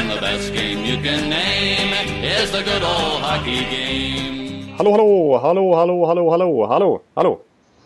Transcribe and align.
And 0.00 0.10
the 0.10 0.20
best 0.20 0.54
game 0.54 0.78
you 0.84 0.96
can 1.02 1.28
name 1.28 1.92
is 2.24 2.50
the 2.52 2.62
good 2.62 2.82
old 2.82 3.20
hockey 3.22 3.64
game. 3.70 4.74
Hallå, 4.76 4.92
hallå, 4.92 5.38
hallå, 5.38 5.74
hallå, 5.76 6.06
hallå, 6.06 6.30
hallå, 6.30 6.66
hallå, 6.66 7.00
hallå. 7.14 7.40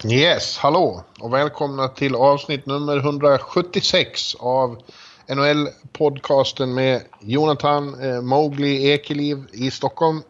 Yes, 0.05 0.59
hallå 0.59 1.05
och 1.21 1.33
välkomna 1.35 1.89
till 1.89 2.15
avsnitt 2.15 2.67
nummer 2.67 2.97
176 2.97 4.35
av 4.35 4.77
NHL-podcasten 5.29 6.75
med 6.75 7.03
Jonathan 7.21 8.03
eh, 8.03 8.21
Mowgli 8.21 8.91
Ekeliv 8.91 9.47
i 9.53 9.71
Stockholm 9.71 10.23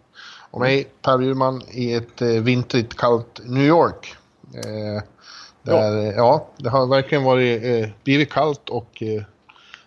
och 0.51 0.61
mig 0.61 0.87
Per 1.03 1.19
Bjurman 1.19 1.63
i 1.71 1.95
ett 1.95 2.23
eh, 2.23 2.29
vintrigt 2.29 2.97
kallt 2.97 3.41
New 3.45 3.67
York. 3.67 4.15
Eh, 4.55 5.03
där, 5.63 6.03
ja. 6.03 6.13
ja. 6.17 6.47
det 6.57 6.69
har 6.69 6.87
verkligen 6.87 7.25
varit, 7.25 7.65
eh, 7.65 7.91
blivit 8.05 8.33
kallt 8.33 8.69
och 8.69 9.03
eh, 9.03 9.23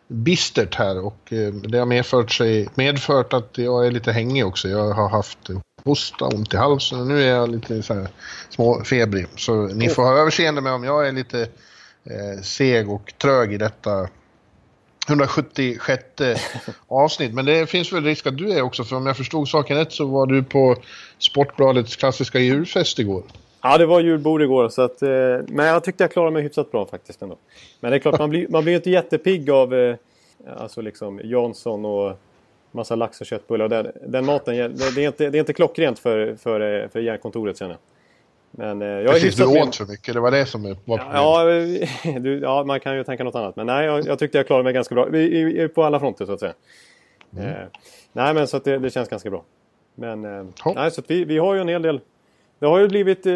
bistert 0.08 0.76
här 0.76 1.06
och 1.06 1.34
eh, 1.34 1.54
det 1.54 1.78
har 1.78 1.86
medfört, 1.86 2.32
sig, 2.32 2.70
medfört 2.76 3.34
att 3.34 3.58
jag 3.58 3.88
är 3.88 3.92
lite 3.92 4.12
hängig 4.12 4.46
också. 4.46 4.70
Jag 4.70 4.94
har 4.94 5.10
haft 5.10 5.40
hosta, 5.84 6.26
ont 6.26 6.54
i 6.54 6.58
halsen 6.58 7.00
och 7.00 7.08
nu 7.08 7.24
är 7.24 7.28
jag 7.28 7.50
lite 7.50 7.84
så 7.84 7.94
här 7.94 8.08
småfebrig. 8.50 9.28
Så 9.36 9.68
ni 9.68 9.90
får 9.90 10.04
ha 10.04 10.18
överseende 10.18 10.62
med 10.62 10.74
om 10.74 10.84
jag 10.84 11.08
är 11.08 11.12
lite 11.12 11.42
eh, 12.04 12.42
seg 12.42 12.90
och 12.90 13.14
trög 13.18 13.54
i 13.54 13.58
detta 13.58 14.08
176 15.08 16.04
avsnitt. 16.88 17.34
Men 17.34 17.46
det 17.46 17.70
finns 17.70 17.94
väl 17.94 18.04
risk 18.04 18.28
att 18.28 18.38
du 18.38 18.52
är 18.52 18.62
också, 18.62 18.84
för 18.84 18.96
om 18.96 19.06
jag 19.06 19.18
förstod 19.18 19.50
saken 19.50 19.78
rätt 19.78 19.94
så 19.94 20.06
var 20.06 20.28
du 20.28 20.44
på 20.44 20.76
Sportbladets 21.20 21.96
klassiska 21.96 22.40
julfest 22.40 23.00
igår. 23.00 23.24
Ja, 23.62 23.78
det 23.78 23.86
var 23.86 24.00
julbord 24.00 24.42
igår. 24.42 24.70
Så 24.70 24.82
att, 24.82 25.02
eh, 25.02 25.10
men 25.48 25.66
jag 25.66 25.84
tyckte 25.84 26.04
jag 26.04 26.12
klarade 26.12 26.32
mig 26.32 26.44
hyfsat 26.44 26.72
bra 26.72 26.86
faktiskt 26.86 27.22
ändå. 27.22 27.38
Men 27.80 27.92
det 27.92 27.98
är 27.98 28.00
klart, 28.00 28.20
man 28.20 28.30
blir, 28.30 28.48
man 28.50 28.64
blir 28.64 28.76
inte 28.76 28.90
jättepigg 28.90 29.50
av 29.50 29.74
eh, 29.74 29.96
alltså 30.58 30.82
liksom 30.82 31.22
Jansson 31.24 31.86
och 31.86 32.20
massa 32.72 32.96
lax 32.96 33.22
och 33.22 33.28
köttbullar. 33.28 33.68
Den, 33.68 33.92
den 34.06 34.26
maten, 34.26 34.56
det, 34.56 34.96
det, 34.96 35.04
är 35.04 35.08
inte, 35.08 35.30
det 35.30 35.38
är 35.38 35.40
inte 35.40 35.54
klockrent 35.54 36.00
för, 36.00 36.36
för, 36.36 36.88
för 36.88 37.00
järnkontoret 37.00 37.58
känner 37.58 37.72
jag. 37.72 37.80
Men 38.52 38.82
eh, 38.82 38.88
jag 38.88 39.14
Precis, 39.14 39.36
du 39.36 39.46
åt 39.46 39.76
för 39.76 39.86
mycket, 39.86 40.14
det 40.14 40.20
var 40.20 40.32
det 40.32 40.46
som 40.46 40.64
var 40.64 40.76
problemet. 40.76 41.06
Ja, 41.14 42.20
du, 42.20 42.40
ja, 42.40 42.64
man 42.64 42.80
kan 42.80 42.96
ju 42.96 43.04
tänka 43.04 43.24
något 43.24 43.36
annat. 43.36 43.56
Men 43.56 43.66
nej, 43.66 43.86
jag, 43.86 44.08
jag 44.08 44.20
tyckte 44.20 44.38
jag 44.38 44.48
klarade 44.48 44.64
mig 44.64 44.74
ganska 44.74 44.96
bra. 44.96 45.16
I, 45.18 45.64
i, 45.64 45.68
på 45.68 45.84
alla 45.84 46.00
fronter 46.00 46.26
så 46.26 46.34
att 46.34 46.40
säga. 46.40 46.54
Mm. 47.34 47.48
Eh, 47.48 47.68
nej, 48.14 48.34
men 48.34 48.48
så 48.48 48.58
att 48.58 48.64
det, 48.64 48.78
det, 48.78 48.90
känns 48.90 49.10
ganska 49.10 49.30
bra. 49.30 49.44
Men 49.96 50.26
eh, 50.26 50.46
nej, 50.76 50.92
så 50.92 51.02
vi, 51.08 51.24
vi 51.26 51.38
har 51.38 51.54
ju 51.54 51.62
en 51.62 51.68
hel 51.68 51.82
del... 51.82 52.00
Det 52.60 52.66
har 52.66 52.80
ju 52.80 52.88
blivit, 52.88 53.26
eh, 53.26 53.34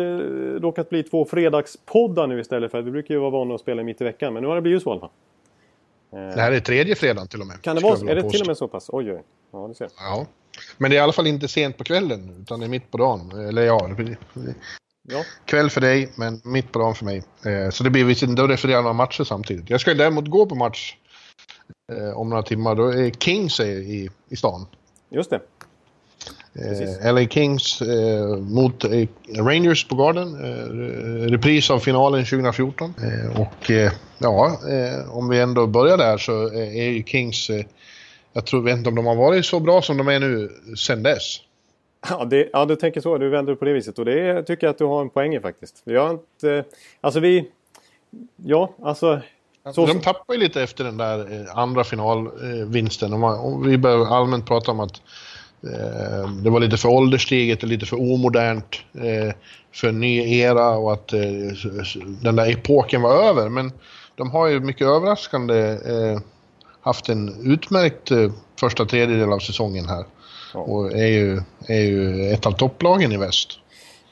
råkat 0.62 0.90
bli 0.90 1.04
två 1.04 1.26
fredagspoddar 1.26 2.28
nu 2.28 2.40
istället 2.40 2.72
för 2.72 2.80
att 2.80 2.86
vi 2.86 2.92
brukar 2.92 3.14
ju 3.14 3.20
vara 3.20 3.30
vana 3.30 3.56
att 3.56 3.62
spela 3.62 3.84
mitt 3.84 4.02
i 4.02 4.04
veckan. 4.04 4.34
Men 4.34 4.44
nu 4.44 4.50
har 4.50 4.56
det 4.56 4.62
blivit 4.62 4.84
så 4.84 4.90
i 4.90 4.92
alla 4.92 5.00
fall. 5.00 5.10
Det 6.12 6.42
här 6.42 6.52
är 6.52 6.60
tredje 6.60 6.96
fredagen 6.96 7.28
till 7.28 7.42
och 7.42 7.48
med. 7.48 7.62
Kan 7.62 7.76
det 7.76 7.82
vara? 7.82 8.12
Är 8.12 8.16
det 8.16 8.30
till 8.30 8.42
och 8.42 8.48
med 8.48 8.58
så 8.58 8.68
pass? 8.68 8.90
Oj, 8.94 9.12
oj. 9.12 9.24
Ja, 9.52 9.68
det 9.68 9.76
ser 9.76 9.86
jag. 9.86 9.92
Ja. 9.98 10.26
Men 10.78 10.92
det 10.92 10.96
är 10.96 11.00
i 11.00 11.02
alla 11.02 11.14
fall 11.14 11.28
inte 11.28 11.48
sent 11.48 11.78
på 11.78 11.84
kvällen, 11.84 12.38
utan 12.42 12.60
det 12.60 12.66
är 12.66 12.70
mitt 12.70 12.92
på 12.92 12.98
dagen. 12.98 13.32
Eller 13.48 13.62
ja, 13.62 13.90
ja. 15.10 15.24
kväll 15.46 15.70
för 15.70 15.82
dig, 15.82 16.10
men 16.16 16.42
mitt 16.44 16.72
på 16.72 16.80
dagen 16.80 16.96
för 16.96 17.06
mig. 17.06 17.24
Eh, 17.46 17.70
så 17.70 17.84
det 17.84 17.90
blir 17.90 18.06
visserligen, 18.06 18.36
då 18.36 18.48
refererar 18.48 18.82
några 18.82 18.94
matcher 18.94 19.24
samtidigt. 19.24 19.70
Jag 19.70 19.82
ska 19.82 19.94
däremot 19.94 20.28
gå 20.28 20.46
på 20.46 20.56
match 20.56 20.96
eh, 21.92 22.18
om 22.18 22.30
några 22.30 22.44
timmar. 22.44 22.76
Då 22.76 22.88
är 22.88 23.10
Kings 23.10 23.60
i, 23.60 24.10
i 24.30 24.36
stan. 24.36 24.66
Just 25.10 25.30
det. 25.30 25.42
Eh, 26.54 27.14
LA 27.14 27.28
Kings 27.28 27.82
eh, 27.82 28.38
mot 28.38 28.84
eh, 28.84 29.08
Rangers 29.38 29.88
på 29.88 29.96
Garden. 29.96 30.36
Eh, 30.44 31.32
repris 31.32 31.70
av 31.70 31.80
finalen 31.80 32.26
2014. 32.26 32.94
Eh, 33.04 33.42
och 33.42 33.72
eh, 33.72 33.92
ja, 34.18 34.60
om 35.10 35.30
vi 35.30 35.40
ändå 35.40 35.68
börjar 35.68 35.98
där 35.98 36.18
så 36.18 36.48
är 36.54 36.90
ju 36.90 37.04
Kings... 37.04 37.50
jag 38.34 38.46
tror, 38.46 38.62
vet 38.62 38.78
inte 38.78 38.90
om 38.90 38.96
de 38.96 39.06
har 39.06 39.16
varit 39.16 39.46
så 39.46 39.60
bra 39.60 39.82
som 39.82 39.98
de 39.98 40.08
är 40.08 40.20
nu 40.20 40.50
sen 40.78 41.04
dess. 41.04 41.38
Ja, 42.10 42.26
det, 42.26 42.50
ja, 42.54 42.66
du 42.66 42.76
tänker 42.76 43.02
så. 43.02 43.18
Du 43.18 43.30
vänder 43.30 43.56
på 43.56 43.66
det 43.66 43.74
viset. 43.74 44.00
Och 44.00 44.06
det 44.06 44.44
tycker 44.44 44.68
jag 44.68 44.72
att 44.72 44.78
du 44.78 44.86
har 44.86 45.02
en 45.02 45.10
poäng 45.10 45.36
i 45.36 45.40
faktiskt. 45.40 45.82
Vi 45.86 45.98
har 45.98 46.12
inte... 46.12 46.64
Alltså 47.02 47.20
vi... 47.20 47.50
Ja, 48.36 48.74
alltså... 48.84 49.22
Så... 49.74 49.86
De 49.86 50.00
tappar 50.00 50.34
ju 50.34 50.40
lite 50.40 50.64
efter 50.64 50.84
den 50.84 50.98
där 50.98 51.48
andra 51.54 51.84
finalvinsten. 51.84 53.24
Och 53.24 53.68
vi 53.68 53.78
börjar 53.78 54.06
allmänt 54.06 54.48
prata 54.48 54.72
om 54.72 54.80
att 54.80 55.02
det 56.44 56.50
var 56.50 56.60
lite 56.60 56.78
för 56.78 56.90
ålderstiget 56.90 57.64
och 57.64 57.70
lite 57.70 57.86
för 57.86 58.02
omodernt 58.02 58.82
eh, 58.94 59.34
för 59.74 59.88
en 59.88 60.00
ny 60.00 60.40
era 60.40 60.70
och 60.70 60.94
att 60.94 61.14
eh, 61.14 61.20
den 62.22 62.36
där 62.36 62.52
epoken 62.52 63.02
var 63.02 63.24
över. 63.24 63.50
Men 63.50 63.72
de 64.16 64.32
har 64.32 64.48
ju 64.48 64.60
mycket 64.60 64.88
överraskande 64.88 65.78
haft 66.82 67.10
en 67.10 67.52
utmärkt 67.54 68.12
första 68.60 68.86
tredjedel 68.86 69.34
av 69.34 69.40
säsongen 69.40 69.86
här. 69.90 70.06
Ja. 70.54 70.60
Och 70.60 70.92
är 70.92 71.08
ju, 71.08 71.42
är 71.68 71.82
ju 71.82 72.30
ett 72.32 72.46
av 72.46 72.52
topplagen 72.52 73.12
i 73.12 73.18
väst. 73.18 73.60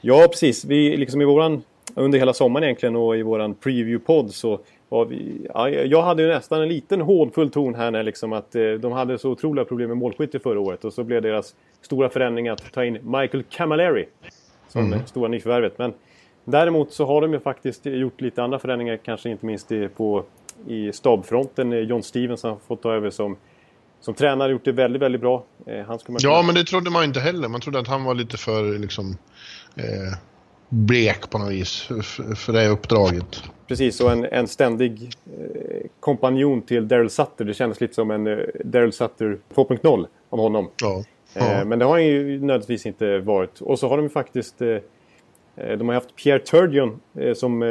Ja, 0.00 0.28
precis. 0.30 0.64
Vi, 0.64 0.96
liksom 0.96 1.20
i 1.20 1.24
våran, 1.24 1.62
under 1.94 2.18
hela 2.18 2.34
sommaren 2.34 2.64
egentligen 2.64 2.96
och 2.96 3.16
i 3.16 3.22
våran 3.22 3.54
preview-podd 3.54 4.28
så 4.28 4.60
vi, 4.90 5.46
ja, 5.54 5.68
jag 5.68 6.02
hade 6.02 6.22
ju 6.22 6.28
nästan 6.28 6.62
en 6.62 6.68
liten 6.68 7.00
hånfull 7.00 7.50
ton 7.50 7.74
här 7.74 7.90
när 7.90 8.02
liksom 8.02 8.32
att 8.32 8.54
eh, 8.54 8.72
de 8.72 8.92
hade 8.92 9.18
så 9.18 9.30
otroliga 9.30 9.64
problem 9.64 9.88
med 9.88 9.96
målskytte 9.96 10.38
förra 10.38 10.60
året. 10.60 10.84
Och 10.84 10.92
så 10.92 11.04
blev 11.04 11.22
deras 11.22 11.54
stora 11.82 12.08
förändring 12.08 12.48
att 12.48 12.72
ta 12.72 12.84
in 12.84 12.98
Michael 13.02 13.42
Camilleri 13.50 14.06
som 14.68 14.86
mm. 14.86 15.06
stora 15.06 15.28
nyförvärvet. 15.28 15.78
Men 15.78 15.92
däremot 16.44 16.92
så 16.92 17.06
har 17.06 17.20
de 17.20 17.32
ju 17.32 17.40
faktiskt 17.40 17.86
gjort 17.86 18.20
lite 18.20 18.42
andra 18.42 18.58
förändringar, 18.58 18.96
kanske 18.96 19.30
inte 19.30 19.46
minst 19.46 19.72
i, 19.72 19.88
på, 19.88 20.24
i 20.66 20.92
stabfronten. 20.92 21.72
John 21.72 22.02
Stevens 22.02 22.42
har 22.42 22.56
fått 22.66 22.82
ta 22.82 22.92
över 22.92 23.10
som, 23.10 23.36
som 24.00 24.14
tränare, 24.14 24.52
gjort 24.52 24.64
det 24.64 24.72
väldigt, 24.72 25.02
väldigt 25.02 25.20
bra. 25.20 25.44
Eh, 25.66 25.84
han 25.86 25.98
ja, 26.06 26.18
kunna... 26.18 26.42
men 26.42 26.54
det 26.54 26.64
trodde 26.64 26.90
man 26.90 27.04
inte 27.04 27.20
heller. 27.20 27.48
Man 27.48 27.60
trodde 27.60 27.78
att 27.78 27.88
han 27.88 28.04
var 28.04 28.14
lite 28.14 28.36
för 28.36 28.78
liksom... 28.78 29.16
Eh 29.76 30.18
blek 30.70 31.30
på 31.30 31.38
något 31.38 31.50
vis 31.50 31.82
för 32.36 32.52
det 32.52 32.68
uppdraget. 32.68 33.42
Precis, 33.70 34.00
och 34.00 34.12
en, 34.12 34.24
en 34.24 34.48
ständig 34.48 35.10
eh, 35.38 35.86
kompanjon 36.00 36.62
till 36.62 36.88
Daryl 36.88 37.10
Sutter. 37.10 37.44
Det 37.44 37.54
kändes 37.54 37.80
lite 37.80 37.94
som 37.94 38.10
en 38.10 38.26
eh, 38.26 38.38
Daryl 38.64 38.92
Sutter 38.92 39.38
2.0 39.54 40.06
av 40.30 40.38
honom. 40.38 40.70
Ja. 40.82 41.04
Eh, 41.34 41.52
ja. 41.52 41.64
men 41.64 41.78
det 41.78 41.84
har 41.84 41.92
han 41.92 42.04
ju 42.04 42.40
nödvändigtvis 42.40 42.86
inte 42.86 43.18
varit. 43.18 43.60
Och 43.60 43.78
så 43.78 43.88
har 43.88 43.96
de 43.96 44.10
faktiskt... 44.10 44.62
Eh, 44.62 44.68
eh 44.68 45.78
de 45.78 45.88
har 45.88 45.94
haft 45.94 46.16
Pierre 46.16 46.38
Turgeon 46.38 47.00
som 47.34 47.62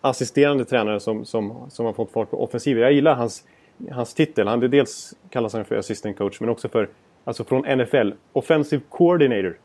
assisterande 0.00 0.64
tränare 0.64 1.00
som, 1.00 1.24
som, 1.24 1.70
som 1.70 1.86
har 1.86 1.92
fått 1.92 2.10
fart 2.10 2.30
på 2.30 2.44
offensiven. 2.44 2.82
Jag 2.82 2.92
gillar 2.92 3.14
hans, 3.14 3.44
hans 3.90 4.14
titel. 4.14 4.48
Han, 4.48 4.60
det 4.60 4.68
dels 4.68 5.14
kallas 5.30 5.52
han 5.52 5.64
för 5.64 5.76
assistant 5.76 6.18
coach 6.18 6.40
men 6.40 6.48
också 6.48 6.68
för, 6.68 6.88
alltså 7.24 7.44
från 7.44 7.78
NFL, 7.78 8.10
offensive 8.32 8.82
coordinator. 8.88 9.58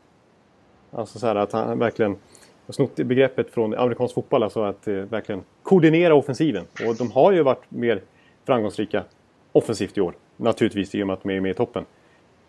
Alltså 0.90 1.18
så 1.18 1.26
här 1.26 1.34
att 1.34 1.52
han 1.52 1.78
verkligen 1.78 2.16
har 2.66 2.72
snott 2.72 2.96
begreppet 2.96 3.50
från 3.50 3.74
amerikansk 3.74 4.14
fotboll, 4.14 4.42
alltså 4.42 4.62
att 4.62 4.88
eh, 4.88 4.94
verkligen 4.94 5.42
koordinera 5.62 6.14
offensiven. 6.14 6.64
Och 6.86 6.96
de 6.96 7.10
har 7.10 7.32
ju 7.32 7.42
varit 7.42 7.70
mer 7.70 8.02
framgångsrika 8.46 9.04
offensivt 9.52 9.98
i 9.98 10.00
år. 10.00 10.14
Naturligtvis 10.36 10.94
i 10.94 11.02
och 11.02 11.06
med 11.06 11.14
att 11.14 11.22
de 11.22 11.30
är 11.30 11.40
med 11.40 11.50
i 11.50 11.54
toppen. 11.54 11.84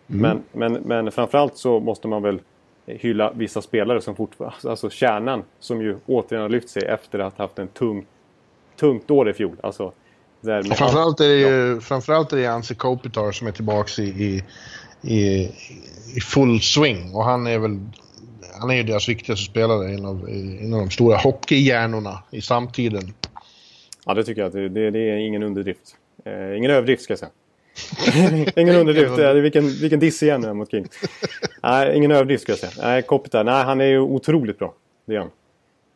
Mm. 0.08 0.20
Men, 0.20 0.72
men, 0.72 0.82
men 0.82 1.12
framförallt 1.12 1.56
så 1.56 1.80
måste 1.80 2.08
man 2.08 2.22
väl 2.22 2.40
hylla 2.86 3.32
vissa 3.32 3.62
spelare 3.62 4.00
som 4.00 4.16
fortfarande, 4.16 4.70
alltså 4.70 4.90
kärnan 4.90 5.42
som 5.60 5.82
ju 5.82 5.96
återigen 6.06 6.42
har 6.42 6.48
lyft 6.48 6.68
sig 6.68 6.82
efter 6.82 7.18
att 7.18 7.38
ha 7.38 7.44
haft 7.44 7.58
en 7.58 7.68
tung, 7.68 8.06
tungt 8.76 9.10
år 9.10 9.30
i 9.30 9.32
fjol. 9.32 9.56
Alltså, 9.62 9.92
där 10.40 10.62
framförallt, 10.62 11.20
är 11.20 11.28
det 11.28 11.36
ju, 11.36 11.74
ja. 11.74 11.80
framförallt 11.80 12.32
är 12.32 12.36
det 12.36 12.46
Anse 12.46 12.74
Kopitar 12.74 13.32
som 13.32 13.46
är 13.46 13.52
tillbaka 13.52 14.02
i, 14.02 14.42
i, 15.02 15.52
i 16.16 16.20
full 16.20 16.60
swing 16.60 17.14
och 17.14 17.24
han 17.24 17.46
är 17.46 17.58
väl 17.58 17.80
han 18.60 18.70
är 18.70 18.74
ju 18.74 18.82
deras 18.82 19.08
viktigaste 19.08 19.44
spelare, 19.44 19.88
en 19.88 20.04
av, 20.04 20.28
en 20.62 20.74
av 20.74 20.80
de 20.80 20.90
stora 20.90 21.16
hockeyhjärnorna 21.16 22.22
i 22.30 22.40
samtiden. 22.40 23.14
Ja, 24.06 24.14
det 24.14 24.24
tycker 24.24 24.42
jag. 24.42 24.52
Det, 24.52 24.68
det, 24.68 24.90
det 24.90 24.98
är 24.98 25.16
ingen 25.16 25.42
underdrift. 25.42 25.96
Eh, 26.24 26.56
ingen 26.56 26.70
överdrift 26.70 27.02
ska 27.02 27.12
jag 27.12 27.18
säga. 27.18 27.30
ingen 28.56 28.76
underdrift. 28.76 29.16
Det 29.16 29.40
vilken, 29.40 29.68
vilken 29.68 30.00
diss 30.00 30.22
igen 30.22 30.40
nu 30.40 30.52
mot 30.52 30.70
King. 30.70 30.86
Nej, 31.62 31.96
ingen 31.96 32.10
överdrift 32.10 32.42
ska 32.42 32.52
jag 32.52 32.58
säga. 32.58 32.86
Nej, 32.86 33.02
Kopitar, 33.02 33.44
nej, 33.44 33.64
han 33.64 33.80
är 33.80 33.84
ju 33.84 34.00
otroligt 34.00 34.58
bra. 34.58 34.74
Det 35.04 35.14
är 35.14 35.18
han. 35.18 35.30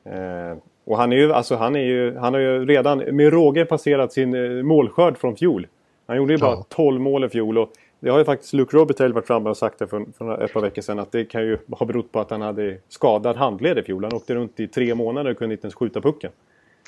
Eh, 0.05 0.59
och 0.85 0.97
han, 0.97 1.13
är 1.13 1.17
ju, 1.17 1.33
alltså, 1.33 1.57
han, 1.57 1.77
är 1.77 1.81
ju, 1.81 2.17
han 2.17 2.35
har 2.35 2.41
ju 2.41 2.67
redan 2.67 2.99
med 2.99 3.33
råge 3.33 3.65
passerat 3.65 4.13
sin 4.13 4.35
eh, 4.35 4.63
målskörd 4.63 5.19
från 5.19 5.37
fjol. 5.37 5.67
Han 6.07 6.17
gjorde 6.17 6.33
ju 6.33 6.39
bara 6.39 6.55
ja. 6.55 6.67
12 6.69 7.01
mål 7.01 7.25
i 7.25 7.29
fjol 7.29 7.59
och 7.59 7.73
det 8.01 8.11
har 8.11 8.19
ju 8.19 8.25
faktiskt 8.25 8.53
Luke 8.53 8.77
Robitaille 8.77 9.15
varit 9.15 9.27
framme 9.27 9.51
och 9.51 9.57
sagt 9.57 9.79
det 9.79 9.87
för, 9.87 10.07
för 10.19 10.45
ett 10.45 10.53
par 10.53 10.61
veckor 10.61 10.83
sedan 10.83 10.99
att 10.99 11.13
det 11.13 11.25
kan 11.25 11.43
ju 11.43 11.59
ha 11.71 11.87
berott 11.87 12.13
på 12.13 12.21
att 12.21 12.31
han 12.31 12.41
hade 12.41 12.79
skadad 12.89 13.37
handled 13.37 13.79
i 13.79 13.83
fjol. 13.83 14.05
Han 14.05 14.13
åkte 14.13 14.35
runt 14.35 14.61
i 14.61 14.67
tre 14.67 14.95
månader 14.95 15.31
och 15.31 15.39
kunde 15.39 15.55
inte 15.55 15.65
ens 15.65 15.75
skjuta 15.75 16.01
pucken. 16.01 16.31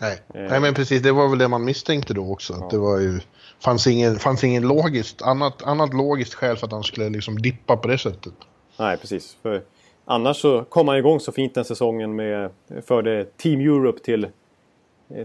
Nej. 0.01 0.23
Eh. 0.35 0.51
Nej, 0.51 0.61
men 0.61 0.75
precis. 0.75 1.03
Det 1.03 1.13
var 1.13 1.29
väl 1.29 1.39
det 1.39 1.49
man 1.49 1.65
misstänkte 1.65 2.15
då 2.15 2.33
också. 2.33 2.57
Ja. 2.61 2.69
det 2.71 2.79
var 2.79 2.99
ju, 3.01 3.21
fanns 3.61 3.87
ingen, 3.87 4.17
fanns 4.17 4.45
ingen 4.45 4.69
logiskt, 4.69 5.23
annat, 5.23 5.63
annat 5.63 5.95
logiskt 5.95 6.35
skäl 6.35 6.57
för 6.57 6.67
att 6.67 6.73
han 6.73 6.83
skulle 6.83 7.09
liksom 7.09 7.39
dippa 7.39 7.77
på 7.77 7.89
det 7.89 7.99
sättet. 7.99 8.35
Nej, 8.79 8.97
precis. 8.97 9.37
För 9.43 9.63
annars 10.05 10.37
så 10.37 10.65
kom 10.65 10.89
han 10.89 10.97
igång 10.97 11.21
så 11.21 11.33
fint 11.33 11.55
den 11.55 11.65
säsongen 11.65 12.17
med, 12.17 12.51
förde 12.87 13.25
Team 13.37 13.61
Europe 13.61 14.01
till, 14.05 14.27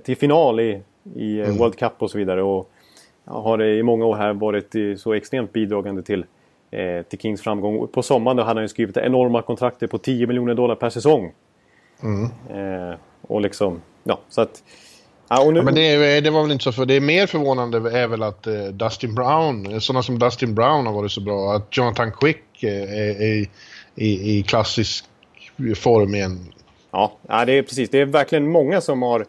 till 0.03 0.17
final 0.17 0.59
i, 0.59 0.81
i 1.15 1.41
mm. 1.41 1.57
World 1.57 1.75
Cup 1.75 1.93
och 1.97 2.11
så 2.11 2.17
vidare. 2.17 2.43
Och 2.43 2.71
har 3.27 3.63
i 3.63 3.83
många 3.83 4.05
år 4.05 4.15
här 4.15 4.33
varit 4.33 4.99
så 4.99 5.13
extremt 5.13 5.53
bidragande 5.53 6.01
till, 6.01 6.25
eh, 6.71 7.01
till 7.01 7.19
Kings 7.19 7.41
framgång. 7.41 7.87
På 7.87 8.03
sommaren 8.03 8.37
då 8.37 8.43
hade 8.43 8.57
han 8.57 8.63
ju 8.63 8.67
skrivit 8.67 8.97
enorma 8.97 9.41
kontrakter 9.41 9.87
på 9.87 9.97
10 9.97 10.27
miljoner 10.27 10.53
dollar 10.53 10.75
per 10.75 10.89
säsong. 10.89 11.31
Mm. 12.03 12.23
Eh, 12.23 12.97
och 13.21 13.41
liksom, 13.41 13.81
ja, 14.03 14.19
så 14.29 14.41
att... 14.41 14.63
Ja, 15.29 15.51
nu... 15.51 15.59
ja, 15.59 15.63
men 15.63 15.75
det, 15.75 16.21
det, 16.21 16.29
var 16.29 16.41
väl 16.41 16.51
inte 16.51 16.63
så, 16.63 16.71
för 16.71 16.85
det 16.85 16.93
är 16.93 17.01
mer 17.01 17.27
förvånande 17.27 17.99
är 17.99 18.07
väl 18.07 18.23
att 18.23 18.47
eh, 18.47 18.63
Dustin 18.63 19.15
Brown, 19.15 19.81
sådana 19.81 20.03
som 20.03 20.19
Dustin 20.19 20.55
Brown 20.55 20.85
har 20.85 20.93
varit 20.93 21.11
så 21.11 21.21
bra, 21.21 21.55
att 21.55 21.77
Jonathan 21.77 22.11
Quick 22.11 22.63
eh, 22.63 22.93
är, 22.93 23.47
i, 23.95 24.37
i 24.37 24.43
klassisk 24.43 25.05
form 25.75 26.15
igen. 26.15 26.53
Ja, 26.91 27.11
ja, 27.27 27.45
det 27.45 27.53
är 27.53 27.61
precis. 27.61 27.89
Det 27.89 27.99
är 27.99 28.05
verkligen 28.05 28.51
många 28.51 28.81
som 28.81 29.01
har 29.01 29.25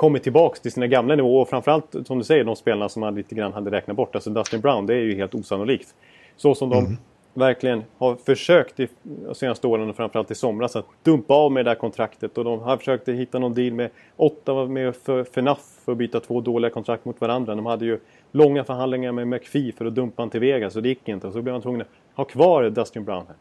kommit 0.00 0.22
tillbaka 0.22 0.60
till 0.60 0.72
sina 0.72 0.86
gamla 0.86 1.16
nivåer. 1.16 1.42
Och 1.42 1.48
framförallt, 1.48 1.96
som 2.06 2.18
du 2.18 2.24
säger, 2.24 2.44
de 2.44 2.56
spelarna 2.56 2.88
som 2.88 3.00
man 3.00 3.14
lite 3.14 3.34
grann 3.34 3.52
hade 3.52 3.70
räknat 3.70 3.96
bort. 3.96 4.14
Alltså 4.14 4.30
Dustin 4.30 4.60
Brown, 4.60 4.86
det 4.86 4.94
är 4.94 4.98
ju 4.98 5.14
helt 5.14 5.34
osannolikt. 5.34 5.94
Så 6.36 6.54
som 6.54 6.70
de 6.70 6.84
mm. 6.84 6.96
verkligen 7.34 7.84
har 7.98 8.16
försökt 8.16 8.80
i 8.80 8.88
de 9.02 9.34
senaste 9.34 9.66
åren 9.66 9.90
och 9.90 9.96
framförallt 9.96 10.30
i 10.30 10.34
somras 10.34 10.76
att 10.76 10.86
dumpa 11.02 11.34
av 11.34 11.52
med 11.52 11.64
det 11.64 11.70
där 11.70 11.74
kontraktet. 11.74 12.38
Och 12.38 12.44
de 12.44 12.60
har 12.60 12.76
försökt 12.76 13.08
hitta 13.08 13.38
någon 13.38 13.54
deal 13.54 13.72
med 13.72 13.90
Ottawa 14.16 14.66
med 14.66 14.96
för, 14.96 15.24
för 15.24 15.42
NAF 15.42 15.58
för 15.84 15.92
att 15.92 15.98
byta 15.98 16.20
två 16.20 16.40
dåliga 16.40 16.70
kontrakt 16.70 17.04
mot 17.04 17.20
varandra. 17.20 17.54
De 17.54 17.66
hade 17.66 17.84
ju 17.84 17.98
långa 18.32 18.64
förhandlingar 18.64 19.12
med 19.12 19.28
McPhee 19.28 19.72
för 19.72 19.84
att 19.84 19.94
dumpa 19.94 20.22
honom 20.22 20.30
till 20.30 20.40
Vegas 20.40 20.76
och 20.76 20.82
det 20.82 20.88
gick 20.88 21.08
inte. 21.08 21.26
Och 21.26 21.32
så 21.32 21.42
blev 21.42 21.52
man 21.52 21.62
tvungen 21.62 21.80
att 21.80 21.88
ha 22.14 22.24
kvar 22.24 22.70
Dustin 22.70 23.04
Brown 23.04 23.24
här. 23.28 23.36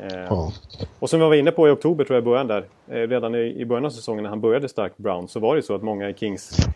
Eh, 0.00 0.20
ja. 0.28 0.52
Och 0.98 1.10
som 1.10 1.20
jag 1.20 1.28
var 1.28 1.36
inne 1.36 1.50
på 1.50 1.68
i 1.68 1.70
oktober 1.70 2.04
tror 2.04 2.16
jag 2.16 2.24
början 2.24 2.46
där. 2.46 2.64
Eh, 2.88 2.94
redan 2.94 3.34
i, 3.34 3.64
början 3.64 3.84
av 3.84 3.90
säsongen 3.90 4.22
när 4.22 4.30
han 4.30 4.40
började 4.40 4.68
starkt 4.68 4.96
Brown 4.96 5.28
så 5.28 5.40
var 5.40 5.56
det 5.56 5.62
så 5.62 5.74
att 5.74 5.82
många 5.82 6.10
i 6.10 6.14
Kings 6.14 6.66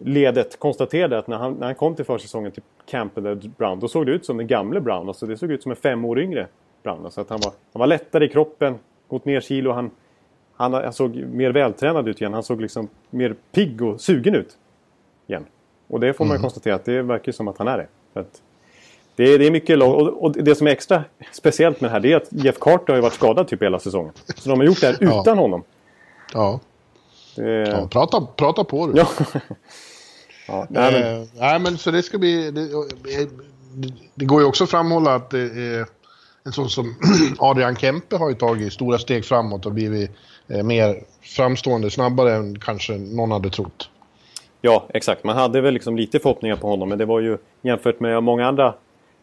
ledet 0.00 0.58
konstaterade 0.58 1.18
att 1.18 1.26
när 1.26 1.36
han, 1.36 1.52
när 1.52 1.66
han 1.66 1.74
kom 1.74 1.94
till 1.94 2.04
försäsongen 2.04 2.52
till 2.52 2.62
campen 2.86 3.24
där 3.24 3.50
Brown 3.56 3.80
då 3.80 3.88
såg 3.88 4.06
det 4.06 4.12
ut 4.12 4.26
som 4.26 4.36
den 4.36 4.46
gamle 4.46 4.80
Brown. 4.80 5.08
Alltså 5.08 5.26
det 5.26 5.36
såg 5.36 5.50
ut 5.50 5.62
som 5.62 5.70
en 5.70 5.76
fem 5.76 6.04
år 6.04 6.20
yngre 6.20 6.46
Brown. 6.82 7.04
Alltså 7.04 7.20
att 7.20 7.30
han 7.30 7.40
var, 7.42 7.52
han 7.72 7.80
var 7.80 7.86
lättare 7.86 8.24
i 8.24 8.28
kroppen, 8.28 8.78
gått 9.08 9.24
ner 9.24 9.40
kilo. 9.40 9.72
Han, 9.72 9.90
han, 10.52 10.72
han 10.72 10.92
såg 10.92 11.16
mer 11.16 11.50
vältränad 11.50 12.08
ut 12.08 12.20
igen. 12.20 12.34
Han 12.34 12.42
såg 12.42 12.60
liksom 12.60 12.88
mer 13.10 13.34
pigg 13.52 13.82
och 13.82 14.00
sugen 14.00 14.34
ut 14.34 14.56
igen. 15.26 15.44
Och 15.88 16.00
det 16.00 16.12
får 16.12 16.24
man 16.24 16.36
mm. 16.36 16.42
konstatera 16.42 16.74
att 16.74 16.84
det 16.84 17.02
verkar 17.02 17.32
som 17.32 17.48
att 17.48 17.58
han 17.58 17.68
är 17.68 17.78
det. 17.78 17.86
För 18.12 18.20
att 18.20 18.42
det 19.18 19.34
är, 19.34 19.38
det 19.38 19.46
är 19.46 19.50
mycket 19.50 19.78
lag 19.78 19.94
och, 19.94 20.22
och, 20.22 20.32
det 20.32 20.54
som 20.54 20.66
är 20.66 20.70
extra 20.70 21.04
speciellt 21.32 21.80
med 21.80 21.90
det 21.90 21.92
här 21.92 22.00
det 22.00 22.12
är 22.12 22.16
att 22.16 22.28
Jeff 22.30 22.58
Carter 22.58 22.92
har 22.92 22.94
ju 22.94 23.02
varit 23.02 23.14
skadad 23.14 23.48
typ 23.48 23.62
hela 23.62 23.78
säsongen. 23.78 24.12
Så 24.36 24.50
de 24.50 24.58
har 24.58 24.66
gjort 24.66 24.80
det 24.80 24.86
här 24.86 24.96
utan 25.00 25.22
ja. 25.24 25.34
honom. 25.34 25.62
Ja. 26.32 26.60
Det... 27.36 27.68
ja. 27.68 27.88
prata, 27.90 28.26
prata 28.36 28.64
på 28.64 28.86
du. 28.86 28.98
Ja. 28.98 29.08
ja. 30.48 30.66
Nej, 30.70 30.92
men... 30.92 31.22
Eh, 31.22 31.28
nej, 31.34 31.58
men 31.58 31.78
så 31.78 31.90
det 31.90 32.02
ska 32.02 32.18
bli... 32.18 32.50
Det, 32.50 32.66
det, 33.04 33.30
det, 34.14 34.24
går 34.24 34.40
ju 34.40 34.46
också 34.46 34.64
att 34.64 34.70
framhålla 34.70 35.14
att 35.14 35.34
en 36.44 36.52
sån 36.52 36.70
som 36.70 36.94
Adrian 37.38 37.76
Kempe 37.76 38.16
har 38.16 38.28
ju 38.28 38.34
tagit 38.34 38.72
stora 38.72 38.98
steg 38.98 39.24
framåt 39.24 39.66
och 39.66 39.72
blivit 39.72 40.10
eh, 40.48 40.62
mer 40.62 41.04
framstående 41.22 41.90
snabbare 41.90 42.34
än 42.34 42.58
kanske 42.58 42.92
någon 42.92 43.30
hade 43.30 43.50
trott. 43.50 43.90
Ja, 44.60 44.86
exakt. 44.88 45.24
Man 45.24 45.36
hade 45.36 45.60
väl 45.60 45.74
liksom 45.74 45.96
lite 45.96 46.18
förhoppningar 46.18 46.56
på 46.56 46.68
honom 46.68 46.88
men 46.88 46.98
det 46.98 47.04
var 47.04 47.20
ju 47.20 47.38
jämfört 47.62 48.00
med 48.00 48.22
många 48.22 48.46
andra 48.46 48.74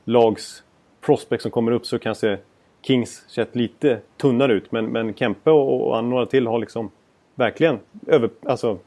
lags 0.06 0.64
prospect 1.02 1.42
som 1.42 1.52
kommer 1.52 1.72
upp 1.72 1.86
så 1.86 2.00
kanske 2.00 2.38
Kings 2.82 3.24
sett 3.28 3.56
lite 3.56 4.00
tunnare 4.18 4.54
ut. 4.54 4.72
Men, 4.72 4.86
men 4.86 5.14
Kempe 5.14 5.52
och, 5.52 5.92
och 5.92 6.04
några 6.04 6.26
till 6.26 6.48
har 6.48 6.60
liksom 6.60 6.92
verkligen 7.36 7.80
över... 8.08 8.30
Alltså, 8.46 8.78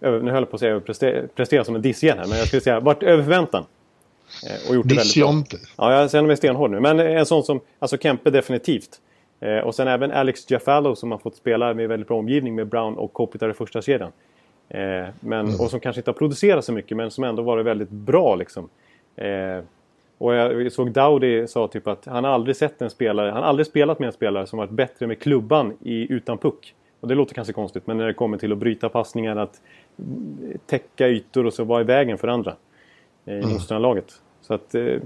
över, 0.00 0.20
nu 0.20 0.30
höll 0.30 0.42
jag 0.42 0.50
på 0.50 0.56
att 0.56 0.60
säga 0.60 0.72
överpresterat 0.72 1.66
som 1.66 1.74
en 1.74 1.82
diss 1.82 2.04
igen 2.04 2.18
här. 2.18 2.26
Men 2.26 2.38
jag 2.38 2.46
skulle 2.46 2.62
säga 2.62 2.80
varit 2.80 3.02
över 3.02 3.22
förväntan. 3.22 3.64
Eh, 4.46 4.68
och 4.68 4.74
gjort 4.74 4.88
det 4.88 4.94
väldigt 4.94 5.16
bra. 5.16 5.58
Ja, 5.76 6.00
jag 6.00 6.10
känner 6.10 6.26
mig 6.26 6.36
stenhård 6.36 6.70
nu. 6.70 6.80
Men 6.80 7.00
en 7.00 7.26
sån 7.26 7.42
som... 7.42 7.60
Alltså 7.78 7.98
Kempe 7.98 8.30
definitivt. 8.30 9.00
Eh, 9.40 9.58
och 9.58 9.74
sen 9.74 9.88
även 9.88 10.12
Alex 10.12 10.50
Jaffalo 10.50 10.96
som 10.96 11.10
har 11.10 11.18
fått 11.18 11.36
spela 11.36 11.74
med 11.74 11.88
väldigt 11.88 12.08
bra 12.08 12.18
omgivning 12.18 12.54
med 12.54 12.66
Brown 12.66 12.94
och 12.94 13.12
Kopitar 13.12 13.50
i 13.50 13.54
första 13.54 13.82
kedjan. 13.82 14.12
Eh, 14.68 14.78
men, 15.20 15.46
mm. 15.46 15.60
Och 15.60 15.70
som 15.70 15.80
kanske 15.80 16.00
inte 16.00 16.10
har 16.10 16.16
producerat 16.16 16.64
så 16.64 16.72
mycket 16.72 16.96
men 16.96 17.10
som 17.10 17.24
ändå 17.24 17.42
varit 17.42 17.66
väldigt 17.66 17.90
bra 17.90 18.36
liksom. 18.36 18.68
Och 20.18 20.34
jag 20.34 20.72
såg 20.72 20.92
Dowdy 20.92 21.46
sa 21.46 21.68
typ 21.68 21.86
att 21.86 22.06
han 22.06 22.24
aldrig 22.24 22.56
sett 22.56 22.82
en 22.82 22.90
spelare, 22.90 23.30
han 23.30 23.44
aldrig 23.44 23.66
spelat 23.66 23.98
med 23.98 24.06
en 24.06 24.12
spelare 24.12 24.46
som 24.46 24.58
varit 24.58 24.70
bättre 24.70 25.06
med 25.06 25.18
klubban 25.18 25.72
i, 25.82 26.12
utan 26.12 26.38
puck. 26.38 26.74
Och 27.00 27.08
det 27.08 27.14
låter 27.14 27.34
kanske 27.34 27.52
konstigt 27.52 27.86
men 27.86 27.96
när 27.96 28.06
det 28.06 28.14
kommer 28.14 28.38
till 28.38 28.52
att 28.52 28.58
bryta 28.58 28.88
passningar, 28.88 29.36
att 29.36 29.60
täcka 30.66 31.08
ytor 31.08 31.46
och 31.46 31.54
så 31.54 31.64
vara 31.64 31.80
i 31.80 31.84
vägen 31.84 32.18
för 32.18 32.28
andra 32.28 32.56
eh, 33.24 33.34
i 33.34 33.38
mm. 33.38 33.50
motståndarlaget. 33.50 34.20
Så 34.40 34.54
att 34.54 34.74
eh, 34.74 34.98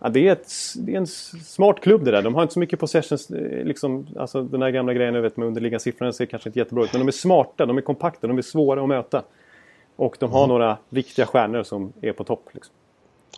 ja, 0.00 0.08
det, 0.08 0.28
är 0.28 0.32
ett, 0.32 0.52
det 0.76 0.92
är 0.92 0.96
en 0.96 1.06
smart 1.06 1.80
klubb 1.80 2.04
det 2.04 2.10
där. 2.10 2.22
De 2.22 2.34
har 2.34 2.42
inte 2.42 2.54
så 2.54 2.60
mycket 2.60 2.80
possessions, 2.80 3.30
eh, 3.30 3.64
liksom, 3.64 4.06
alltså 4.16 4.42
den 4.42 4.62
här 4.62 4.70
gamla 4.70 4.94
grejen 4.94 5.14
jag 5.14 5.22
vet 5.22 5.36
med 5.36 5.48
underliggande 5.48 5.82
siffrorna 5.82 6.12
ser 6.12 6.26
kanske 6.26 6.48
inte 6.48 6.58
jättebra 6.58 6.84
ut. 6.84 6.92
Men 6.92 7.00
de 7.00 7.08
är 7.08 7.12
smarta, 7.12 7.66
de 7.66 7.78
är 7.78 7.82
kompakta, 7.82 8.26
de 8.26 8.38
är 8.38 8.42
svåra 8.42 8.82
att 8.82 8.88
möta. 8.88 9.22
Och 9.96 10.16
de 10.18 10.32
har 10.32 10.44
mm. 10.44 10.48
några 10.48 10.78
riktiga 10.90 11.26
stjärnor 11.26 11.62
som 11.62 11.92
är 12.00 12.12
på 12.12 12.24
topp. 12.24 12.48
Liksom. 12.52 12.74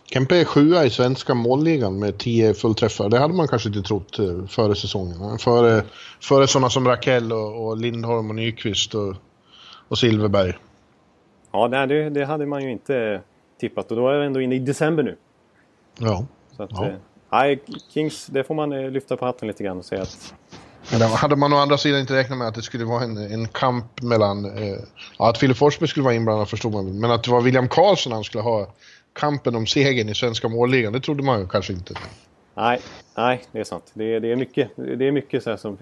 Kempe 0.05 0.35
är 0.35 0.45
sjua 0.45 0.85
i 0.85 0.89
svenska 0.89 1.33
målligan 1.33 1.99
med 1.99 2.17
tio 2.17 2.53
fullträffar. 2.53 3.09
Det 3.09 3.19
hade 3.19 3.33
man 3.33 3.47
kanske 3.47 3.69
inte 3.69 3.81
trott 3.81 4.19
eh, 4.19 4.45
före 4.47 4.75
säsongen. 4.75 5.37
Före, 5.39 5.83
före 6.21 6.47
sådana 6.47 6.69
som 6.69 6.87
Rakell 6.87 7.31
och, 7.31 7.65
och 7.65 7.77
Lindholm 7.77 8.29
och 8.29 8.35
Nyqvist 8.35 8.95
och, 8.95 9.15
och 9.87 9.97
Silverberg. 9.97 10.53
Ja, 11.51 11.67
det, 11.67 12.09
det 12.09 12.25
hade 12.25 12.45
man 12.45 12.63
ju 12.63 12.71
inte 12.71 13.21
tippat 13.59 13.91
och 13.91 13.97
då 13.97 14.09
är 14.09 14.19
vi 14.19 14.25
ändå 14.25 14.41
inne 14.41 14.55
i 14.55 14.59
december 14.59 15.03
nu. 15.03 15.17
Ja. 15.99 16.25
Så 16.57 16.63
att, 16.63 16.71
ja. 17.31 17.47
Eh, 17.47 17.59
Kings, 17.93 18.25
det 18.25 18.43
får 18.43 18.55
man 18.55 18.73
eh, 18.73 18.91
lyfta 18.91 19.17
på 19.17 19.25
hatten 19.25 19.47
lite 19.47 19.63
grann 19.63 19.77
och 19.77 19.85
säga 19.85 20.01
att... 20.01 20.33
Men 20.91 21.01
hade 21.01 21.35
man 21.35 21.53
å 21.53 21.57
andra 21.57 21.77
sidan 21.77 21.99
inte 21.99 22.15
räknat 22.15 22.37
med 22.37 22.47
att 22.47 22.55
det 22.55 22.61
skulle 22.61 22.85
vara 22.85 23.03
en, 23.03 23.17
en 23.17 23.47
kamp 23.47 24.01
mellan... 24.01 24.45
Eh, 24.45 24.77
ja, 25.17 25.29
att 25.29 25.37
Filip 25.37 25.57
Forsberg 25.57 25.89
skulle 25.89 26.03
vara 26.03 26.13
inblandad 26.13 26.49
förstod 26.49 26.71
man 26.71 26.99
Men 26.99 27.11
att 27.11 27.23
det 27.23 27.31
var 27.31 27.41
William 27.41 27.67
Karlsson 27.67 28.11
han 28.11 28.23
skulle 28.23 28.41
ha 28.41 28.67
kampen 29.13 29.55
om 29.55 29.67
segern 29.67 30.09
i 30.09 30.15
svenska 30.15 30.49
målligan, 30.49 30.93
det 30.93 30.99
trodde 30.99 31.23
man 31.23 31.39
ju 31.39 31.47
kanske 31.47 31.73
inte. 31.73 31.93
Nej, 32.55 32.79
nej 33.17 33.43
det 33.51 33.59
är 33.59 33.63
sant. 33.63 33.91
Det 33.93 34.15
är, 34.15 34.19
det 34.19 34.31
är 34.31 34.35
mycket, 34.35 34.69
det 34.75 35.07
är 35.07 35.11
mycket 35.11 35.43
så 35.43 35.57
som... 35.57 35.77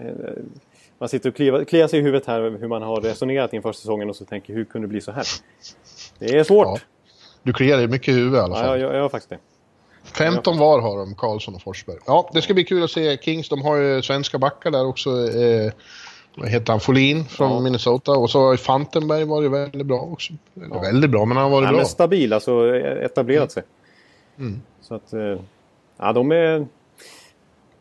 Man 1.00 1.10
sitter 1.10 1.30
och 1.30 1.36
kliar, 1.36 1.64
kliar 1.64 1.88
sig 1.88 2.00
i 2.00 2.02
huvudet 2.02 2.28
här 2.28 2.42
hur 2.42 2.68
man 2.68 2.82
har 2.82 3.02
resonerat 3.02 3.54
inför 3.54 3.72
säsongen 3.72 4.10
och 4.10 4.16
så 4.16 4.26
tänker 4.26 4.54
hur 4.54 4.66
kunde 4.66 4.88
det 4.88 4.90
bli 4.90 5.02
så 5.02 5.12
här? 5.12 5.26
Det 6.20 6.38
är 6.38 6.44
svårt. 6.44 6.68
Ja. 6.68 6.80
Du 7.44 7.54
kliar 7.54 7.78
dig 7.78 7.88
mycket 7.88 8.08
i 8.08 8.12
huvudet 8.12 8.40
i 8.40 8.42
alla 8.42 8.56
fall. 8.56 8.66
Ja, 8.66 8.78
jag, 8.78 8.90
jag 8.90 8.96
gör 8.96 9.10
faktiskt 9.10 9.30
det. 9.30 9.38
15 10.04 10.58
var 10.58 10.82
har 10.82 10.98
de, 10.98 11.16
Karlsson 11.16 11.56
och 11.56 11.62
Forsberg. 11.62 11.98
Ja, 12.06 12.30
det 12.34 12.42
ska 12.42 12.54
bli 12.54 12.64
kul 12.64 12.84
att 12.84 12.92
se 12.92 13.18
Kings. 13.18 13.50
De 13.50 13.62
har 13.62 13.78
ju 13.78 14.02
svenska 14.02 14.38
backar 14.38 14.72
där 14.72 14.86
också. 14.86 15.10
Eh, 15.10 15.72
heter 16.44 16.74
han? 16.74 16.80
Folin 16.80 17.26
från 17.26 17.52
ja. 17.52 17.60
Minnesota. 17.60 18.12
Och 18.12 18.30
så 18.30 18.40
har 18.40 18.58
Fantenberg 18.58 19.26
varit 19.26 19.52
väldigt 19.52 19.88
bra 19.88 20.00
också. 20.00 20.34
Ja. 20.54 20.80
Väldigt 20.80 21.10
bra, 21.10 21.26
men 21.26 21.38
han 21.38 21.44
har 21.44 21.52
varit 21.52 21.66
ja, 21.66 21.72
bra. 21.72 21.78
Men 21.78 21.86
stabil, 21.86 22.34
alltså 22.34 22.76
etablerat 22.78 23.52
sig. 23.52 23.64
Mm. 24.40 24.62
Så 24.82 24.96
att, 24.96 25.14
eh, 25.14 25.40
ja 25.98 26.14
de 26.14 26.32
är... 26.32 26.68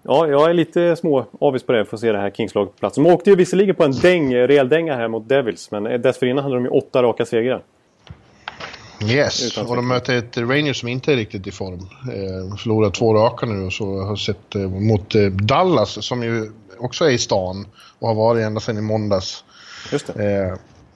Ja, 0.03 0.29
jag 0.29 0.51
är 0.51 0.55
lite 0.55 0.97
små 0.97 1.27
avis 1.41 1.63
på 1.63 1.73
det 1.73 1.85
för 1.85 1.97
att 1.97 2.01
se 2.01 2.13
det 2.13 2.19
här 2.19 2.31
Kings-laget 2.31 2.73
på 2.73 2.79
plats. 2.79 2.97
De 2.97 3.07
åkte 3.07 3.31
ju 3.31 3.37
visserligen 3.37 3.75
på 3.75 3.85
en 3.85 3.93
däng, 3.93 4.35
rejäl 4.35 4.69
dänga 4.69 4.97
här 4.97 5.09
mot 5.09 5.29
Devils, 5.29 5.71
men 5.71 6.03
dessförinnan 6.03 6.45
hade 6.45 6.57
de 6.57 6.65
ju 6.65 6.71
åtta 6.71 7.03
raka 7.03 7.25
segrar. 7.25 7.63
Yes, 9.05 9.59
och 9.59 9.77
de 9.77 9.89
möter 9.89 10.17
ett 10.17 10.39
Rangers 10.39 10.81
som 10.81 10.89
inte 10.89 11.13
är 11.13 11.17
riktigt 11.17 11.47
i 11.47 11.51
form. 11.51 11.81
Eh, 12.13 12.57
förlorat 12.57 12.95
två 12.95 13.15
raka 13.15 13.47
nu 13.47 13.67
och 13.67 13.73
så 13.73 14.01
har 14.01 14.17
sett 14.17 14.55
eh, 14.55 14.61
mot 14.71 15.15
eh, 15.15 15.23
Dallas 15.23 16.07
som 16.07 16.23
ju 16.23 16.53
också 16.79 17.05
är 17.05 17.11
i 17.11 17.19
stan 17.19 17.67
och 17.99 18.09
har 18.09 18.15
varit 18.15 18.45
ända 18.45 18.61
sedan 18.61 18.79
i 18.79 18.81
måndags. 18.81 19.45
Just 19.93 20.09
eh, 20.09 20.55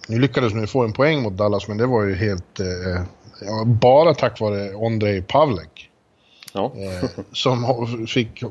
nu 0.09 0.19
lyckades 0.19 0.53
de 0.53 0.67
få 0.67 0.85
en 0.85 0.93
poäng 0.93 1.23
mot 1.23 1.33
Dallas 1.33 1.69
men 1.69 1.77
det 1.77 1.87
var 1.87 2.03
ju 2.03 2.15
helt... 2.15 2.61
Eh, 2.61 3.03
ja, 3.41 3.65
bara 3.65 4.15
tack 4.15 4.41
vare 4.41 4.87
Andrei 4.87 5.23
Pavlek. 5.23 5.91
Ja. 6.53 6.73
eh, 6.77 7.09
som 7.33 7.87
fick 8.09 8.43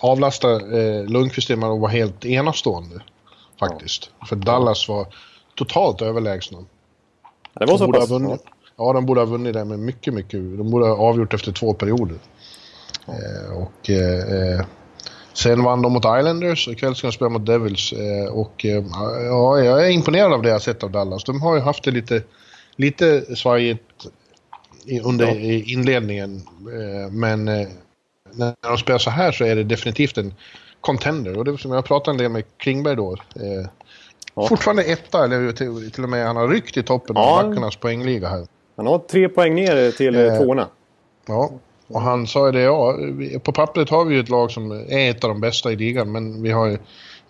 avlasta 0.00 0.52
eh, 0.52 1.04
Lundqvist 1.04 1.50
och 1.50 1.80
var 1.80 1.88
helt 1.88 2.24
enastående. 2.24 3.00
Faktiskt. 3.60 4.10
Ja. 4.20 4.26
För 4.26 4.36
Dallas 4.36 4.88
var 4.88 5.06
totalt 5.54 6.02
överlägsna. 6.02 6.58
Det 7.54 7.66
var 7.66 7.78
så 7.78 7.92
pass? 7.92 8.10
Vunnit, 8.10 8.40
Ja, 8.80 8.92
de 8.92 9.06
borde 9.06 9.20
ha 9.20 9.26
vunnit 9.26 9.54
det 9.54 9.64
med 9.64 9.78
mycket, 9.78 10.14
mycket. 10.14 10.40
De 10.58 10.70
borde 10.70 10.86
ha 10.86 10.96
avgjort 10.96 11.34
efter 11.34 11.52
två 11.52 11.74
perioder. 11.74 12.18
Eh, 13.06 13.56
och 13.56 13.90
eh, 13.90 14.64
sen 15.42 15.62
vann 15.62 15.82
de 15.82 15.92
mot 15.92 16.04
Islanders 16.04 16.66
och 16.66 16.72
ikväll 16.72 16.94
ska 16.94 17.06
de 17.06 17.12
spela 17.12 17.28
mot 17.28 17.46
Devils. 17.46 17.92
Eh, 17.92 18.32
och 18.32 18.64
eh, 18.64 18.84
ja, 19.24 19.58
jag 19.58 19.86
är 19.86 19.90
imponerad 19.90 20.32
av 20.32 20.42
det 20.42 20.48
jag 20.48 20.62
sett 20.62 20.82
av 20.82 20.90
Dallas. 20.90 21.24
De 21.24 21.42
har 21.42 21.54
ju 21.54 21.60
haft 21.60 21.84
det 21.84 21.90
lite, 21.90 22.22
lite 22.76 23.36
svajigt 23.36 24.06
under 25.04 25.26
ja. 25.26 25.62
inledningen. 25.66 26.36
Eh, 26.72 27.12
men 27.12 27.44
när 27.44 28.68
de 28.68 28.78
spelar 28.78 28.98
så 28.98 29.10
här 29.10 29.32
så 29.32 29.44
är 29.44 29.56
det 29.56 29.64
definitivt 29.64 30.18
en 30.18 30.34
contender. 30.80 31.38
Och 31.38 31.44
det 31.44 31.58
som 31.58 31.72
jag 31.72 31.84
pratade 31.84 32.14
en 32.14 32.18
del 32.18 32.30
med 32.30 32.44
Klingberg 32.56 32.96
då. 32.96 33.16
Ja. 34.34 34.46
Fortfarande 34.48 34.82
etta, 34.82 35.24
eller 35.24 35.52
till, 35.52 35.90
till 35.90 36.02
och 36.02 36.10
med 36.10 36.26
han 36.26 36.36
har 36.36 36.48
ryckt 36.48 36.76
i 36.76 36.82
toppen 36.82 37.16
ja. 37.16 37.40
av 37.40 37.48
backarnas 37.48 37.76
poängliga 37.76 38.28
här. 38.28 38.46
Han 38.76 38.86
har 38.86 38.98
tre 38.98 39.28
poäng 39.28 39.54
ner 39.54 39.90
till 39.90 40.14
eh, 40.14 40.36
tvåorna. 40.36 40.68
Ja, 41.26 41.50
och 41.90 42.00
han 42.00 42.26
sa 42.26 42.46
ju 42.46 42.52
det, 42.52 42.60
ja, 42.60 42.98
på 43.42 43.52
pappret 43.52 43.90
har 43.90 44.04
vi 44.04 44.14
ju 44.14 44.20
ett 44.20 44.28
lag 44.28 44.50
som 44.50 44.72
är 44.72 45.10
ett 45.10 45.24
av 45.24 45.30
de 45.30 45.40
bästa 45.40 45.72
i 45.72 45.76
ligan, 45.76 46.12
men 46.12 46.42
vi 46.42 46.50
har 46.50 46.66
ju 46.66 46.78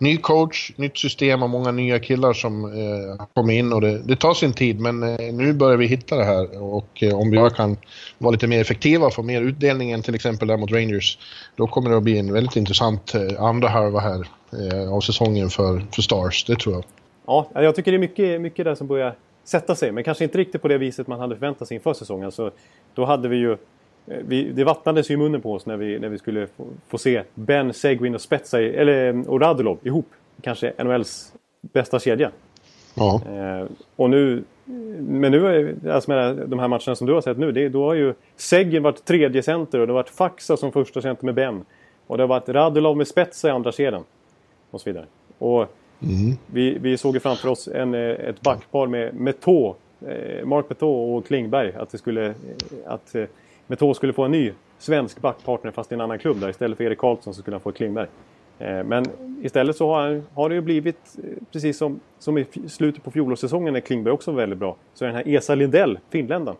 ny 0.01 0.17
coach, 0.17 0.71
nytt 0.75 0.97
system 0.97 1.43
och 1.43 1.49
många 1.49 1.71
nya 1.71 1.99
killar 1.99 2.33
som 2.33 2.65
eh, 2.65 3.25
kommer 3.33 3.53
in 3.53 3.73
och 3.73 3.81
det, 3.81 3.99
det, 3.99 4.15
tar 4.15 4.33
sin 4.33 4.53
tid 4.53 4.79
men 4.79 5.03
eh, 5.03 5.33
nu 5.33 5.53
börjar 5.53 5.77
vi 5.77 5.85
hitta 5.85 6.15
det 6.15 6.23
här 6.23 6.63
och 6.63 7.03
eh, 7.03 7.19
om 7.19 7.31
vi 7.31 7.49
kan 7.55 7.77
vara 8.17 8.31
lite 8.31 8.47
mer 8.47 8.61
effektiva 8.61 9.05
och 9.05 9.13
få 9.13 9.23
mer 9.23 9.41
utdelning 9.41 9.91
än 9.91 10.01
till 10.01 10.15
exempel 10.15 10.47
där 10.47 10.57
mot 10.57 10.71
Rangers 10.71 11.17
då 11.55 11.67
kommer 11.67 11.89
det 11.89 11.97
att 11.97 12.03
bli 12.03 12.19
en 12.19 12.33
väldigt 12.33 12.55
intressant 12.55 13.15
eh, 13.15 13.43
andra 13.43 13.67
halva 13.67 13.99
här 13.99 14.27
eh, 14.51 14.93
av 14.93 15.01
säsongen 15.01 15.49
för, 15.49 15.81
för 15.91 16.01
Stars, 16.01 16.45
det 16.45 16.55
tror 16.55 16.75
jag. 16.75 16.83
Ja, 17.25 17.49
jag 17.53 17.75
tycker 17.75 17.91
det 17.91 17.97
är 17.97 17.99
mycket, 17.99 18.41
mycket 18.41 18.65
där 18.65 18.75
som 18.75 18.87
börjar 18.87 19.15
sätta 19.43 19.75
sig 19.75 19.91
men 19.91 20.03
kanske 20.03 20.23
inte 20.23 20.37
riktigt 20.37 20.61
på 20.61 20.67
det 20.67 20.77
viset 20.77 21.07
man 21.07 21.19
hade 21.19 21.35
förväntat 21.35 21.67
sig 21.67 21.75
inför 21.75 21.93
säsongen. 21.93 22.31
så 22.31 22.51
då 22.93 23.05
hade 23.05 23.27
vi 23.27 23.37
ju 23.37 23.57
vi, 24.05 24.43
det 24.43 24.63
vattnades 24.63 25.09
ju 25.09 25.13
i 25.13 25.17
munnen 25.17 25.41
på 25.41 25.53
oss 25.53 25.65
när 25.65 25.77
vi, 25.77 25.99
när 25.99 26.09
vi 26.09 26.17
skulle 26.17 26.47
få, 26.47 26.65
få 26.87 26.97
se 26.97 27.23
Ben, 27.33 27.73
Seguin 27.73 28.15
och 28.15 28.21
Spetsai, 28.21 28.75
eller, 28.75 29.29
och 29.29 29.41
Radulov 29.41 29.77
ihop. 29.83 30.07
Kanske 30.41 30.73
NHLs 30.83 31.33
bästa 31.61 31.99
kedja. 31.99 32.31
Ja. 32.95 33.21
Eh, 33.25 33.65
och 33.95 34.09
nu, 34.09 34.43
men 34.99 35.31
nu, 35.31 35.75
alltså 35.89 36.11
med 36.11 36.35
de 36.47 36.59
här 36.59 36.67
matcherna 36.67 36.95
som 36.95 37.07
du 37.07 37.13
har 37.13 37.21
sett 37.21 37.37
nu, 37.37 37.51
det, 37.51 37.69
då 37.69 37.85
har 37.85 37.93
ju 37.93 38.13
Seguin 38.35 38.83
varit 38.83 39.05
tredje 39.05 39.43
center 39.43 39.79
och 39.79 39.87
det 39.87 39.93
har 39.93 39.99
varit 39.99 40.09
Faxa 40.09 40.57
som 40.57 40.71
första 40.71 41.01
center 41.01 41.25
med 41.25 41.35
Ben. 41.35 41.65
Och 42.07 42.17
det 42.17 42.23
har 42.23 42.27
varit 42.27 42.49
Radulov 42.49 42.97
med 42.97 43.07
Spetsa 43.07 43.47
i 43.47 43.51
andra 43.51 43.71
kedjan. 43.71 44.03
Och 44.71 44.81
så 44.81 44.89
vidare. 44.89 45.05
Och 45.37 45.61
mm. 46.01 46.37
vi, 46.47 46.77
vi 46.77 46.97
såg 46.97 47.13
ju 47.13 47.19
framför 47.19 47.49
oss 47.49 47.67
en, 47.67 47.93
eh, 47.93 47.99
ett 48.01 48.41
backpar 48.41 48.87
med 48.87 49.15
Metå, 49.15 49.75
eh, 50.07 50.45
Mark 50.45 50.69
Metå 50.69 51.15
och 51.15 51.25
Klingberg. 51.25 51.73
Att 51.73 51.89
det 51.89 51.97
skulle, 51.97 52.25
eh, 52.27 52.33
att 52.85 53.15
Metå 53.71 53.93
skulle 53.93 54.13
få 54.13 54.23
en 54.23 54.31
ny 54.31 54.53
svensk 54.79 55.21
backpartner 55.21 55.71
fast 55.71 55.91
i 55.91 55.95
en 55.95 56.01
annan 56.01 56.19
klubb 56.19 56.39
där. 56.39 56.49
Istället 56.49 56.77
för 56.77 56.83
Erik 56.83 56.97
Karlsson 56.97 57.33
så 57.33 57.41
skulle 57.41 57.55
han 57.55 57.61
få 57.61 57.71
Klingberg. 57.71 58.07
Eh, 58.59 58.83
men 58.83 59.05
istället 59.43 59.75
så 59.75 59.93
har, 59.93 60.21
har 60.33 60.49
det 60.49 60.55
ju 60.55 60.61
blivit, 60.61 61.17
eh, 61.17 61.43
precis 61.51 61.77
som, 61.77 61.99
som 62.19 62.37
i 62.37 62.45
slutet 62.67 63.03
på 63.03 63.11
fjolårssäsongen 63.11 63.73
när 63.73 63.79
Klingberg 63.79 64.13
också 64.13 64.31
var 64.31 64.37
väldigt 64.37 64.59
bra, 64.59 64.75
så 64.93 65.05
är 65.05 65.07
den 65.09 65.15
här 65.15 65.27
Esa 65.27 65.55
Lindell, 65.55 65.99
finländaren, 66.09 66.57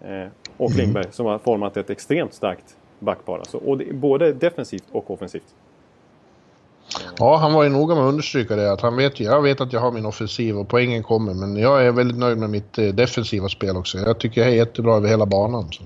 eh, 0.00 0.26
och 0.56 0.70
mm. 0.70 0.78
Klingberg 0.78 1.06
som 1.10 1.26
har 1.26 1.38
format 1.38 1.76
ett 1.76 1.90
extremt 1.90 2.34
starkt 2.34 2.76
backpar. 2.98 3.38
Alltså, 3.38 3.56
och 3.56 3.78
det, 3.78 3.92
både 3.92 4.32
defensivt 4.32 4.84
och 4.92 5.10
offensivt. 5.10 5.54
Ja, 7.18 7.36
han 7.36 7.52
var 7.52 7.62
ju 7.62 7.68
noga 7.68 7.94
med 7.94 8.04
att 8.04 8.08
understryka 8.08 8.56
det. 8.56 8.72
Att 8.72 8.80
han 8.80 8.96
vet, 8.96 9.20
jag 9.20 9.42
vet 9.42 9.60
att 9.60 9.72
jag 9.72 9.80
har 9.80 9.92
min 9.92 10.06
offensiv 10.06 10.58
och 10.58 10.68
poängen 10.68 11.02
kommer. 11.02 11.34
Men 11.34 11.56
jag 11.56 11.86
är 11.86 11.92
väldigt 11.92 12.18
nöjd 12.18 12.38
med 12.38 12.50
mitt 12.50 12.72
defensiva 12.74 13.48
spel 13.48 13.76
också. 13.76 13.98
Jag 13.98 14.18
tycker 14.18 14.40
jag 14.40 14.50
är 14.50 14.54
jättebra 14.54 14.96
över 14.96 15.08
hela 15.08 15.26
banan. 15.26 15.72
Så. 15.72 15.82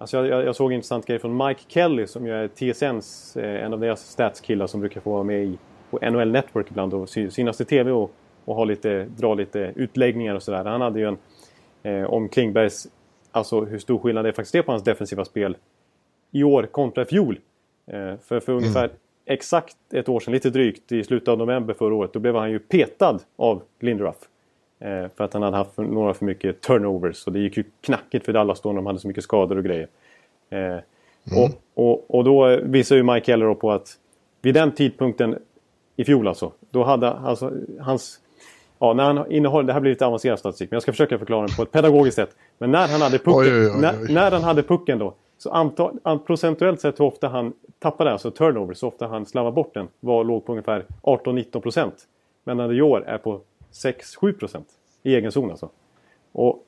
Alltså 0.00 0.16
jag, 0.16 0.26
jag, 0.26 0.44
jag, 0.44 0.56
såg 0.56 0.70
en 0.70 0.76
intressant 0.76 1.06
grej 1.06 1.18
från 1.18 1.46
Mike 1.46 1.60
Kelly 1.68 2.06
som 2.06 2.26
ju 2.26 2.32
är 2.32 2.48
TSNs, 2.48 3.36
eh, 3.36 3.64
en 3.64 3.72
av 3.72 3.80
deras 3.80 4.10
statskillar 4.10 4.66
som 4.66 4.80
brukar 4.80 5.00
få 5.00 5.10
vara 5.10 5.22
med 5.22 5.44
i, 5.44 5.58
på 5.90 5.98
NHL 6.10 6.30
Network 6.30 6.70
ibland 6.70 6.94
och 6.94 7.08
synas 7.08 7.60
i 7.60 7.64
TV 7.64 7.90
och, 7.90 8.10
och 8.44 8.54
ha 8.54 8.64
lite, 8.64 9.04
dra 9.04 9.34
lite 9.34 9.72
utläggningar 9.76 10.34
och 10.34 10.42
sådär. 10.42 10.64
Han 10.64 10.80
hade 10.80 11.00
ju 11.00 11.06
en 11.06 11.18
eh, 11.82 12.10
om 12.10 12.28
Klingbergs, 12.28 12.88
alltså 13.30 13.60
hur 13.60 13.78
stor 13.78 13.98
skillnad 13.98 14.24
det 14.24 14.32
faktiskt 14.32 14.54
är 14.54 14.62
på 14.62 14.72
hans 14.72 14.84
defensiva 14.84 15.24
spel 15.24 15.56
i 16.30 16.42
år 16.42 16.62
kontra 16.62 17.02
i 17.02 17.06
fjol. 17.06 17.38
Eh, 17.86 17.94
för 17.94 18.40
för 18.40 18.52
mm. 18.52 18.64
ungefär 18.64 18.90
exakt 19.26 19.76
ett 19.92 20.08
år 20.08 20.20
sedan, 20.20 20.34
lite 20.34 20.50
drygt, 20.50 20.92
i 20.92 21.04
slutet 21.04 21.28
av 21.28 21.38
november 21.38 21.74
förra 21.74 21.94
året, 21.94 22.12
då 22.12 22.18
blev 22.18 22.34
han 22.34 22.50
ju 22.50 22.58
petad 22.58 23.18
av 23.36 23.62
Linderuff. 23.80 24.16
Eh, 24.80 25.08
för 25.16 25.24
att 25.24 25.32
han 25.32 25.42
hade 25.42 25.56
haft 25.56 25.76
några 25.76 26.14
för 26.14 26.24
mycket 26.24 26.60
turnovers 26.60 27.26
och 27.26 27.32
det 27.32 27.38
gick 27.38 27.56
ju 27.56 27.64
knackigt 27.80 28.24
för 28.24 28.32
Dallas 28.32 28.60
då 28.60 28.68
när 28.68 28.76
de 28.76 28.86
hade 28.86 28.98
så 28.98 29.08
mycket 29.08 29.24
skador 29.24 29.58
och 29.58 29.64
grejer. 29.64 29.88
Eh, 30.50 30.58
mm. 30.58 30.82
Och, 31.36 31.50
och, 31.74 32.14
och, 32.14 32.24
då 32.24 32.60
visar 32.62 32.96
ju 32.96 33.02
Mike 33.02 33.26
Keller 33.26 33.54
på 33.54 33.72
att 33.72 33.98
vid 34.42 34.54
den 34.54 34.72
tidpunkten 34.72 35.38
i 35.96 36.04
fjol 36.04 36.28
alltså, 36.28 36.52
då 36.70 36.84
hade 36.84 37.10
alltså 37.10 37.52
hans... 37.80 38.20
Ja, 38.80 38.92
när 38.92 39.04
han 39.04 39.32
innehåller, 39.32 39.66
det 39.66 39.72
här 39.72 39.80
blir 39.80 39.92
lite 39.92 40.06
avancerad 40.06 40.38
statistik, 40.38 40.70
men 40.70 40.76
jag 40.76 40.82
ska 40.82 40.92
försöka 40.92 41.18
förklara 41.18 41.46
den 41.46 41.56
på 41.56 41.62
ett 41.62 41.72
pedagogiskt 41.72 42.16
sätt. 42.16 42.36
Men 42.58 42.70
när 42.70 42.88
han 42.88 43.00
hade 43.00 43.18
pucken, 43.18 43.34
oj, 43.34 43.66
oj, 43.66 43.70
oj, 43.74 43.80
när, 43.80 44.14
när, 44.14 44.30
han 44.30 44.42
hade 44.42 44.62
pucken 44.62 44.98
då, 44.98 45.14
så 45.38 45.50
antal, 45.50 45.98
procentuellt 46.26 46.80
sett 46.80 47.00
hur 47.00 47.04
ofta 47.04 47.28
han 47.28 47.52
tappade, 47.78 48.12
alltså 48.12 48.30
turnover, 48.30 48.74
så 48.74 48.88
ofta 48.88 49.06
han 49.06 49.26
slarvade 49.26 49.54
bort 49.54 49.74
den, 49.74 49.88
var, 50.00 50.24
låg 50.24 50.46
på 50.46 50.52
ungefär 50.52 50.84
18-19 51.02 51.60
procent. 51.60 51.94
Men 52.44 52.56
när 52.56 52.68
det 52.68 52.74
i 52.74 52.82
år 52.82 53.04
är 53.06 53.18
på 53.18 53.40
6-7 53.72 54.32
procent 54.32 54.68
i 55.02 55.14
egen 55.14 55.32
zon 55.32 55.50
alltså. 55.50 55.70
Och 56.32 56.64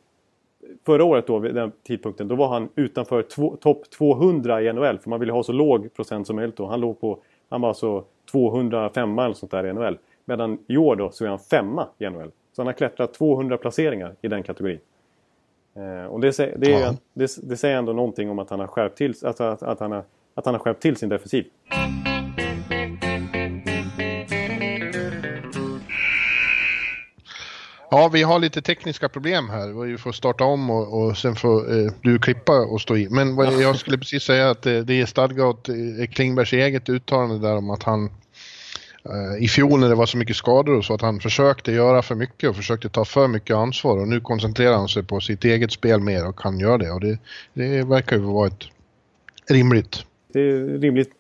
förra 0.87 1.05
året 1.05 1.27
då, 1.27 1.39
vid 1.39 1.55
den 1.55 1.73
tidpunkten, 1.83 2.29
då 2.29 2.35
var 2.35 2.49
han 2.49 2.69
utanför 2.75 3.23
topp 3.57 3.91
200 3.91 4.63
i 4.63 4.73
NHL. 4.73 4.99
För 4.99 5.11
man 5.11 5.21
ville 5.21 5.33
ha 5.33 5.43
så 5.43 5.53
låg 5.53 5.95
procent 5.95 6.27
som 6.27 6.37
möjligt 6.37 6.57
då. 6.57 6.67
Han 6.67 6.81
låg 6.81 7.01
på, 7.01 7.19
han 7.49 7.61
var 7.61 7.69
alltså 7.69 8.05
205 8.31 9.19
eller 9.19 9.35
sånt 9.35 9.53
där 9.53 9.67
i 9.67 9.73
NHL. 9.73 9.99
Medan 10.25 10.59
i 10.67 10.77
år 10.77 10.97
då 10.97 11.11
så 11.11 11.25
är 11.25 11.29
han 11.29 11.39
femma 11.39 11.87
i 11.99 12.11
NHL. 12.11 12.31
Så 12.53 12.63
han 12.63 12.67
har 12.67 12.73
klättrat 12.73 13.15
200 13.15 13.57
placeringar 13.57 14.15
i 14.23 14.29
den 14.29 14.43
kategorin. 14.43 14.79
Eh, 15.75 16.05
och 16.05 16.21
det, 16.21 16.37
det, 16.37 16.97
det, 17.15 17.37
det, 17.43 17.57
säger 17.57 17.77
ändå 17.77 17.93
någonting 17.93 18.31
om 18.31 18.39
att 18.39 18.51
han 18.51 18.61
har 18.61 18.67
skärpt 18.67 18.99
till, 18.99 19.15
alltså 19.25 19.45
att, 19.45 19.63
att, 19.63 19.81
han 19.81 19.93
har, 19.93 20.05
att 20.35 20.45
han 20.45 20.55
har 20.55 20.59
skärpt 20.59 20.83
till 20.83 20.97
sin 20.97 21.09
defensiv. 21.09 21.45
Ja, 27.93 28.11
vi 28.13 28.23
har 28.23 28.39
lite 28.39 28.63
tekniska 28.63 29.09
problem 29.09 29.49
här. 29.49 29.85
Vi 29.87 29.99
får 29.99 30.13
starta 30.13 30.45
om 30.45 30.71
och, 30.71 31.03
och 31.03 31.17
sen 31.17 31.37
får 31.37 31.79
eh, 31.79 31.93
du 32.03 32.19
klippa 32.19 32.61
och 32.61 32.81
stå 32.81 32.97
i. 32.97 33.09
Men 33.09 33.37
vad, 33.37 33.63
jag 33.63 33.77
skulle 33.77 33.99
precis 33.99 34.23
säga 34.23 34.51
att 34.51 34.63
det, 34.63 34.83
det 34.83 35.01
är 35.01 35.07
stadgat 35.07 35.69
eh, 35.69 36.07
Klingbergs 36.11 36.53
eget 36.53 36.89
uttalande 36.89 37.49
där 37.49 37.57
om 37.57 37.71
att 37.71 37.83
han 37.83 38.05
eh, 39.05 39.45
i 39.45 39.49
fjol 39.49 39.81
när 39.81 39.89
det 39.89 39.95
var 39.95 40.07
så 40.07 40.17
mycket 40.17 40.37
skador 40.37 40.77
och 40.77 40.85
så 40.85 40.95
att 40.95 41.01
han 41.01 41.21
försökte 41.21 41.73
göra 41.73 42.03
för 42.03 42.15
mycket 42.15 42.51
och 42.51 42.57
försökte 42.57 42.89
ta 42.89 43.05
för 43.05 43.29
mycket 43.29 43.57
ansvar 43.57 43.99
och 43.99 44.09
nu 44.09 44.21
koncentrerar 44.21 44.77
han 44.77 44.89
sig 44.89 45.03
på 45.03 45.21
sitt 45.21 45.45
eget 45.45 45.73
spel 45.73 46.01
mer 46.01 46.29
och 46.29 46.39
kan 46.39 46.59
göra 46.59 46.79
det 46.79 46.91
och 46.91 47.01
det, 47.01 47.19
det 47.55 47.83
verkar 47.83 48.17
ju 48.17 48.23
vara 48.23 48.47
ett 48.47 48.65
rimligt. 49.49 50.05
Det 50.33 50.41
är 50.41 50.79
rimligt 50.79 51.11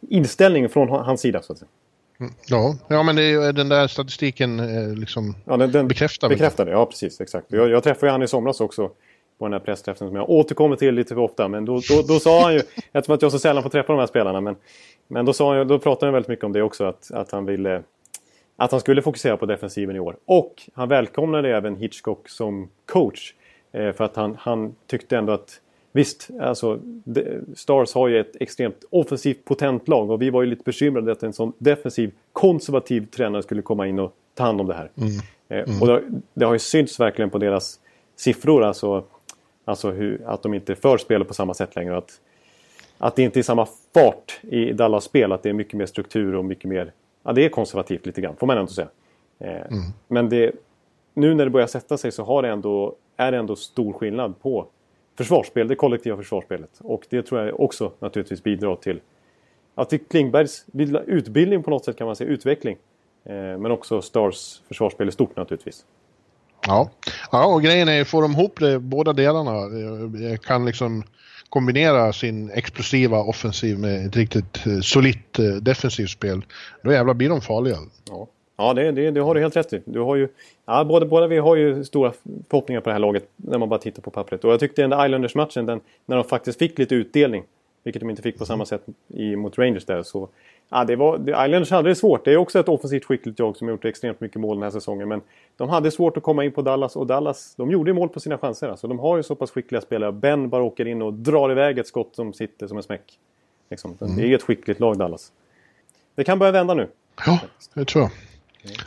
inställning 0.00 0.68
från 0.68 0.88
hans 0.88 1.20
sida 1.20 1.42
så 1.42 1.52
att 1.52 1.58
säga. 1.58 1.68
Ja, 2.46 2.76
ja 2.88 3.02
men 3.02 3.18
är, 3.18 3.52
den 3.52 3.68
där 3.68 3.86
statistiken 3.86 4.60
eh, 4.60 4.94
liksom 4.94 5.34
ja, 5.44 5.56
den, 5.56 5.72
den 5.72 5.88
bekräftar 5.88 6.28
Bekräftar 6.28 6.66
det, 6.66 6.72
ja 6.72 6.86
precis. 6.86 7.20
Exakt. 7.20 7.46
Jag, 7.48 7.68
jag 7.70 7.82
träffade 7.84 8.12
han 8.12 8.22
i 8.22 8.28
somras 8.28 8.60
också 8.60 8.90
på 9.38 9.44
den 9.44 9.52
här 9.52 9.60
pressträffen 9.60 10.08
som 10.08 10.16
jag 10.16 10.30
återkommer 10.30 10.76
till 10.76 10.94
lite 10.94 11.14
för 11.14 11.22
ofta. 11.22 11.48
Men 11.48 11.64
då, 11.64 11.80
då, 11.90 12.02
då 12.02 12.20
sa 12.20 12.42
han 12.42 12.54
ju, 12.54 12.58
eftersom 12.92 13.14
att 13.14 13.22
jag 13.22 13.32
så 13.32 13.38
sällan 13.38 13.62
får 13.62 13.70
träffa 13.70 13.92
de 13.92 13.98
här 13.98 14.06
spelarna, 14.06 14.40
men, 14.40 14.56
men 15.08 15.24
då, 15.24 15.32
sa 15.32 15.56
han, 15.56 15.68
då 15.68 15.78
pratade 15.78 16.06
han 16.06 16.12
väldigt 16.12 16.28
mycket 16.28 16.44
om 16.44 16.52
det 16.52 16.62
också. 16.62 16.84
Att, 16.84 17.10
att 17.10 17.30
han 17.30 17.46
ville 17.46 17.82
att 18.56 18.70
han 18.70 18.80
skulle 18.80 19.02
fokusera 19.02 19.36
på 19.36 19.46
defensiven 19.46 19.96
i 19.96 20.00
år. 20.00 20.16
Och 20.24 20.62
han 20.74 20.88
välkomnade 20.88 21.56
även 21.56 21.76
Hitchcock 21.76 22.28
som 22.28 22.68
coach. 22.86 23.34
Eh, 23.72 23.92
för 23.92 24.04
att 24.04 24.16
han, 24.16 24.36
han 24.40 24.74
tyckte 24.86 25.16
ändå 25.16 25.32
att 25.32 25.60
Visst, 25.92 26.30
alltså 26.40 26.80
Stars 27.54 27.94
har 27.94 28.08
ju 28.08 28.20
ett 28.20 28.36
extremt 28.40 28.84
offensivt 28.90 29.44
potent 29.44 29.88
lag 29.88 30.10
och 30.10 30.22
vi 30.22 30.30
var 30.30 30.42
ju 30.42 30.48
lite 30.48 30.62
bekymrade 30.64 31.12
att 31.12 31.22
en 31.22 31.32
sån 31.32 31.52
defensiv 31.58 32.12
konservativ 32.32 33.06
tränare 33.06 33.42
skulle 33.42 33.62
komma 33.62 33.86
in 33.86 33.98
och 33.98 34.14
ta 34.34 34.44
hand 34.44 34.60
om 34.60 34.66
det 34.66 34.74
här. 34.74 34.90
Mm. 34.96 35.10
Eh, 35.48 35.74
mm. 35.74 35.82
Och 35.82 35.86
det, 35.86 36.02
det, 36.34 36.44
har 36.44 36.52
ju 36.52 36.58
synts 36.58 37.00
verkligen 37.00 37.30
på 37.30 37.38
deras 37.38 37.80
siffror, 38.16 38.64
alltså, 38.64 39.04
alltså 39.64 39.90
hur, 39.90 40.22
att 40.26 40.42
de 40.42 40.54
inte 40.54 40.74
för 40.74 40.98
spelet 40.98 41.28
på 41.28 41.34
samma 41.34 41.54
sätt 41.54 41.76
längre. 41.76 41.96
Att, 41.96 42.20
att 42.98 43.16
det 43.16 43.22
inte 43.22 43.40
är 43.40 43.42
samma 43.42 43.66
fart 43.94 44.40
i 44.42 44.72
Dallas 44.72 45.04
spel, 45.04 45.32
att 45.32 45.42
det 45.42 45.48
är 45.48 45.52
mycket 45.52 45.74
mer 45.74 45.86
struktur 45.86 46.34
och 46.34 46.44
mycket 46.44 46.64
mer... 46.64 46.92
Ja, 47.22 47.32
det 47.32 47.44
är 47.44 47.48
konservativt 47.48 48.06
lite 48.06 48.20
grann, 48.20 48.36
får 48.36 48.46
man 48.46 48.58
ändå 48.58 48.72
säga. 48.72 48.88
Eh, 49.38 49.50
mm. 49.50 49.82
Men 50.08 50.28
det, 50.28 50.52
nu 51.14 51.34
när 51.34 51.44
det 51.44 51.50
börjar 51.50 51.66
sätta 51.66 51.98
sig 51.98 52.12
så 52.12 52.24
har 52.24 52.42
det 52.42 52.48
ändå, 52.48 52.94
är 53.16 53.32
det 53.32 53.38
ändå 53.38 53.56
stor 53.56 53.92
skillnad 53.92 54.40
på 54.40 54.66
försvarsspel, 55.18 55.68
det 55.68 55.74
kollektiva 55.74 56.16
försvarsspelet. 56.16 56.70
Och 56.78 57.06
det 57.10 57.22
tror 57.22 57.40
jag 57.40 57.60
också 57.60 57.92
naturligtvis 57.98 58.42
bidrar 58.42 58.76
till 58.76 59.00
att 59.74 59.90
till 59.90 60.00
Klingbergs 60.10 60.64
utbildning 61.06 61.62
på 61.62 61.70
något 61.70 61.84
sätt 61.84 61.96
kan 61.96 62.06
man 62.06 62.16
säga, 62.16 62.30
utveckling. 62.30 62.76
Eh, 63.24 63.34
men 63.34 63.70
också 63.70 64.02
Stars 64.02 64.62
försvarsspel 64.68 65.08
i 65.08 65.12
stort 65.12 65.36
naturligtvis. 65.36 65.84
Ja. 66.66 66.90
ja, 67.32 67.46
och 67.46 67.62
grejen 67.62 67.88
är, 67.88 68.04
får 68.04 68.22
de 68.22 68.32
ihop 68.32 68.60
det, 68.60 68.78
båda 68.78 69.12
delarna, 69.12 69.52
kan 70.38 70.66
liksom 70.66 71.02
kombinera 71.48 72.12
sin 72.12 72.50
explosiva 72.50 73.18
offensiv 73.18 73.78
med 73.78 74.06
ett 74.06 74.16
riktigt 74.16 74.64
solitt 74.82 75.38
defensivt 75.60 76.10
spel, 76.10 76.44
då 76.82 76.92
jävlar 76.92 77.14
blir 77.14 77.28
de 77.28 77.40
farliga. 77.40 77.76
Ja. 78.08 78.28
Ja, 78.60 78.74
det, 78.74 78.92
det, 78.92 79.10
det, 79.10 79.20
har 79.20 79.34
du 79.34 79.40
helt 79.40 79.56
rätt 79.56 79.72
i. 79.72 79.82
Du 79.84 80.00
har 80.00 80.16
ju, 80.16 80.28
ja, 80.66 80.84
båda, 80.84 81.06
båda 81.06 81.26
vi 81.26 81.38
har 81.38 81.56
ju 81.56 81.84
stora 81.84 82.12
förhoppningar 82.50 82.80
på 82.80 82.88
det 82.88 82.92
här 82.92 83.00
laget 83.00 83.28
när 83.36 83.58
man 83.58 83.68
bara 83.68 83.80
tittar 83.80 84.02
på 84.02 84.10
pappret. 84.10 84.44
Och 84.44 84.52
jag 84.52 84.60
tyckte 84.60 84.82
den 84.82 84.90
där 84.90 85.06
Islanders-matchen, 85.06 85.80
när 86.06 86.16
de 86.16 86.24
faktiskt 86.24 86.58
fick 86.58 86.78
lite 86.78 86.94
utdelning, 86.94 87.44
vilket 87.82 88.00
de 88.00 88.10
inte 88.10 88.22
fick 88.22 88.38
på 88.38 88.46
samma 88.46 88.64
sätt 88.64 88.82
i, 89.08 89.36
mot 89.36 89.58
Rangers 89.58 89.84
där, 89.84 90.02
så... 90.02 90.28
Ja, 90.70 90.84
det 90.84 90.96
var, 90.96 91.20
Islanders 91.20 91.70
hade 91.70 91.88
det 91.88 91.94
svårt. 91.94 92.24
Det 92.24 92.32
är 92.32 92.36
också 92.36 92.58
ett 92.58 92.68
offensivt 92.68 93.04
skickligt 93.04 93.38
lag 93.38 93.56
som 93.56 93.66
har 93.68 93.72
gjort 93.72 93.84
extremt 93.84 94.20
mycket 94.20 94.40
mål 94.40 94.56
den 94.56 94.62
här 94.62 94.70
säsongen. 94.70 95.08
Men 95.08 95.20
de 95.56 95.68
hade 95.68 95.90
svårt 95.90 96.16
att 96.16 96.22
komma 96.22 96.44
in 96.44 96.52
på 96.52 96.62
Dallas 96.62 96.96
och 96.96 97.06
Dallas, 97.06 97.54
de 97.56 97.70
gjorde 97.70 97.92
mål 97.92 98.08
på 98.08 98.20
sina 98.20 98.38
chanser. 98.38 98.68
Alltså, 98.68 98.88
de 98.88 98.98
har 98.98 99.16
ju 99.16 99.22
så 99.22 99.34
pass 99.34 99.50
skickliga 99.50 99.80
spelare. 99.80 100.12
Ben 100.12 100.48
bara 100.48 100.62
åker 100.62 100.86
in 100.86 101.02
och 101.02 101.12
drar 101.12 101.50
iväg 101.50 101.78
ett 101.78 101.86
skott 101.86 102.10
som 102.12 102.32
sitter 102.32 102.66
som 102.66 102.76
en 102.76 102.82
smäck. 102.82 103.18
Liksom. 103.70 103.98
Mm. 104.00 104.16
Det 104.16 104.22
är 104.22 104.34
ett 104.34 104.42
skickligt 104.42 104.80
lag, 104.80 104.98
Dallas. 104.98 105.32
Det 106.14 106.24
kan 106.24 106.38
börja 106.38 106.52
vända 106.52 106.74
nu. 106.74 106.88
Ja, 107.26 107.40
det 107.74 107.84
tror 107.84 108.02
jag. 108.02 108.10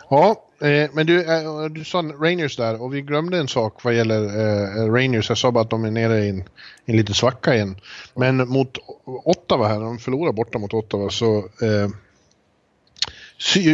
Ja, 0.09 0.45
eh, 0.61 0.89
men 0.93 1.07
du, 1.07 1.21
eh, 1.21 1.65
du 1.65 1.83
sa 1.83 2.01
Rangers 2.01 2.57
där 2.57 2.81
och 2.81 2.93
vi 2.93 3.01
glömde 3.01 3.37
en 3.37 3.47
sak 3.47 3.83
vad 3.83 3.93
gäller 3.93 4.23
eh, 4.23 4.93
Rangers. 4.93 5.29
Jag 5.29 5.37
sa 5.37 5.51
bara 5.51 5.61
att 5.61 5.69
de 5.69 5.85
är 5.85 5.91
nere 5.91 6.25
i 6.25 6.29
en, 6.29 6.43
en 6.85 6.97
liten 6.97 7.15
svacka 7.15 7.55
igen. 7.55 7.75
Men 8.15 8.49
mot 8.49 8.77
Ottawa 9.05 9.67
här, 9.67 9.79
de 9.79 9.99
förlorar 9.99 10.31
borta 10.31 10.59
mot 10.59 10.73
Ottawa 10.73 11.09
så 11.09 11.37
eh, 11.37 11.89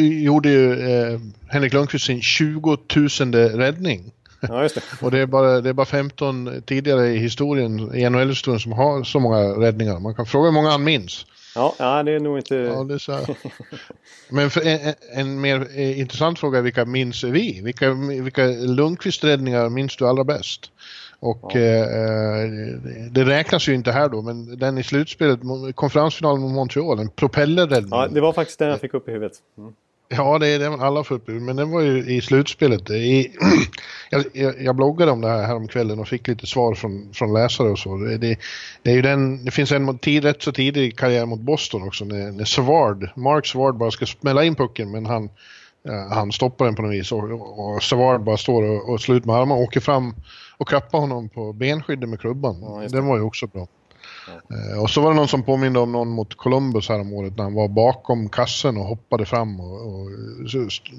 gjorde 0.02 0.50
ju 0.50 0.74
eh, 0.74 1.20
Henrik 1.48 1.74
Lundqvist 1.74 2.06
sin 2.06 2.22
20 2.22 2.78
000 2.96 3.34
räddning. 3.34 4.12
Ja, 4.42 4.64
just 4.64 4.76
det. 4.76 4.82
och 5.06 5.12
det 5.12 5.20
är, 5.20 5.26
bara, 5.26 5.62
det 5.62 5.70
är 5.70 5.74
bara 5.74 5.86
15 5.86 6.62
tidigare 6.66 7.08
i 7.08 7.18
historien, 7.18 7.96
i 7.96 8.10
NHL-historien 8.10 8.60
som 8.60 8.72
har 8.72 9.04
så 9.04 9.20
många 9.20 9.38
räddningar. 9.38 10.00
Man 10.00 10.16
kan 10.16 10.26
fråga 10.26 10.46
hur 10.46 10.54
många 10.54 10.70
han 10.70 10.84
minns. 10.84 11.26
Ja, 11.58 11.76
ja 11.80 12.04
det 12.04 12.12
är 12.12 12.20
nog 12.20 12.38
inte... 12.38 12.56
Ja, 12.56 12.84
det 12.84 13.00
så 13.00 13.20
Men 14.30 14.50
en, 14.64 14.94
en, 15.14 15.42
mer 15.42 15.68
eh, 15.76 16.00
intressant 16.00 16.40
fråga 16.40 16.60
är 16.60 16.64
vilka 16.64 16.86
minns 16.86 17.24
vi? 17.24 17.62
Vilka, 17.62 17.94
vilka 18.24 18.48
Lundqvist-räddningar 18.48 19.70
minns 19.70 19.98
du 19.98 20.08
allra 20.08 20.24
bäst? 20.24 20.72
Och 21.20 21.52
ja. 21.54 21.60
eh, 21.60 22.50
det 23.12 23.26
räknas 23.26 23.68
ju 23.68 23.74
inte 23.74 23.92
här 23.92 24.10
då, 24.10 24.22
men 24.22 24.60
den 24.60 24.78
i 24.78 24.84
slutspelet, 24.84 25.40
konferensfinalen 25.76 26.42
mot 26.42 26.52
Montreal, 26.52 27.00
en 27.00 27.10
propellerräddning. 27.10 27.90
Ja, 27.92 28.08
det 28.08 28.22
var 28.22 28.34
faktiskt 28.34 28.60
den 28.60 28.70
jag 28.70 28.82
fick 28.82 28.94
upp 28.94 29.10
i 29.10 29.12
huvudet. 29.12 29.38
Mm. 29.58 29.74
Ja, 30.10 30.40
det 30.40 30.48
är 30.48 30.60
den 30.60 30.80
alla 30.80 31.00
upp 31.10 31.28
men 31.28 31.56
den 31.56 31.72
var 31.72 31.82
ju 31.82 32.16
i 32.16 32.22
slutspelet. 32.22 32.90
I, 32.90 33.32
jag, 34.10 34.24
jag, 34.34 34.62
jag, 34.62 34.76
bloggade 34.76 35.12
om 35.12 35.22
det 35.22 35.28
här 35.28 35.44
häromkvällen 35.44 36.00
och 36.00 36.08
fick 36.08 36.28
lite 36.28 36.48
svar 36.48 36.76
från, 36.76 37.14
från 37.14 37.34
läsare 37.34 37.70
och 37.70 37.80
så. 37.80 37.98
Det, 37.98 38.18
det, 38.18 38.40
det 38.82 38.92
är 38.92 38.96
ju 38.96 39.02
den, 39.02 39.46
det 39.46 39.52
finns 39.52 39.72
en 39.72 39.98
tid, 39.98 40.24
rätt 40.24 40.42
så 40.42 40.52
tidig 40.52 40.98
karriär 40.98 41.26
mot 41.26 41.40
Boston 41.40 41.88
också 41.88 42.06
när, 42.06 42.32
när 42.32 42.46
Savard, 42.46 43.10
Mark 43.16 43.46
Savard 43.46 43.78
bara 43.78 43.92
ska 43.92 44.06
smälla 44.06 44.44
in 44.44 44.56
pucken 44.56 44.92
men 44.92 45.06
han, 45.06 45.30
han 46.10 46.32
stoppar 46.32 46.66
den 46.66 46.76
på 46.76 46.82
något 46.82 46.94
vis 46.94 47.12
och, 47.12 47.24
och 47.60 47.84
Savard 47.84 48.24
bara 48.24 48.38
står 48.38 48.64
och, 48.64 48.90
och 48.90 49.02
slår 49.02 49.18
ut 49.18 49.26
med 49.26 49.36
armarna 49.36 49.56
och 49.56 49.62
åker 49.62 49.80
fram 49.80 50.16
och 50.58 50.68
klappar 50.68 51.00
honom 51.00 51.30
på 51.30 51.54
benskyddet 51.54 52.10
med 52.10 52.20
klubban. 52.20 52.58
Ja, 52.62 52.88
den 52.90 53.06
var 53.06 53.18
ju 53.18 53.24
också 53.24 53.48
bra. 53.48 53.68
Eh, 54.30 54.82
och 54.82 54.90
så 54.90 55.02
var 55.02 55.10
det 55.10 55.16
någon 55.16 55.28
som 55.28 55.44
påminde 55.44 55.80
om 55.80 55.92
någon 55.92 56.10
mot 56.10 56.36
Columbus 56.36 56.90
här 56.90 57.00
om 57.00 57.14
året 57.14 57.38
när 57.38 57.44
han 57.44 57.54
var 57.54 57.68
bakom 57.68 58.30
kassen 58.30 58.78
och 58.78 58.84
hoppade 58.84 59.26
fram. 59.26 59.60
Och, 59.60 59.88
och 59.88 60.10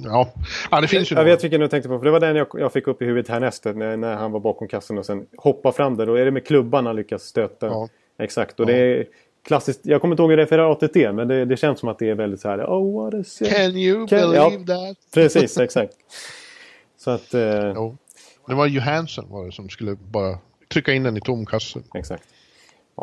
ja. 0.05 0.33
ja, 0.71 0.81
det 0.81 0.89
finns 0.89 1.13
ju 1.13 1.17
Jag 1.17 1.25
vet 1.25 1.45
vilken 1.45 1.61
du 1.61 1.69
tänkte 1.69 1.89
på, 1.89 1.99
för 1.99 2.05
det 2.05 2.11
var 2.11 2.21
den 2.21 2.37
jag, 2.37 2.47
jag 2.53 2.73
fick 2.73 2.87
upp 2.87 3.03
i 3.03 3.05
huvudet 3.05 3.31
härnäst 3.31 3.65
när, 3.65 3.97
när 3.97 4.17
han 4.17 4.33
var 4.33 4.41
bakom 4.41 4.69
kassen 4.69 4.99
och 4.99 5.07
sen 5.07 5.27
hoppar 5.37 5.73
fram 5.73 5.97
där. 5.97 6.07
Då 6.07 6.15
är 6.15 6.25
det 6.25 6.31
med 6.31 6.47
klubban 6.47 6.87
han 6.87 6.97
lyckas 6.97 7.23
stöta. 7.23 7.67
Ja. 7.67 7.89
Exakt, 8.19 8.61
och 8.61 8.71
ja. 8.71 8.75
det 8.75 8.81
är 8.81 9.07
klassiskt. 9.47 9.81
Jag 9.83 10.01
kommer 10.01 10.13
inte 10.13 10.23
ihåg 10.23 10.39
referatet 10.39 10.93
det 10.95 11.13
men 11.13 11.29
det, 11.29 11.45
det 11.45 11.57
känns 11.57 11.81
som 11.81 11.89
att 11.89 11.99
det 11.99 12.09
är 12.11 12.15
väldigt 12.15 12.41
så 12.41 12.49
här. 12.49 12.65
Oh, 12.65 13.05
what 13.05 13.15
is 13.15 13.43
it? 13.43 13.57
Can 13.57 13.77
you 13.77 14.07
Can, 14.07 14.19
believe 14.31 14.65
ja, 14.67 14.87
that? 14.89 14.97
Precis, 15.15 15.59
exakt. 15.59 15.93
Så 16.99 17.11
att... 17.11 17.35
Eh... 17.35 17.93
Det 18.47 18.55
var 18.55 18.67
Johansson 18.67 19.27
var 19.29 19.47
det 19.47 19.53
som 19.53 19.69
skulle 19.69 19.95
bara 19.95 20.39
trycka 20.69 20.93
in 20.93 21.03
den 21.03 21.17
i 21.17 21.21
tom 21.21 21.47
kasse. 21.47 21.81
Exakt. 21.95 22.25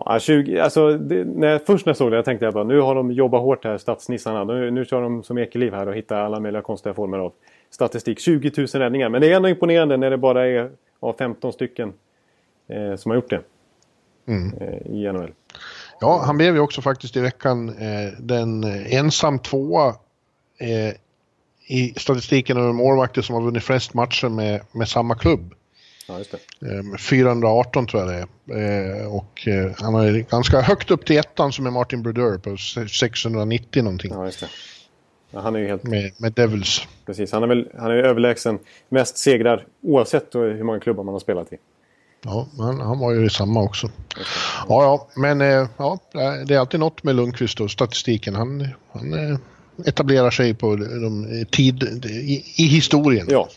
Ja, 0.06 0.20
20, 0.20 0.60
alltså, 0.60 0.98
det, 0.98 1.26
när, 1.26 1.60
först 1.60 1.86
när 1.86 1.92
jag 1.92 1.98
såg 1.98 2.12
det 2.12 2.16
jag 2.16 2.26
tänkte 2.26 2.46
jag 2.46 2.54
bara 2.54 2.64
nu 2.64 2.80
har 2.80 2.96
de 2.96 3.12
jobbat 3.12 3.42
hårt 3.42 3.66
här, 3.66 3.78
stadsnissarna. 3.78 4.44
Nu, 4.44 4.72
nu 4.72 4.86
kör 4.86 5.02
de 5.02 5.24
som 5.24 5.38
Ekeliv 5.38 5.74
här 5.74 5.88
och 5.88 5.96
hittar 5.96 6.20
alla 6.20 6.40
möjliga 6.40 6.62
konstiga 6.62 6.94
former 6.94 7.18
av 7.18 7.34
statistik. 7.70 8.20
20 8.20 8.52
000 8.58 8.68
räddningar. 8.68 9.10
Men 9.10 9.22
det 9.22 9.32
är 9.32 9.36
ändå 9.36 9.50
imponerande 9.50 9.98
när 9.98 10.10
det 10.10 10.18
bara 10.18 10.48
är 10.48 10.72
av 11.00 11.14
15 11.14 11.54
stycken 11.54 11.94
eh, 12.68 12.96
som 12.96 13.12
har 13.12 13.16
gjort 13.16 13.30
det 13.30 13.42
mm. 14.28 14.54
eh, 14.58 14.92
i 14.92 15.12
NHL. 15.14 15.32
Ja, 16.00 16.24
han 16.26 16.38
blev 16.38 16.56
ju 16.56 16.60
också 16.60 16.82
faktiskt 16.82 17.18
i 17.18 17.20
veckan 17.20 17.70
eh, 17.70 18.20
den 18.20 18.64
ensam 18.88 19.40
tvåa 19.40 19.88
eh, 20.60 20.96
i 21.68 21.94
statistiken 21.98 22.58
över 22.58 22.74
målvakter 22.74 23.22
som 23.22 23.36
har 23.36 23.42
vunnit 23.42 23.64
flest 23.64 23.94
matcher 23.94 24.30
med, 24.30 24.62
med 24.72 24.88
samma 24.88 25.16
klubb. 25.16 25.54
Ja, 26.08 26.18
just 26.18 26.32
det. 26.32 26.98
418 27.00 27.84
ehm, 27.84 27.88
tror 27.88 28.04
jag 28.04 28.12
det 28.12 28.16
är. 28.16 28.60
Ehm, 28.60 29.08
och 29.08 29.48
eh, 29.48 29.72
han 29.78 29.96
är 29.96 30.30
ganska 30.32 30.62
högt 30.62 30.92
upp 30.92 31.06
till 31.06 31.18
ettan 31.18 31.52
som 31.52 31.66
är 31.66 31.72
Martin 31.72 32.04
Brodeur 32.04 32.38
på 32.38 32.58
690 32.88 33.84
någonting. 33.84 34.12
Ja, 34.14 34.26
just 34.26 34.40
det. 34.40 34.48
Ja, 35.32 35.40
han 35.42 35.56
är 35.56 35.60
ju 35.60 35.68
helt... 35.68 35.84
Med, 35.84 36.12
med 36.18 36.34
Devils. 36.34 36.88
Precis, 37.06 37.32
han 37.32 37.44
är 37.44 37.48
väl 37.48 37.70
han 37.78 37.92
är 37.92 37.96
överlägsen 37.96 38.60
mest 38.90 39.18
segrar 39.18 39.66
oavsett 39.82 40.36
hur 40.36 40.64
många 40.64 40.80
klubbar 40.80 41.04
man 41.04 41.14
har 41.14 41.20
spelat 41.20 41.54
i. 41.54 41.58
Ja, 42.22 42.48
men 42.58 42.80
han 42.82 43.00
var 43.00 43.12
ju 43.12 43.26
i 43.26 43.30
samma 43.30 43.62
också. 43.62 43.90
Ja, 44.70 44.84
ja, 44.84 45.08
men 45.16 45.42
eh, 45.42 45.68
ja, 45.78 46.00
det 46.48 46.56
är 46.56 46.60
alltid 46.60 46.80
något 46.80 47.04
med 47.04 47.16
Lundqvist 47.16 47.60
och 47.60 47.72
statistiken. 47.72 48.36
Han, 48.36 48.68
han 48.92 49.14
eh, 49.14 49.38
etablerar 49.86 50.32
sig 50.32 50.54
på 50.54 50.76
de, 50.76 51.46
tid, 51.52 51.84
i, 52.06 52.44
i 52.58 52.64
historien. 52.64 53.28
Ja, 53.30 53.50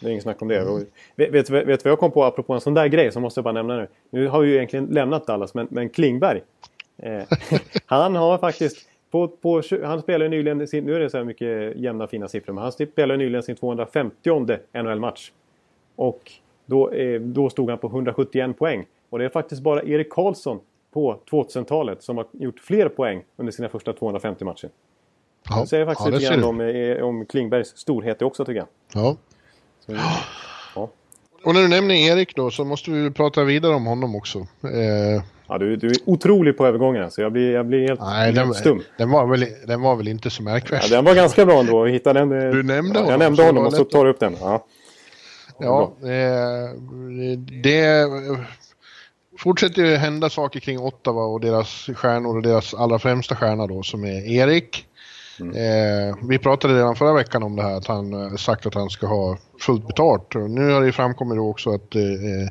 det 0.00 0.06
är 0.06 0.10
inget 0.10 0.22
snack 0.22 0.42
om 0.42 0.48
det. 0.48 0.58
Mm. 0.58 0.86
Vet, 1.16 1.30
vet, 1.30 1.50
vet 1.50 1.84
vad 1.84 1.92
jag 1.92 1.98
kom 1.98 2.10
på 2.10 2.24
apropå 2.24 2.54
en 2.54 2.60
sån 2.60 2.74
där 2.74 2.86
grej 2.86 3.12
som 3.12 3.22
måste 3.22 3.38
jag 3.38 3.44
bara 3.44 3.52
nämna 3.52 3.76
nu. 3.76 3.88
Nu 4.10 4.28
har 4.28 4.40
vi 4.40 4.48
ju 4.48 4.54
egentligen 4.54 4.86
lämnat 4.86 5.26
Dallas 5.26 5.54
men, 5.54 5.66
men 5.70 5.88
Klingberg. 5.88 6.42
Eh, 6.96 7.22
han 7.86 8.16
har 8.16 8.38
faktiskt 8.38 8.88
på, 9.10 9.28
på, 9.28 9.62
han 9.84 10.02
spelade 10.02 10.28
nyligen 10.28 10.68
sin, 10.68 10.84
nu 10.84 10.94
är 10.94 11.00
det 11.00 11.10
så 11.10 11.16
här 11.16 11.24
mycket 11.24 11.76
jämna 11.76 12.06
fina 12.06 12.28
siffror, 12.28 12.52
men 12.52 12.62
han 12.62 12.72
spelade 12.72 13.16
nyligen 13.16 13.42
sin 13.42 13.56
250 13.56 14.58
NHL-match. 14.72 15.32
Och 15.96 16.32
då, 16.66 16.90
eh, 16.90 17.20
då 17.20 17.50
stod 17.50 17.70
han 17.70 17.78
på 17.78 17.86
171 17.86 18.58
poäng. 18.58 18.86
Och 19.10 19.18
det 19.18 19.24
är 19.24 19.28
faktiskt 19.28 19.62
bara 19.62 19.82
Erik 19.82 20.10
Karlsson 20.10 20.60
på 20.92 21.20
2000-talet 21.30 22.02
som 22.02 22.16
har 22.16 22.26
gjort 22.32 22.60
fler 22.60 22.88
poäng 22.88 23.24
under 23.36 23.52
sina 23.52 23.68
första 23.68 23.92
250 23.92 24.44
matcher. 24.44 24.70
Ja, 25.50 25.60
det 25.60 25.66
säger 25.66 25.86
faktiskt 25.86 26.08
ja, 26.08 26.14
lite 26.14 26.34
grann 26.34 26.44
om, 26.44 26.60
eh, 26.60 27.04
om 27.04 27.26
Klingbergs 27.26 27.68
storhet 27.76 28.22
också 28.22 28.44
tycker 28.44 28.58
jag. 28.58 28.68
Ja, 28.94 29.16
ja. 29.94 30.90
Och 31.44 31.54
när 31.54 31.62
du 31.62 31.68
nämner 31.68 31.94
Erik 31.94 32.36
då 32.36 32.50
så 32.50 32.64
måste 32.64 32.90
vi 32.90 33.10
prata 33.10 33.44
vidare 33.44 33.74
om 33.74 33.86
honom 33.86 34.16
också. 34.16 34.38
Eh... 34.38 35.22
Ja, 35.48 35.58
du, 35.58 35.76
du 35.76 35.86
är 35.86 35.96
otrolig 36.04 36.56
på 36.56 36.66
övergången 36.66 37.10
så 37.10 37.20
jag 37.20 37.32
blir, 37.32 37.52
jag 37.52 37.66
blir 37.66 37.88
helt, 37.88 38.00
Nej, 38.00 38.32
den, 38.32 38.54
stum. 38.54 38.82
Den 38.98 39.10
var, 39.10 39.26
väl, 39.26 39.46
den 39.66 39.80
var 39.80 39.96
väl 39.96 40.08
inte 40.08 40.30
så 40.30 40.42
märkvärd? 40.42 40.80
Ja, 40.82 40.88
den 40.96 41.04
var 41.04 41.14
ganska 41.14 41.46
bra 41.46 41.60
ändå. 41.60 41.82
Vi 41.82 41.92
hittade 41.92 42.20
den, 42.20 42.28
du 42.28 42.62
nämnde 42.62 42.98
ja, 42.98 43.00
honom. 43.00 43.10
Jag 43.10 43.18
nämnde 43.18 43.42
honom 43.42 43.66
och 43.66 43.72
så 43.72 43.84
tar 43.84 44.04
du 44.04 44.10
upp 44.10 44.20
den. 44.20 44.36
Ja, 44.40 44.64
ja 45.58 45.92
eh, 46.02 46.70
det 47.62 48.06
fortsätter 49.38 49.82
ju 49.82 49.96
hända 49.96 50.30
saker 50.30 50.60
kring 50.60 50.78
Ottawa 50.78 51.24
och 51.24 51.40
deras 51.40 51.90
stjärnor 51.94 52.36
och 52.36 52.42
deras 52.42 52.74
allra 52.74 52.98
främsta 52.98 53.36
stjärna 53.36 53.66
då 53.66 53.82
som 53.82 54.04
är 54.04 54.30
Erik. 54.30 54.87
Mm. 55.40 55.54
Eh, 55.56 56.16
vi 56.28 56.38
pratade 56.38 56.74
redan 56.74 56.96
förra 56.96 57.12
veckan 57.12 57.42
om 57.42 57.56
det 57.56 57.62
här 57.62 57.76
att 57.76 57.86
han 57.86 58.12
eh, 58.12 58.36
sagt 58.36 58.66
att 58.66 58.74
han 58.74 58.90
ska 58.90 59.06
ha 59.06 59.38
fullt 59.60 59.86
betalt. 59.86 60.34
Nu 60.34 60.70
har 60.70 60.82
det 60.82 60.92
framkommit 60.92 61.38
också 61.38 61.70
att 61.70 61.94
eh, 61.94 62.02
eh, 62.02 62.48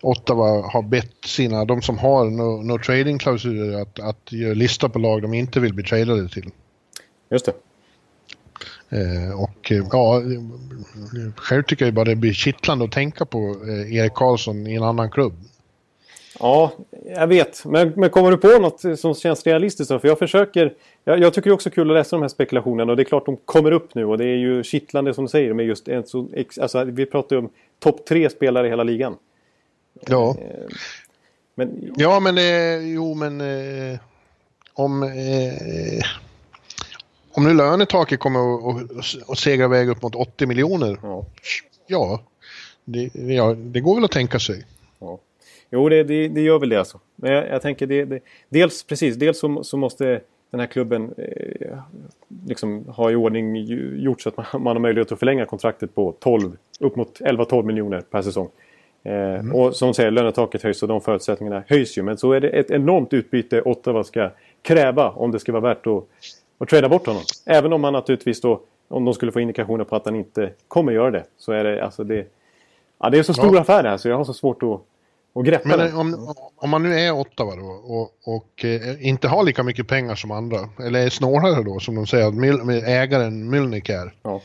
Ottawa 0.00 0.70
har 0.72 0.82
bett 0.82 1.24
sina, 1.26 1.64
de 1.64 1.82
som 1.82 1.98
har 1.98 2.24
no, 2.24 2.62
no 2.62 2.78
trading-klausuler 2.78 3.82
att, 3.82 4.00
att 4.00 4.32
göra 4.32 4.54
lista 4.54 4.88
på 4.88 4.98
lag 4.98 5.22
de 5.22 5.34
inte 5.34 5.60
vill 5.60 5.74
bli 5.74 5.84
tradade 5.84 6.28
till. 6.28 6.50
Just 7.30 7.46
det. 7.46 7.52
Eh, 8.92 9.40
och 9.40 9.72
eh, 9.72 9.86
ja, 9.92 10.22
själv 11.36 11.62
tycker 11.62 11.84
jag 11.84 11.94
bara 11.94 12.04
det 12.04 12.16
blir 12.16 12.32
kittlande 12.32 12.84
att 12.84 12.92
tänka 12.92 13.24
på 13.24 13.56
eh, 13.68 13.96
Erik 13.96 14.14
Karlsson 14.14 14.66
i 14.66 14.74
en 14.74 14.82
annan 14.82 15.10
klubb. 15.10 15.32
Ja, 16.40 16.72
jag 17.16 17.26
vet. 17.26 17.64
Men, 17.64 17.92
men 17.96 18.10
kommer 18.10 18.30
du 18.30 18.36
på 18.36 18.58
något 18.58 18.98
som 18.98 19.14
känns 19.14 19.46
realistiskt? 19.46 19.88
För 19.88 20.08
jag 20.08 20.18
försöker... 20.18 20.74
Jag, 21.04 21.20
jag 21.20 21.34
tycker 21.34 21.52
också 21.52 21.70
kul 21.70 21.90
att 21.90 21.96
läsa 21.96 22.16
de 22.16 22.22
här 22.22 22.28
spekulationerna 22.28 22.92
och 22.92 22.96
det 22.96 23.02
är 23.02 23.04
klart 23.04 23.26
de 23.26 23.36
kommer 23.36 23.72
upp 23.72 23.94
nu 23.94 24.04
och 24.04 24.18
det 24.18 24.24
är 24.24 24.36
ju 24.36 24.62
kittlande 24.62 25.14
som 25.14 25.24
du 25.24 25.28
säger 25.28 25.54
med 25.54 25.66
just 25.66 25.88
en 25.88 26.06
så... 26.06 26.28
Alltså, 26.60 26.84
vi 26.84 27.06
pratar 27.06 27.36
ju 27.36 27.42
om 27.42 27.50
topp 27.78 28.06
tre 28.06 28.30
spelare 28.30 28.66
i 28.66 28.70
hela 28.70 28.84
ligan. 28.84 29.16
Ja. 30.06 30.36
Eh, 30.38 30.76
men... 31.54 31.92
Ja, 31.96 32.20
men 32.20 32.38
eh, 32.38 32.92
jo, 32.94 33.14
men 33.14 33.40
eh, 33.40 33.98
om... 34.74 35.02
Eh, 35.02 36.04
om 37.34 37.44
nu 37.44 37.54
lönetaket 37.54 38.20
kommer 38.20 38.40
att 39.32 39.38
segra 39.38 39.64
iväg 39.64 39.88
upp 39.88 40.02
mot 40.02 40.14
80 40.14 40.46
miljoner. 40.46 40.98
Ja. 41.02 41.26
ja. 41.86 42.20
det, 42.84 43.10
ja, 43.14 43.54
det 43.54 43.80
går 43.80 43.94
väl 43.94 44.04
att 44.04 44.10
tänka 44.10 44.38
sig. 44.38 44.64
Ja. 44.98 45.18
Jo, 45.72 45.88
det, 45.88 46.02
det, 46.02 46.28
det 46.28 46.40
gör 46.40 46.58
väl 46.58 46.68
det 46.68 46.76
alltså. 46.76 47.00
Men 47.16 47.32
jag, 47.32 47.48
jag 47.48 47.62
tänker 47.62 47.86
det, 47.86 48.04
det, 48.04 48.20
dels 48.48 48.82
precis, 48.82 49.16
dels 49.16 49.38
så, 49.38 49.64
så 49.64 49.76
måste 49.76 50.20
den 50.50 50.60
här 50.60 50.66
klubben 50.66 51.14
eh, 51.18 51.78
liksom 52.46 52.84
ha 52.88 53.10
i 53.10 53.14
ordning 53.14 53.56
gjort 54.02 54.20
så 54.20 54.28
att 54.28 54.36
man, 54.36 54.46
man, 54.52 54.76
har 54.76 54.80
möjlighet 54.80 55.12
att 55.12 55.18
förlänga 55.18 55.46
kontraktet 55.46 55.94
på 55.94 56.14
12, 56.20 56.56
upp 56.80 56.96
mot 56.96 57.20
11-12 57.20 57.62
miljoner 57.62 58.00
per 58.00 58.22
säsong. 58.22 58.48
Eh, 59.02 59.12
mm. 59.12 59.54
Och 59.54 59.76
som 59.76 59.94
säger, 59.94 60.10
lönetaket 60.10 60.62
höjs 60.62 60.82
och 60.82 60.88
de 60.88 61.00
förutsättningarna 61.00 61.64
höjs 61.66 61.98
ju. 61.98 62.02
Men 62.02 62.18
så 62.18 62.32
är 62.32 62.40
det 62.40 62.48
ett 62.48 62.70
enormt 62.70 63.12
utbyte 63.12 63.62
Ottawa 63.62 64.04
ska 64.04 64.30
kräva 64.62 65.10
om 65.10 65.30
det 65.30 65.38
ska 65.38 65.52
vara 65.52 65.62
värt 65.62 65.86
att, 65.86 66.04
att 66.58 66.68
trada 66.68 66.88
bort 66.88 67.06
honom. 67.06 67.22
Även 67.46 67.72
om 67.72 67.80
man 67.80 67.92
naturligtvis 67.92 68.40
då, 68.40 68.60
om 68.88 69.04
de 69.04 69.14
skulle 69.14 69.32
få 69.32 69.40
indikationer 69.40 69.84
på 69.84 69.96
att 69.96 70.04
han 70.04 70.16
inte 70.16 70.50
kommer 70.68 70.92
göra 70.92 71.10
det, 71.10 71.24
så 71.38 71.52
är 71.52 71.64
det 71.64 71.84
alltså 71.84 72.04
det... 72.04 72.26
Ja, 72.98 73.10
det 73.10 73.18
är 73.18 73.22
så 73.22 73.34
stor 73.34 73.54
ja. 73.54 73.60
affär 73.60 73.82
det 73.82 73.88
här 73.88 73.96
så 73.96 74.08
jag 74.08 74.16
har 74.16 74.24
så 74.24 74.34
svårt 74.34 74.62
att 74.62 74.80
och 75.32 75.44
greppa 75.44 75.68
Men 75.68 75.78
den. 75.78 75.96
Om, 75.96 76.34
om 76.56 76.70
man 76.70 76.82
nu 76.82 77.00
är 77.00 77.12
Ottawa 77.12 77.56
då 77.56 77.66
och, 77.66 78.10
och 78.24 78.64
eh, 78.64 79.06
inte 79.06 79.28
har 79.28 79.44
lika 79.44 79.62
mycket 79.62 79.88
pengar 79.88 80.14
som 80.14 80.30
andra, 80.30 80.68
eller 80.84 81.06
är 81.06 81.10
snålare 81.10 81.62
då 81.62 81.80
som 81.80 81.94
de 81.94 82.06
säger 82.06 82.26
att 82.26 82.34
Mil 82.34 82.82
ägaren 82.84 83.50
Mylnik 83.50 83.88
är. 83.88 84.14
Ja. 84.22 84.42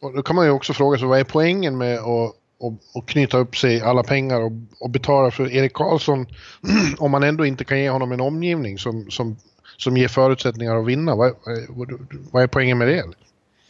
Och 0.00 0.12
då 0.12 0.22
kan 0.22 0.36
man 0.36 0.44
ju 0.44 0.50
också 0.50 0.72
fråga 0.72 0.98
sig 0.98 1.08
vad 1.08 1.20
är 1.20 1.24
poängen 1.24 1.78
med 1.78 1.98
att 1.98 2.34
och, 2.60 2.74
och 2.94 3.08
knyta 3.08 3.38
upp 3.38 3.56
sig 3.56 3.80
alla 3.80 4.02
pengar 4.02 4.40
och, 4.40 4.52
och 4.80 4.90
betala 4.90 5.30
för 5.30 5.52
Erik 5.52 5.72
Karlsson 5.72 6.26
om 6.98 7.10
man 7.10 7.22
ändå 7.22 7.46
inte 7.46 7.64
kan 7.64 7.80
ge 7.80 7.90
honom 7.90 8.12
en 8.12 8.20
omgivning 8.20 8.78
som, 8.78 9.10
som, 9.10 9.36
som 9.76 9.96
ger 9.96 10.08
förutsättningar 10.08 10.76
att 10.76 10.86
vinna. 10.86 11.14
Vad, 11.14 11.34
vad, 11.68 11.92
vad 12.30 12.42
är 12.42 12.46
poängen 12.46 12.78
med 12.78 12.88
det? 12.88 13.04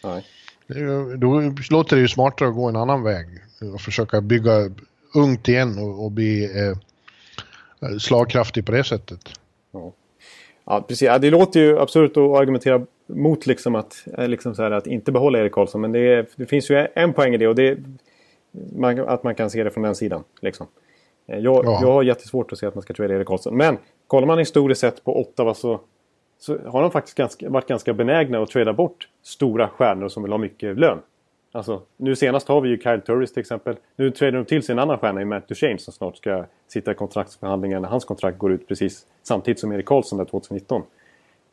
Nej. 0.05 0.25
Då 1.17 1.53
låter 1.71 1.97
det 1.97 2.03
ju 2.03 2.09
smartare 2.09 2.49
att 2.49 2.55
gå 2.55 2.69
en 2.69 2.77
annan 2.77 3.03
väg 3.03 3.27
och 3.75 3.81
försöka 3.81 4.21
bygga 4.21 4.71
ungt 5.15 5.49
igen 5.49 5.79
och, 5.79 6.05
och 6.05 6.11
bli 6.11 6.45
eh, 6.45 7.99
slagkraftig 7.99 8.67
på 8.67 8.73
det 8.73 8.85
sättet. 8.85 9.21
Ja. 9.73 9.93
Ja, 10.65 10.85
precis. 10.89 11.07
Ja, 11.07 11.19
det 11.19 11.31
låter 11.31 11.61
ju 11.61 11.79
absurt 11.79 12.11
att 12.11 12.41
argumentera 12.41 12.87
mot 13.07 13.47
liksom 13.47 13.75
att, 13.75 14.05
eh, 14.19 14.29
liksom 14.29 14.55
så 14.55 14.63
här, 14.63 14.71
att 14.71 14.87
inte 14.87 15.13
behålla 15.13 15.39
Erik 15.39 15.53
Karlsson. 15.53 15.81
Men 15.81 15.93
det, 15.93 16.01
är, 16.01 16.27
det 16.37 16.47
finns 16.47 16.71
ju 16.71 16.87
en 16.95 17.13
poäng 17.13 17.35
i 17.35 17.37
det 17.37 17.49
och 17.49 17.55
det 17.55 17.79
man, 18.77 18.99
att 18.99 19.25
man 19.25 19.35
kan 19.35 19.51
se 19.51 19.65
det 19.65 19.71
från 19.71 19.83
den 19.83 19.95
sidan. 19.95 20.25
Liksom. 20.41 20.67
Eh, 21.27 21.39
jag, 21.39 21.65
ja. 21.65 21.79
jag 21.83 21.93
har 21.93 22.03
jättesvårt 22.03 22.53
att 22.53 22.59
se 22.59 22.67
att 22.67 22.75
man 22.75 22.83
ska 22.83 22.95
trada 22.95 23.15
Erik 23.15 23.27
Karlsson. 23.27 23.57
Men 23.57 23.79
kollar 24.07 24.27
man 24.27 24.39
historiskt 24.39 24.81
sett 24.81 25.05
på 25.05 25.21
Ottawa 25.21 25.55
så, 25.55 25.81
så 26.39 26.59
har 26.67 26.83
de 26.83 26.91
faktiskt 26.91 27.17
ganska, 27.17 27.51
varit 27.51 27.69
ganska 27.69 27.93
benägna 27.93 28.43
att 28.43 28.51
trada 28.51 28.73
bort 28.73 29.09
stora 29.23 29.69
stjärnor 29.69 30.09
som 30.09 30.23
vill 30.23 30.33
ha 30.33 30.39
mycket 30.39 30.79
lön. 30.79 30.99
Alltså, 31.53 31.83
nu 31.97 32.17
senast 32.17 32.49
har 32.49 32.61
vi 32.61 32.69
ju 32.69 32.79
Kyle 32.79 33.01
Turris 33.01 33.33
till 33.33 33.41
exempel. 33.41 33.77
Nu 33.97 34.11
träder 34.11 34.39
de 34.39 34.45
till 34.45 34.63
sig 34.63 34.73
en 34.73 34.79
annan 34.79 34.99
stjärna 34.99 35.23
i 35.23 35.25
Matt 35.25 35.49
Duchene 35.49 35.79
som 35.79 35.93
snart 35.93 36.17
ska 36.17 36.45
sitta 36.69 36.93
i 36.93 36.95
kontraktsförhandlingar 36.95 37.81
när 37.81 37.89
hans 37.89 38.05
kontrakt 38.05 38.39
går 38.39 38.53
ut 38.53 38.69
precis 38.69 39.07
samtidigt 39.23 39.61
som 39.61 39.73
Erik 39.73 39.87
Karlsson 39.87 40.19
där 40.19 40.25
2019. 40.25 40.83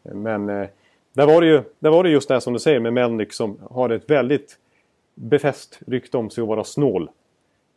Men 0.03 0.49
eh, 0.49 0.67
där, 1.13 1.25
var 1.25 1.41
det 1.41 1.47
ju, 1.47 1.61
där 1.79 1.89
var 1.89 2.03
det 2.03 2.09
just 2.09 2.27
det 2.27 2.41
som 2.41 2.53
du 2.53 2.59
säger 2.59 2.79
med 2.79 2.93
Melnick 2.93 3.33
som 3.33 3.57
har 3.69 3.89
ett 3.89 4.09
väldigt 4.09 4.57
befäst 5.15 5.79
rykte 5.87 6.17
om 6.17 6.29
sig 6.29 6.41
att 6.41 6.47
vara 6.47 6.63
snål. 6.63 7.09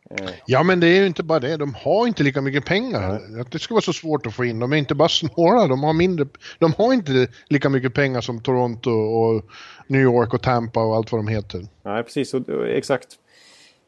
Eh. 0.09 0.29
Ja 0.45 0.63
men 0.63 0.79
det 0.79 0.87
är 0.87 0.99
ju 0.99 1.05
inte 1.05 1.23
bara 1.23 1.39
det, 1.39 1.57
de 1.57 1.73
har 1.73 2.07
inte 2.07 2.23
lika 2.23 2.41
mycket 2.41 2.65
pengar. 2.65 3.21
Att 3.41 3.51
det 3.51 3.59
ska 3.59 3.73
vara 3.73 3.81
så 3.81 3.93
svårt 3.93 4.25
att 4.25 4.33
få 4.33 4.45
in, 4.45 4.59
de 4.59 4.73
är 4.73 4.77
inte 4.77 4.95
bara 4.95 5.09
snåla, 5.09 5.67
de 5.67 5.83
har 5.83 5.93
mindre, 5.93 6.25
de 6.59 6.73
har 6.77 6.93
inte 6.93 7.27
lika 7.49 7.69
mycket 7.69 7.93
pengar 7.93 8.21
som 8.21 8.41
Toronto 8.41 8.91
och 8.91 9.45
New 9.87 10.01
York 10.01 10.33
och 10.33 10.41
Tampa 10.41 10.83
och 10.83 10.95
allt 10.95 11.11
vad 11.11 11.19
de 11.19 11.27
heter. 11.27 11.65
Nej 11.83 12.03
precis, 12.03 12.33
exakt. 12.67 13.07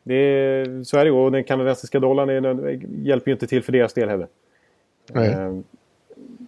Det 0.04 0.16
är, 0.16 0.84
så 0.84 0.98
är 0.98 1.06
det 1.06 1.10
ju 1.10 1.16
och 1.16 1.32
den 1.32 1.44
kanadensiska 1.44 2.00
dollarn 2.00 2.30
hjälper 3.06 3.32
ju 3.32 3.34
inte 3.34 3.48
till 3.48 3.64
för 3.64 3.72
deras 3.72 3.94
del 3.94 4.10
heller. 4.10 4.28
Nej. 5.14 5.30
Eh, 5.30 5.60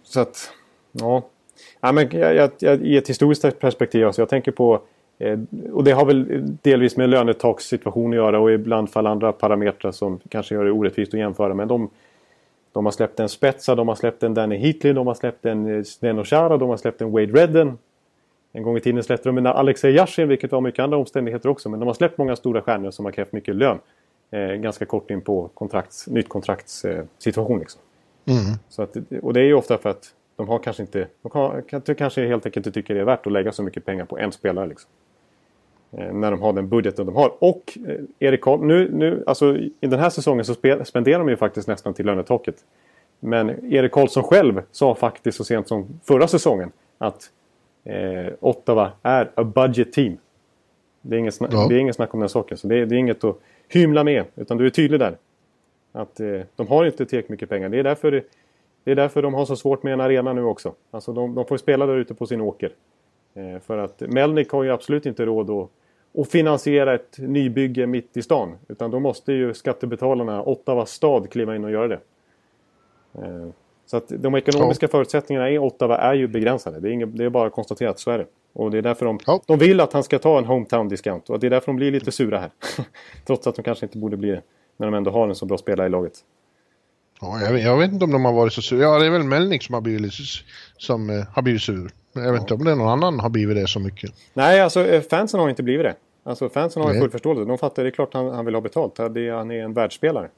så 0.02 0.20
att, 0.20 0.50
ja. 0.92 1.26
ja 1.80 1.92
men 1.92 2.08
jag, 2.10 2.50
jag, 2.58 2.82
I 2.82 2.96
ett 2.96 3.08
historiskt 3.08 3.58
perspektiv, 3.60 4.06
alltså 4.06 4.22
jag 4.22 4.28
tänker 4.28 4.52
på 4.52 4.82
och 5.72 5.84
det 5.84 5.92
har 5.92 6.04
väl 6.04 6.44
delvis 6.62 6.96
med 6.96 7.08
lönetakssituation 7.08 8.10
att 8.10 8.16
göra 8.16 8.40
och 8.40 8.52
ibland 8.52 8.90
fall 8.90 9.06
andra 9.06 9.32
parametrar 9.32 9.92
som 9.92 10.20
kanske 10.28 10.54
gör 10.54 10.64
det 10.64 10.70
orättvist 10.70 11.14
att 11.14 11.20
jämföra. 11.20 11.54
Men 11.54 11.68
de, 11.68 11.90
de 12.72 12.84
har 12.84 12.92
släppt 12.92 13.20
en 13.20 13.28
Spetsa, 13.28 13.74
de 13.74 13.88
har 13.88 13.94
släppt 13.94 14.22
en 14.22 14.34
Danny 14.34 14.56
Heatley, 14.56 14.92
de 14.92 15.06
har 15.06 15.14
släppt 15.14 15.46
en 15.46 15.84
Sven 15.84 16.24
Chara, 16.24 16.56
de 16.56 16.68
har 16.68 16.76
släppt 16.76 17.00
en 17.00 17.12
Wade 17.12 17.26
Redden. 17.26 17.78
En 18.52 18.62
gång 18.62 18.76
i 18.76 18.80
tiden 18.80 19.02
släppte 19.02 19.28
de 19.28 19.38
en 19.38 19.46
Alexej 19.46 19.94
Yashin, 19.94 20.28
vilket 20.28 20.52
var 20.52 20.60
mycket 20.60 20.80
andra 20.80 20.98
omständigheter 20.98 21.48
också. 21.48 21.68
Men 21.68 21.80
de 21.80 21.86
har 21.86 21.94
släppt 21.94 22.18
många 22.18 22.36
stora 22.36 22.62
stjärnor 22.62 22.90
som 22.90 23.04
har 23.04 23.12
krävt 23.12 23.32
mycket 23.32 23.56
lön. 23.56 23.78
Eh, 24.30 24.40
ganska 24.40 24.84
kort 24.84 25.10
in 25.10 25.20
på 25.20 25.50
kontrakts, 25.54 26.06
nytt 26.06 26.28
kontraktssituation. 26.28 27.56
Eh, 27.56 27.58
liksom. 27.58 27.80
Mm. 28.24 28.40
Så 28.68 28.82
att, 28.82 28.96
och 29.22 29.32
det 29.32 29.40
är 29.40 29.44
ju 29.44 29.54
ofta 29.54 29.78
för 29.78 29.90
att 29.90 30.14
de 30.36 30.48
har 30.48 30.58
kanske 30.58 30.82
inte... 30.82 31.06
De 31.22 31.62
kan, 31.68 31.94
kanske 31.94 32.26
helt 32.26 32.46
enkelt 32.46 32.66
inte 32.66 32.80
tycker 32.80 32.94
det 32.94 33.00
är 33.00 33.04
värt 33.04 33.26
att 33.26 33.32
lägga 33.32 33.52
så 33.52 33.62
mycket 33.62 33.84
pengar 33.84 34.04
på 34.04 34.18
en 34.18 34.32
spelare. 34.32 34.66
Liksom. 34.66 34.90
Eh, 35.92 36.12
när 36.12 36.30
de 36.30 36.42
har 36.42 36.52
den 36.52 36.68
budgeten 36.68 37.06
de 37.06 37.14
har. 37.16 37.32
Och 37.38 37.78
eh, 37.88 38.00
Erik 38.18 38.46
nu, 38.46 38.90
nu, 38.92 39.24
alltså, 39.26 39.56
i 39.56 39.72
den 39.80 40.00
här 40.00 40.10
säsongen 40.10 40.44
så 40.44 40.54
spenderar 40.84 41.18
de 41.18 41.28
ju 41.28 41.36
faktiskt 41.36 41.68
nästan 41.68 41.94
till 41.94 42.06
lönetaket. 42.06 42.56
Men 43.20 43.72
Erik 43.72 43.92
Karlsson 43.92 44.22
själv 44.22 44.62
sa 44.70 44.94
faktiskt 44.94 45.38
så 45.38 45.44
sent 45.44 45.68
som 45.68 46.00
förra 46.04 46.28
säsongen 46.28 46.72
att 46.98 47.30
eh, 47.84 48.32
Ottawa 48.40 48.92
är 49.02 49.30
a 49.34 49.44
budget 49.44 49.92
team. 49.92 50.18
Det 51.02 51.16
är 51.16 51.18
inget, 51.18 51.40
ja. 51.40 51.66
det 51.68 51.74
är 51.74 51.78
inget 51.78 51.96
snack 51.96 52.14
om 52.14 52.20
den 52.20 52.28
saken. 52.28 52.58
Så 52.58 52.68
det 52.68 52.78
är, 52.78 52.86
det 52.86 52.94
är 52.94 52.98
inget 52.98 53.24
att 53.24 53.36
hymla 53.68 54.04
med. 54.04 54.24
Utan 54.36 54.56
du 54.56 54.66
är 54.66 54.70
tydlig 54.70 55.00
där. 55.00 55.16
Att 55.92 56.20
eh, 56.20 56.40
de 56.56 56.68
har 56.68 56.84
inte 56.84 57.06
tillräckligt 57.06 57.28
mycket 57.28 57.48
pengar. 57.48 57.68
Det 57.68 57.78
är, 57.78 57.84
därför, 57.84 58.24
det 58.84 58.90
är 58.90 58.94
därför 58.94 59.22
de 59.22 59.34
har 59.34 59.44
så 59.44 59.56
svårt 59.56 59.82
med 59.82 59.92
en 59.92 60.00
arena 60.00 60.32
nu 60.32 60.44
också. 60.44 60.74
Alltså 60.90 61.12
de, 61.12 61.34
de 61.34 61.44
får 61.44 61.56
spela 61.56 61.86
där 61.86 61.96
ute 61.96 62.14
på 62.14 62.26
sin 62.26 62.40
åker. 62.40 62.72
Eh, 63.36 63.60
för 63.60 63.78
att 63.78 64.00
Melnik 64.00 64.50
har 64.50 64.62
ju 64.62 64.70
absolut 64.70 65.06
inte 65.06 65.24
råd 65.24 65.50
att, 65.50 65.70
att 66.20 66.28
finansiera 66.28 66.94
ett 66.94 67.18
nybygge 67.18 67.86
mitt 67.86 68.16
i 68.16 68.22
stan. 68.22 68.56
Utan 68.68 68.90
då 68.90 69.00
måste 69.00 69.32
ju 69.32 69.54
skattebetalarna, 69.54 70.42
Ottawa 70.42 70.86
stad, 70.86 71.30
kliva 71.30 71.56
in 71.56 71.64
och 71.64 71.70
göra 71.70 71.88
det. 71.88 72.00
Eh, 73.14 73.48
så 73.86 73.96
att 73.96 74.08
de 74.08 74.34
ekonomiska 74.34 74.86
ja. 74.86 74.90
förutsättningarna 74.90 75.50
i 75.50 75.58
Ottawa 75.58 75.98
är 75.98 76.14
ju 76.14 76.28
begränsade. 76.28 76.80
Det 76.80 76.88
är, 76.88 76.92
inget, 76.92 77.16
det 77.16 77.24
är 77.24 77.30
bara 77.30 77.46
att 77.46 77.52
konstatera 77.52 77.90
att 77.90 77.98
så 77.98 78.10
är 78.10 78.18
det. 78.18 78.26
Och 78.52 78.70
det 78.70 78.78
är 78.78 78.82
därför 78.82 79.06
de, 79.06 79.18
ja. 79.26 79.40
de 79.46 79.58
vill 79.58 79.80
att 79.80 79.92
han 79.92 80.04
ska 80.04 80.18
ta 80.18 80.38
en 80.38 80.44
hometown 80.44 80.88
discount. 80.88 81.32
Och 81.32 81.40
det 81.40 81.46
är 81.46 81.50
därför 81.50 81.66
de 81.66 81.76
blir 81.76 81.90
lite 81.92 82.12
sura 82.12 82.38
här. 82.38 82.50
Trots 83.26 83.46
att 83.46 83.54
de 83.54 83.62
kanske 83.62 83.86
inte 83.86 83.98
borde 83.98 84.16
bli 84.16 84.30
det. 84.30 84.42
När 84.76 84.86
de 84.86 84.94
ändå 84.94 85.10
har 85.10 85.28
en 85.28 85.34
så 85.34 85.46
bra 85.46 85.58
spelare 85.58 85.86
i 85.86 85.90
laget. 85.90 86.12
Ja, 87.20 87.40
jag, 87.40 87.58
jag, 87.58 87.76
vet 87.78 87.92
inte 87.92 88.04
om 88.04 88.12
de 88.12 88.24
har 88.24 88.32
varit 88.32 88.52
så 88.52 88.62
sura. 88.62 88.82
Ja, 88.82 88.98
det 88.98 89.06
är 89.06 89.10
väl 89.10 89.22
Melnik 89.22 89.62
som 89.62 89.74
har 89.74 89.80
blivit, 89.80 90.12
som, 90.76 91.10
uh, 91.10 91.24
har 91.34 91.42
blivit 91.42 91.62
sur. 91.62 91.90
Jag 92.16 92.32
vet 92.32 92.40
inte 92.40 92.54
om 92.54 92.64
det 92.64 92.70
är 92.70 92.76
någon 92.76 92.88
annan 92.88 93.20
har 93.20 93.30
blivit 93.30 93.56
det 93.56 93.66
så 93.66 93.80
mycket. 93.80 94.10
Nej, 94.34 94.60
alltså 94.60 94.86
eh, 94.86 95.02
fansen 95.02 95.40
har 95.40 95.48
inte 95.48 95.62
blivit 95.62 95.86
det. 95.86 95.94
Alltså 96.24 96.48
fansen 96.48 96.82
har 96.82 96.90
Nej. 96.90 97.00
full 97.00 97.10
förståelse. 97.10 97.44
De 97.44 97.58
fattar, 97.58 97.82
det 97.82 97.88
är 97.88 97.90
klart 97.90 98.14
han, 98.14 98.28
han 98.28 98.44
vill 98.44 98.54
ha 98.54 98.60
betalt. 98.60 98.96
Det, 99.10 99.30
han 99.30 99.50
är 99.50 99.62
en 99.64 99.72
världsspelare. 99.72 100.28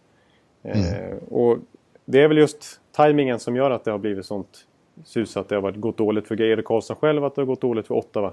Mm. 0.62 0.80
Eh, 0.80 1.16
och 1.30 1.58
det 2.04 2.20
är 2.20 2.28
väl 2.28 2.38
just 2.38 2.80
tajmingen 2.92 3.38
som 3.38 3.56
gör 3.56 3.70
att 3.70 3.84
det 3.84 3.90
har 3.90 3.98
blivit 3.98 4.26
sånt 4.26 4.64
sus 5.04 5.36
att 5.36 5.48
det 5.48 5.54
har 5.54 5.62
varit, 5.62 5.76
gått 5.76 5.96
dåligt 5.96 6.28
för 6.28 6.40
Erik 6.40 6.64
Karlsson 6.64 6.96
själv, 6.96 7.24
att 7.24 7.34
det 7.34 7.40
har 7.40 7.46
gått 7.46 7.60
dåligt 7.60 7.86
för 7.86 7.94
Ottawa. 7.94 8.32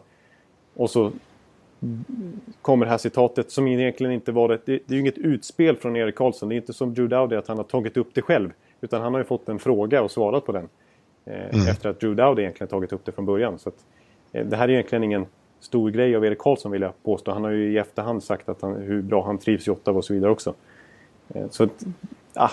Och 0.74 0.90
så 0.90 1.12
kommer 2.62 2.86
det 2.86 2.92
här 2.92 2.98
citatet 2.98 3.52
som 3.52 3.68
egentligen 3.68 4.14
inte 4.14 4.32
var 4.32 4.48
det. 4.48 4.60
Det, 4.66 4.74
är 4.74 4.94
ju 4.94 5.00
inget 5.00 5.18
utspel 5.18 5.78
från 5.78 5.96
Erik 5.96 6.16
Karlsson. 6.16 6.50
Det 6.50 6.56
är 6.56 6.58
inte 6.58 6.74
som 6.74 6.94
Drew 6.94 7.10
Dowdy 7.10 7.36
att 7.36 7.48
han 7.48 7.58
har 7.58 7.64
tagit 7.64 7.98
upp 7.98 8.10
det 8.14 8.22
själv. 8.22 8.50
Utan 8.82 9.02
han 9.02 9.14
har 9.14 9.20
ju 9.20 9.26
fått 9.26 9.50
en 9.50 9.60
fråga 9.60 10.02
och 10.02 10.12
svarat 10.12 10.46
på 10.46 10.52
den. 10.52 10.70
Eh, 11.26 11.56
mm. 11.56 11.68
Efter 11.68 11.90
att 11.90 12.00
Drew 12.00 12.16
Dowdy 12.16 12.42
egentligen 12.42 12.68
tagit 12.68 12.94
upp 12.94 13.06
det 13.06 13.12
från 13.12 13.26
början. 13.26 13.60
Så 13.60 13.70
att, 13.70 13.86
eh, 14.32 14.46
det 14.46 14.58
här 14.58 14.68
är 14.68 14.72
egentligen 14.72 15.04
ingen 15.04 15.26
stor 15.60 15.92
grej 15.92 16.16
av 16.16 16.26
Erik 16.26 16.38
Karlsson 16.40 16.72
vill 16.72 16.82
jag 16.82 17.04
påstå. 17.04 17.32
Han 17.32 17.44
har 17.44 17.52
ju 17.52 17.72
i 17.72 17.78
efterhand 17.78 18.24
sagt 18.24 18.50
att 18.50 18.62
han, 18.62 18.76
hur 18.76 19.02
bra 19.02 19.26
han 19.26 19.38
trivs 19.38 19.68
i 19.68 19.72
Ottawa 19.72 19.98
och 19.98 20.06
så 20.06 20.14
vidare 20.14 20.32
också. 20.32 20.54
Eh, 21.34 21.50
så 21.50 21.64
att, 21.64 21.86
ah, 22.34 22.52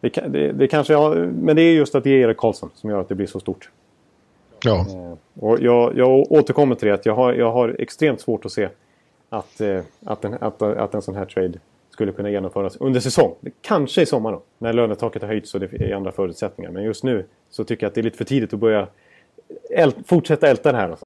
det, 0.00 0.08
det, 0.08 0.52
det 0.52 0.68
kanske 0.68 0.94
har, 0.94 1.16
men 1.16 1.56
det 1.56 1.62
är 1.62 1.72
just 1.72 1.94
att 1.94 2.04
det 2.04 2.10
är 2.10 2.28
Erik 2.28 2.36
Karlsson 2.36 2.70
som 2.74 2.90
gör 2.90 3.00
att 3.00 3.08
det 3.08 3.14
blir 3.14 3.26
så 3.26 3.40
stort. 3.40 3.70
Ja. 4.64 4.86
Och 5.34 5.60
jag, 5.60 5.96
jag 5.96 6.32
återkommer 6.32 6.74
till 6.74 6.88
det 6.88 6.94
att 6.94 7.06
jag 7.06 7.14
har, 7.14 7.32
jag 7.32 7.52
har 7.52 7.76
extremt 7.78 8.20
svårt 8.20 8.44
att 8.44 8.52
se 8.52 8.68
att, 9.28 9.60
att, 10.04 10.24
en, 10.24 10.34
att, 10.40 10.62
att 10.62 10.94
en 10.94 11.02
sån 11.02 11.14
här 11.14 11.24
trade 11.24 11.58
skulle 11.96 12.12
kunna 12.12 12.30
genomföras 12.30 12.76
under 12.76 13.00
säsong. 13.00 13.34
Kanske 13.60 14.02
i 14.02 14.06
sommar 14.06 14.32
då, 14.32 14.42
när 14.58 14.72
lönetaket 14.72 15.22
har 15.22 15.28
höjts 15.28 15.54
och 15.54 15.60
det 15.60 15.72
är 15.72 15.94
andra 15.94 16.12
förutsättningar. 16.12 16.70
Men 16.70 16.82
just 16.84 17.04
nu 17.04 17.26
så 17.50 17.64
tycker 17.64 17.84
jag 17.84 17.88
att 17.88 17.94
det 17.94 18.00
är 18.00 18.02
lite 18.02 18.18
för 18.18 18.24
tidigt 18.24 18.54
att 18.54 18.60
börja 18.60 18.88
äl 19.70 19.92
fortsätta 20.06 20.46
älta 20.48 20.72
det 20.72 20.78
här. 20.78 20.88
Alltså. 20.90 21.04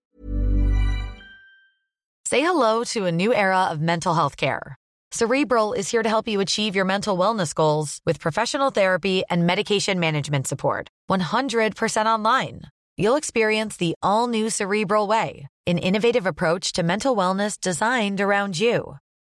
Say 2.29 2.41
hello 2.41 2.85
to 2.85 3.07
a 3.07 3.11
new 3.11 3.33
era 3.33 3.73
of 3.73 3.79
mental 3.79 4.15
health 4.15 4.37
care. 4.37 4.75
Cerebral 5.13 5.79
is 5.79 5.93
here 5.93 6.03
to 6.03 6.09
help 6.09 6.29
you 6.29 6.43
achieve 6.43 6.77
your 6.77 6.87
mental 6.87 7.19
wellness 7.19 7.55
goals 7.55 8.01
with 8.07 8.23
professional 8.23 8.71
therapy 8.73 9.23
and 9.31 9.47
medication 9.47 10.01
management 10.01 10.47
support. 10.47 10.89
100% 11.11 12.17
online. 12.17 12.61
You'll 12.97 13.19
experience 13.19 13.77
the 13.77 13.95
all 14.03 14.29
new 14.29 14.51
Cerebral 14.51 15.09
way, 15.09 15.47
an 15.67 15.79
innovative 15.79 16.27
approach 16.27 16.73
to 16.73 16.83
mental 16.83 17.17
wellness 17.17 17.61
designed 17.61 18.21
around 18.21 18.61
you. 18.61 18.97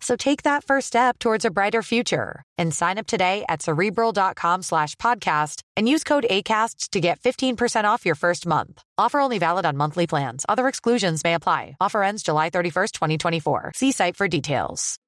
So 0.00 0.16
take 0.16 0.42
that 0.42 0.64
first 0.64 0.86
step 0.86 1.18
towards 1.18 1.44
a 1.44 1.50
brighter 1.50 1.82
future 1.82 2.42
and 2.58 2.74
sign 2.74 2.98
up 2.98 3.06
today 3.06 3.44
at 3.48 3.62
cerebral.com 3.62 4.62
slash 4.62 4.94
podcast 4.96 5.62
and 5.76 5.88
use 5.88 6.04
code 6.04 6.26
ACasts 6.30 6.90
to 6.90 7.00
get 7.00 7.20
15% 7.20 7.84
off 7.84 8.06
your 8.06 8.14
first 8.14 8.46
month. 8.46 8.82
Offer 8.98 9.20
only 9.20 9.38
valid 9.38 9.66
on 9.66 9.76
monthly 9.76 10.06
plans. 10.06 10.44
Other 10.48 10.68
exclusions 10.68 11.24
may 11.24 11.34
apply. 11.34 11.76
Offer 11.80 12.02
ends 12.02 12.22
July 12.22 12.50
31st, 12.50 12.92
2024. 12.92 13.72
See 13.74 13.92
site 13.92 14.16
for 14.16 14.28
details. 14.28 14.98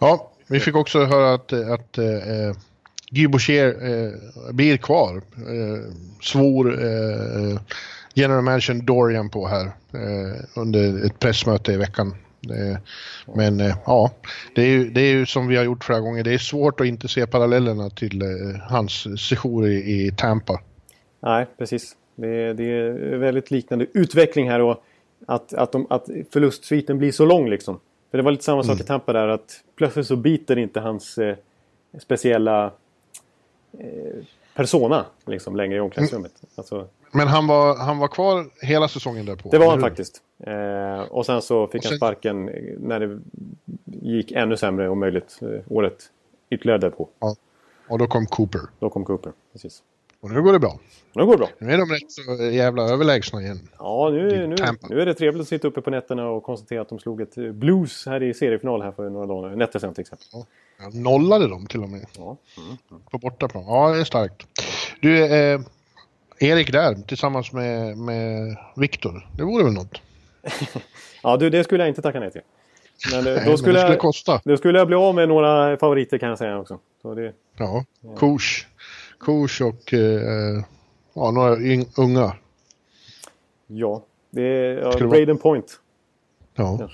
Ja, 0.00 0.30
vi 0.46 0.60
fick 0.60 0.76
också 0.76 1.04
höra 1.04 1.34
att, 1.34 1.52
att 1.52 1.98
eh, 1.98 2.56
Guy 3.10 3.28
Boucher 3.28 3.68
eh, 3.68 4.12
blir 4.52 4.76
kvar. 4.76 5.22
Svor 6.22 6.82
eh, 6.82 7.60
general 8.14 8.42
manager 8.42 8.74
Dorian 8.74 9.30
på 9.30 9.46
här 9.46 9.66
eh, 9.94 10.44
under 10.56 11.06
ett 11.06 11.18
pressmöte 11.18 11.72
i 11.72 11.76
veckan. 11.76 12.14
Eh, 12.50 12.78
men 13.34 13.60
eh, 13.60 13.76
ja, 13.86 14.10
det 14.54 14.62
är, 14.62 14.66
ju, 14.66 14.90
det 14.90 15.00
är 15.00 15.12
ju 15.12 15.26
som 15.26 15.46
vi 15.46 15.56
har 15.56 15.64
gjort 15.64 15.84
flera 15.84 16.00
gånger. 16.00 16.24
Det 16.24 16.34
är 16.34 16.38
svårt 16.38 16.80
att 16.80 16.86
inte 16.86 17.08
se 17.08 17.26
parallellerna 17.26 17.90
till 17.90 18.22
hans 18.68 19.20
sejour 19.28 19.66
i, 19.66 20.06
i 20.06 20.12
Tampa. 20.16 20.60
Nej, 21.20 21.46
precis. 21.58 21.96
Det, 22.16 22.52
det, 22.52 22.64
är 22.64 23.16
väldigt 23.16 23.50
liknande 23.50 23.86
utveckling 23.92 24.50
här 24.50 24.60
och 24.60 24.84
att, 25.26 25.54
att, 25.54 25.72
de, 25.72 25.86
att 25.90 26.06
förlustsviten 26.32 26.98
blir 26.98 27.12
så 27.12 27.24
lång 27.24 27.50
liksom. 27.50 27.80
För 28.10 28.18
det 28.18 28.24
var 28.24 28.30
lite 28.30 28.44
samma 28.44 28.62
sak 28.62 28.72
mm. 28.72 28.84
i 28.84 28.86
Tampa 28.86 29.12
där 29.12 29.28
att 29.28 29.60
plötsligt 29.76 30.06
så 30.06 30.16
biter 30.16 30.58
inte 30.58 30.80
hans 30.80 31.18
eh, 31.18 31.36
speciella 31.98 32.72
eh, 33.78 34.24
persona 34.54 35.06
liksom 35.26 35.56
längre 35.56 35.76
i 35.76 35.80
omklädningsrummet. 35.80 36.32
Mm. 36.42 36.50
Alltså, 36.54 36.88
men 37.10 37.28
han 37.28 37.46
var, 37.46 37.76
han 37.76 37.98
var 37.98 38.08
kvar 38.08 38.46
hela 38.62 38.88
säsongen 38.88 39.26
därpå? 39.26 39.48
Det 39.50 39.58
var 39.58 39.70
han 39.70 39.80
faktiskt. 39.80 40.22
Eh, 40.46 41.00
och 41.00 41.26
sen 41.26 41.42
så 41.42 41.66
fick 41.66 41.82
sen... 41.82 41.90
han 41.90 41.96
sparken 41.96 42.44
när 42.78 43.00
det 43.00 43.20
gick 44.02 44.32
ännu 44.32 44.56
sämre 44.56 44.88
om 44.88 45.00
möjligt 45.00 45.38
eh, 45.42 45.48
året 45.68 46.10
ytterligare 46.50 46.78
därpå. 46.78 47.08
Ja. 47.18 47.36
Och 47.88 47.98
då 47.98 48.06
kom 48.06 48.26
Cooper? 48.26 48.60
Då 48.78 48.90
kom 48.90 49.04
Cooper, 49.04 49.32
precis. 49.52 49.82
Och 50.20 50.30
nu 50.30 50.42
går 50.42 50.52
det 50.52 50.58
bra? 50.58 50.78
Nu 51.12 51.26
går 51.26 51.32
det 51.32 51.38
bra. 51.38 51.48
Nu 51.58 51.72
är 51.72 51.78
de 51.78 51.90
rätt 51.90 52.12
så 52.12 52.44
jävla 52.44 52.82
överlägsna 52.82 53.42
igen. 53.42 53.68
Ja, 53.78 54.10
nu, 54.12 54.46
nu, 54.46 54.56
nu 54.88 55.00
är 55.00 55.06
det 55.06 55.14
trevligt 55.14 55.42
att 55.42 55.48
sitta 55.48 55.68
uppe 55.68 55.80
på 55.80 55.90
nätterna 55.90 56.28
och 56.28 56.42
konstatera 56.42 56.80
att 56.80 56.88
de 56.88 56.98
slog 56.98 57.20
ett 57.20 57.38
eh, 57.38 57.52
Blues 57.52 58.06
här 58.06 58.22
i 58.22 58.34
seriefinal 58.34 58.82
här 58.82 58.92
för 58.92 59.10
några 59.10 59.26
dagar, 59.26 59.56
nätter 59.56 59.78
sedan 59.78 59.94
till 59.94 60.00
exempel. 60.00 60.26
Ja. 60.32 60.44
nollade 60.92 61.48
de 61.48 61.66
till 61.66 61.82
och 61.82 61.88
med. 61.88 62.06
Ja. 62.18 62.36
Mm. 62.58 63.02
På 63.10 63.18
bortaplan. 63.18 63.64
Ja, 63.66 63.92
det 63.92 64.00
är 64.00 64.04
starkt. 64.04 64.46
Du, 65.00 65.24
eh, 65.24 65.60
Erik 66.42 66.72
där 66.72 66.94
tillsammans 66.94 67.52
med, 67.52 67.98
med 67.98 68.56
Viktor. 68.76 69.26
Det 69.36 69.42
vore 69.42 69.64
väl 69.64 69.72
något? 69.72 70.02
ja, 71.22 71.36
du, 71.36 71.50
det 71.50 71.64
skulle 71.64 71.82
jag 71.82 71.88
inte 71.88 72.02
tacka 72.02 72.20
nej 72.20 72.30
till. 72.30 72.40
Men, 73.12 73.24
det, 73.24 73.44
då 73.46 73.56
skulle, 73.56 73.78
det 73.78 73.82
skulle 73.82 73.96
kosta. 73.96 74.40
Då 74.44 74.56
skulle 74.56 74.78
jag 74.78 74.86
bli 74.86 74.96
av 74.96 75.14
med 75.14 75.28
några 75.28 75.76
favoriter 75.76 76.18
kan 76.18 76.28
jag 76.28 76.38
säga 76.38 76.58
också. 76.58 76.78
Så 77.02 77.14
det, 77.14 77.32
ja, 77.56 77.84
Kors. 78.16 78.66
Kors 79.18 79.60
och 79.60 79.94
eh, 79.94 80.64
ja, 81.14 81.30
några 81.30 81.56
unga. 81.96 82.32
Ja, 83.66 84.02
det 84.30 84.42
är 84.42 84.78
ja, 84.78 85.08
Braden 85.08 85.38
Point. 85.38 85.80
Ja. 86.54 86.88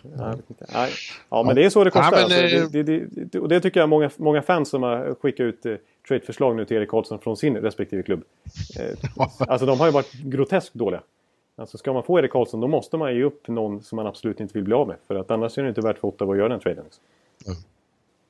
Nej. 0.73 0.91
Ja, 1.29 1.43
men 1.43 1.57
det 1.57 1.65
är 1.65 1.71
så 1.71 1.85
det 1.85 1.91
kostar. 1.91 2.19
Ja, 2.19 2.29
men, 2.29 2.43
alltså. 2.43 2.57
Eh, 2.57 2.69
det, 2.69 2.83
det, 2.83 3.07
det, 3.33 3.39
och 3.39 3.49
det 3.49 3.61
tycker 3.61 3.81
jag 3.81 3.89
många, 3.89 4.11
många 4.17 4.43
fans 4.43 4.69
som 4.69 4.83
har 4.83 5.15
skickat 5.15 5.41
ut 5.41 5.67
eh, 5.67 5.75
trade-förslag 6.09 6.57
nu 6.57 6.65
till 6.65 6.77
Erik 6.77 6.89
Karlsson 6.89 7.19
från 7.19 7.37
sin 7.37 7.57
respektive 7.57 8.03
klubb. 8.03 8.25
Eh, 8.81 9.27
alltså 9.49 9.67
de 9.67 9.81
har 9.81 9.87
ju 9.87 9.93
varit 9.93 10.13
groteskt 10.13 10.75
dåliga. 10.75 11.03
Alltså 11.57 11.79
ska 11.79 11.93
man 11.93 12.03
få 12.03 12.19
Erik 12.19 12.33
Karlsson 12.33 12.61
då 12.61 12.69
måste 12.69 12.97
man 12.97 13.15
ge 13.15 13.23
upp 13.23 13.49
någon 13.49 13.83
som 13.83 13.97
man 13.97 14.07
absolut 14.07 14.41
inte 14.41 14.55
vill 14.55 14.65
bli 14.65 14.75
av 14.75 14.89
med. 14.89 14.97
För 15.07 15.15
att 15.15 15.31
annars 15.31 15.59
är 15.59 15.63
det 15.63 15.69
inte 15.69 15.81
värt 15.81 15.99
för 15.99 16.09
Ottawa 16.09 16.33
att 16.33 16.39
göra 16.39 16.49
den 16.49 16.61
traden. 16.61 16.85
Mm. 17.47 17.59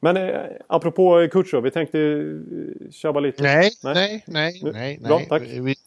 Men 0.00 0.16
eh, 0.16 0.40
apropå 0.66 1.28
Kutjov, 1.32 1.62
vi 1.62 1.70
tänkte 1.70 1.98
eh, 1.98 2.90
tjabba 2.90 3.20
lite. 3.20 3.42
Nej, 3.42 3.70
nej, 3.82 3.94
nej, 4.26 4.60
nej. 4.62 4.72
nej, 4.72 4.98
Bra, 5.02 5.20
tack. 5.28 5.42
Vi... 5.42 5.74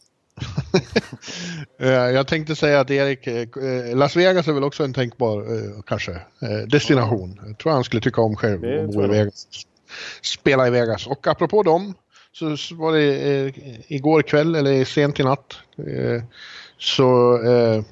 Eh, 1.82 1.90
jag 1.90 2.28
tänkte 2.28 2.56
säga 2.56 2.80
att 2.80 2.92
Erik, 2.92 3.28
eh, 3.28 3.98
Las 3.98 4.16
Vegas 4.16 4.48
är 4.48 4.54
väl 4.54 4.64
också 4.64 4.84
en 4.84 4.94
tänkbar 4.94 5.46
kanske 5.86 6.22
destination. 6.68 7.42
Jag 7.48 7.58
tror 7.58 7.72
han 7.72 7.84
skulle 7.84 8.02
tycka 8.02 8.22
om 8.22 8.36
själv 8.36 8.84
att 8.84 8.96
bo 8.96 9.04
i 9.04 9.08
Vegas 9.08 9.48
spela 10.22 10.68
i 10.68 10.70
Vegas. 10.70 11.08
Och 11.08 11.28
apropå 11.28 11.64
dem 11.64 11.94
så 12.34 12.76
var 12.76 12.94
det 12.94 13.46
eh, 13.48 13.54
igår 13.88 14.22
kväll 14.22 14.56
eller 14.56 14.86
sent 14.86 15.20
i 15.20 15.24
natt 15.24 15.58
eh, 15.78 16.24
så 16.78 17.42
eh, 17.44 17.84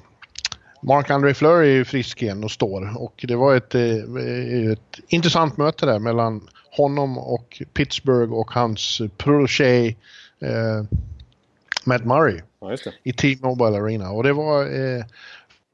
Mark-André 0.82 1.34
Fleur 1.34 1.62
är 1.62 1.70
ju 1.70 1.84
frisk 1.84 2.22
igen 2.22 2.44
och 2.44 2.50
står. 2.50 3.02
Och 3.02 3.24
det 3.28 3.36
var 3.36 3.56
ett, 3.56 3.74
eh, 3.74 4.72
ett 4.72 5.00
intressant 5.08 5.56
möte 5.56 5.86
där 5.86 5.98
mellan 5.98 6.48
honom 6.70 7.18
och 7.18 7.62
Pittsburgh 7.72 8.32
och 8.32 8.50
hans 8.50 9.00
protege 9.16 9.96
eh, 10.40 10.84
Matt 11.84 12.04
Murray 12.04 12.40
ja, 12.60 12.76
i 13.02 13.12
T-Mobile 13.12 13.78
Arena. 13.78 14.10
Och 14.10 14.22
det 14.22 14.32
var 14.32 14.62
eh, 14.62 15.04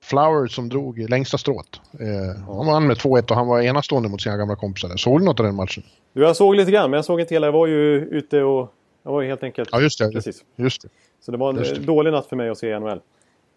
Flower 0.04 0.46
som 0.46 0.68
drog 0.68 0.98
längsta 1.10 1.38
strået. 1.38 1.80
Eh, 2.00 2.42
han 2.46 2.66
vann 2.66 2.86
med 2.86 2.96
2-1 2.96 3.30
och 3.30 3.36
han 3.36 3.46
var 3.46 3.60
enastående 3.60 4.08
mot 4.08 4.22
sina 4.22 4.36
gamla 4.36 4.56
kompisar. 4.56 4.96
Såg 4.96 5.20
du 5.20 5.24
något 5.24 5.40
av 5.40 5.46
den 5.46 5.54
matchen? 5.54 5.82
Du, 6.12 6.22
jag 6.22 6.36
såg 6.36 6.56
lite 6.56 6.70
grann, 6.70 6.90
men 6.90 6.98
jag 6.98 7.04
såg 7.04 7.20
inte 7.20 7.34
hela. 7.34 7.46
Jag 7.46 7.52
var 7.52 7.66
ju 7.66 7.96
ute 7.96 8.42
och... 8.42 8.72
Jag 9.02 9.12
var 9.12 9.22
ju 9.22 9.28
helt 9.28 9.42
enkelt... 9.42 9.68
Ja, 9.72 9.80
just 9.80 9.98
det. 9.98 10.10
Precis. 10.10 10.44
Just 10.56 10.82
det. 10.82 10.88
Så 11.20 11.32
det 11.32 11.38
var 11.38 11.50
en 11.50 11.86
dålig 11.86 12.12
natt 12.12 12.26
för 12.26 12.36
mig 12.36 12.48
att 12.48 12.58
se 12.58 12.78
NHL. 12.78 13.00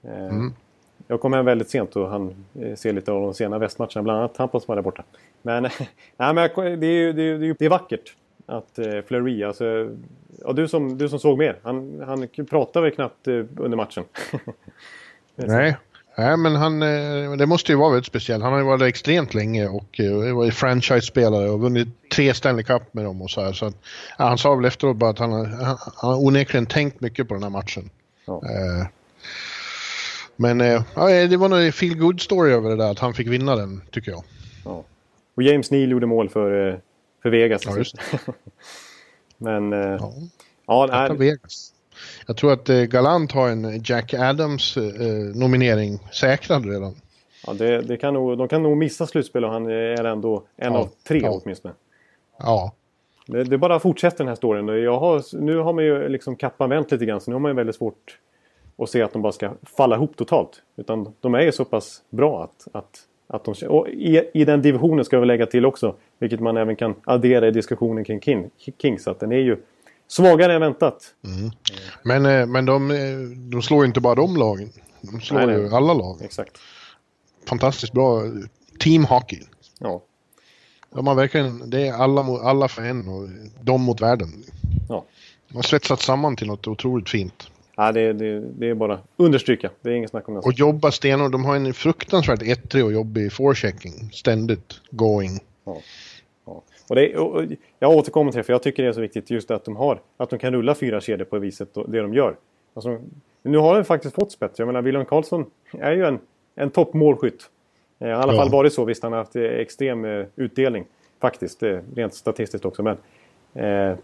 Eh, 0.04 0.26
mm. 0.26 0.54
Jag 1.08 1.22
kom 1.22 1.34
hem 1.34 1.46
väldigt 1.46 1.70
sent 1.70 1.96
och 1.96 2.10
han 2.10 2.46
eh, 2.62 2.76
se 2.76 2.92
lite 2.92 3.12
av 3.12 3.22
de 3.22 3.34
sena 3.34 3.58
västmatcherna, 3.58 4.04
bland 4.04 4.20
annat 4.20 4.36
Tampa 4.36 4.60
som 4.60 4.66
var 4.68 4.76
där 4.76 4.84
borta. 4.84 5.04
Men, 5.42 5.64
nej, 6.18 6.34
men 6.34 6.36
det, 6.80 6.88
är 6.88 6.92
ju, 6.92 7.14
det, 7.14 7.24
är, 7.24 7.56
det 7.60 7.66
är 7.66 7.70
vackert 7.70 8.16
att 8.46 8.80
eh, 8.80 9.02
Fleury, 9.08 9.44
alltså... 9.44 9.90
Ja, 10.44 10.54
du, 10.54 10.68
som, 10.68 10.98
du 10.98 11.10
som 11.10 11.20
såg 11.20 11.38
mer, 11.38 11.60
han, 11.64 12.04
han 12.08 12.46
pratade 12.46 12.84
väl 12.84 12.96
knappt 12.96 13.28
eh, 13.28 13.34
under 13.58 13.76
matchen. 13.76 14.04
nej, 15.36 15.78
Nej, 16.17 16.38
men 16.38 16.56
han, 16.56 16.82
eh, 16.82 17.32
det 17.32 17.45
måste 17.45 17.71
ju 17.71 17.77
vara 17.77 17.91
väldigt 17.91 18.06
speciellt. 18.08 18.43
Han 18.43 18.53
har 18.53 18.60
ju 18.60 18.65
varit 18.65 18.80
där 18.80 18.88
extremt 18.88 19.34
länge 19.34 19.67
och 19.67 19.99
eh, 19.99 20.36
varit 20.36 20.53
franchise-spelare 20.53 21.49
och 21.49 21.60
vunnit 21.60 21.88
tre 22.12 22.34
Stanley 22.34 22.63
Cup 22.63 22.93
med 22.93 23.06
dem 23.06 23.21
och 23.21 23.30
så 23.30 23.41
här. 23.41 23.53
Så 23.53 23.65
att, 23.65 23.75
han 24.17 24.38
sa 24.38 24.56
väl 24.56 24.65
efteråt 24.65 24.97
bara 24.97 25.10
att 25.10 25.19
han, 25.19 25.32
han, 25.32 25.77
han 25.95 26.13
onekligen 26.13 26.65
tänkt 26.65 27.01
mycket 27.01 27.27
på 27.27 27.34
den 27.34 27.43
här 27.43 27.49
matchen. 27.49 27.89
Ja. 28.25 28.41
Eh, 28.43 28.88
men 30.36 30.60
ja, 30.60 31.27
det 31.27 31.38
var 31.38 31.49
nog 31.49 31.73
feel 31.73 31.97
good 31.97 32.21
story 32.21 32.51
över 32.51 32.69
det 32.69 32.75
där 32.75 32.91
att 32.91 32.99
han 32.99 33.13
fick 33.13 33.27
vinna 33.27 33.56
den, 33.56 33.82
tycker 33.91 34.12
jag. 34.12 34.23
Ja. 34.65 34.84
Och 35.36 35.43
James 35.43 35.71
Neal 35.71 35.91
gjorde 35.91 36.06
mål 36.06 36.30
för, 36.30 36.80
för 37.21 37.30
Vegas. 37.30 37.62
Ja, 37.65 38.34
Men... 39.38 39.71
Ja, 39.71 40.13
ja 40.67 41.13
Vegas. 41.13 41.73
Jag 42.28 42.38
tror 42.38 42.54
att 42.54 42.70
eh, 42.70 42.82
Galant 42.82 43.32
har 43.32 43.50
en 43.50 43.82
Jack 43.84 44.14
Adams-nominering 44.14 45.94
eh, 45.94 46.10
säkrad 46.10 46.66
redan. 46.66 46.96
Ja, 47.48 47.54
det, 47.54 47.82
det, 47.82 47.98
kan 47.98 48.14
nog, 48.14 48.38
de 48.38 48.48
kan 48.48 48.64
nog 48.64 48.78
missa 48.78 49.08
slutspel 49.08 49.46
och 49.46 49.52
han 49.52 49.66
är 49.66 50.04
ändå 50.04 50.44
en 50.58 50.74
ja, 50.74 50.80
av 50.80 50.90
tre 51.08 51.20
ja. 51.24 51.40
åtminstone. 51.44 51.74
Ja. 52.40 52.74
Det, 53.28 53.44
det 53.44 53.58
bara 53.58 53.80
fortsätter 53.80 54.18
den 54.18 54.28
här 54.28 54.36
storyn. 54.36 54.68
Jag 54.84 55.00
har, 55.00 55.42
nu 55.42 55.58
har 55.58 55.74
man 55.74 55.84
ju 55.84 56.10
liksom 56.10 56.36
kappan 56.36 56.70
vänt 56.70 56.92
lite 56.92 57.06
grann 57.06 57.22
så 57.22 57.32
nu 57.32 57.36
har 57.36 57.40
man 57.40 57.52
ju 57.52 57.56
väldigt 57.56 57.76
svårt 57.76 58.20
att 58.78 58.90
se 58.90 59.02
att 59.02 59.14
de 59.14 59.22
bara 59.22 59.32
ska 59.32 59.52
falla 59.78 59.96
ihop 59.96 60.16
totalt. 60.16 60.62
Utan 60.76 61.14
de 61.22 61.36
är 61.36 61.42
ju 61.42 61.52
så 61.52 61.66
pass 61.66 62.02
bra 62.10 62.44
att, 62.44 62.68
att, 62.76 63.00
att 63.28 63.44
de... 63.44 63.68
Och 63.68 63.90
i, 63.90 64.30
i 64.34 64.46
den 64.46 64.62
divisionen 64.62 65.06
ska 65.06 65.20
vi 65.20 65.26
lägga 65.26 65.46
till 65.46 65.66
också, 65.66 65.96
vilket 66.20 66.40
man 66.40 66.58
även 66.58 66.76
kan 66.76 66.96
addera 67.04 67.48
i 67.48 67.52
diskussionen 67.52 68.04
kring 68.04 68.22
King, 68.22 68.50
Kings, 68.82 69.08
att 69.08 69.20
den 69.20 69.32
är 69.32 69.38
ju 69.38 69.58
Svagare 70.08 70.54
än 70.54 70.62
väntat. 70.62 71.13
Mm. 71.26 71.52
Men, 72.04 72.26
eh, 72.26 72.46
men 72.46 72.65
de, 72.65 72.91
eh, 72.91 73.17
de 73.52 73.62
slår 73.62 73.84
ju 73.84 73.88
inte 73.88 74.00
bara 74.00 74.15
de 74.15 74.36
lagen. 74.36 74.70
De 75.02 75.22
slår 75.22 75.46
nej, 75.46 75.56
ju 75.56 75.70
alla 75.70 75.93
lag. 75.93 76.22
Exakt. 76.22 76.58
Fantastiskt 77.48 77.93
bra 77.93 78.22
team 78.80 79.06
hockey. 79.06 79.41
Ja. 79.80 80.02
De 80.89 81.08
har 81.08 81.15
verkligen, 81.15 81.70
det 81.70 81.88
är 81.88 81.93
alla, 81.93 82.22
alla 82.22 82.67
för 82.67 82.82
en 82.82 83.08
och 83.08 83.30
de 83.62 83.82
mot 83.82 84.02
världen. 84.02 84.43
Ja. 84.89 85.06
De 85.50 85.56
har 85.56 85.63
svetsat 85.63 86.02
samman 86.02 86.36
till 86.36 86.48
något 86.48 86.67
otroligt 86.67 87.10
fint. 87.10 87.48
Ja, 87.76 87.91
det, 87.91 88.13
det, 88.13 88.39
det 88.39 88.70
är 88.70 88.76
bara 88.76 89.00
understryka. 89.17 89.70
Det 89.82 89.89
är 89.89 89.93
inget 89.93 90.10
snack 90.10 90.28
om 90.28 90.34
det. 90.34 90.39
Och 90.39 90.54
jobba 90.54 90.91
stenhårt. 90.91 91.32
De 91.32 91.46
har 91.46 91.56
en 91.56 91.74
fruktansvärt 91.74 92.41
ettrig 92.41 92.86
och 92.86 92.93
jobbig 92.93 93.34
forechecking. 93.34 94.12
Ständigt 94.13 94.82
going. 94.91 95.39
Ja. 95.65 95.78
Och, 96.89 96.95
det, 96.95 97.17
och 97.17 97.43
jag 97.80 97.91
återkommer 97.91 98.32
till 98.32 98.38
det, 98.38 98.43
för 98.43 98.54
jag 98.54 98.63
tycker 98.63 98.84
det 98.84 98.89
är 98.89 98.93
så 98.93 99.02
viktigt 99.02 99.30
just 99.30 99.52
att 99.52 99.65
de 99.65 99.76
har 99.76 100.00
att 100.17 100.30
de 100.30 100.39
kan 100.39 100.54
rulla 100.54 100.76
fyra 100.76 101.02
kedjor 101.02 101.26
på 101.26 101.36
det 101.36 101.41
viset, 101.41 101.73
det 101.73 102.02
de 102.02 102.13
gör. 102.13 102.36
Alltså, 102.73 103.00
nu 103.41 103.58
har 103.58 103.76
de 103.76 103.84
faktiskt 103.84 104.15
fått 104.15 104.32
spets. 104.32 104.60
Jag 104.60 104.65
menar, 104.65 104.82
William 104.82 105.06
Karlsson 105.06 105.45
är 105.71 105.91
ju 105.91 106.06
en, 106.06 106.19
en 106.56 106.69
toppmålskytt. 106.69 107.50
Eh, 108.00 108.08
I 108.08 108.12
alla 108.12 108.34
ja. 108.34 108.39
fall 108.39 108.52
varit 108.52 108.73
så. 108.73 108.86
Visst, 108.86 109.04
han 109.04 109.12
har 109.12 109.19
haft 109.19 109.36
eh, 109.36 109.43
extrem 109.43 110.06
eh, 110.06 110.26
utdelning. 110.36 110.86
Faktiskt, 111.21 111.63
rent 111.95 112.13
statistiskt 112.13 112.65
också. 112.65 112.84
Men, 112.84 112.97
eh, 113.54 113.97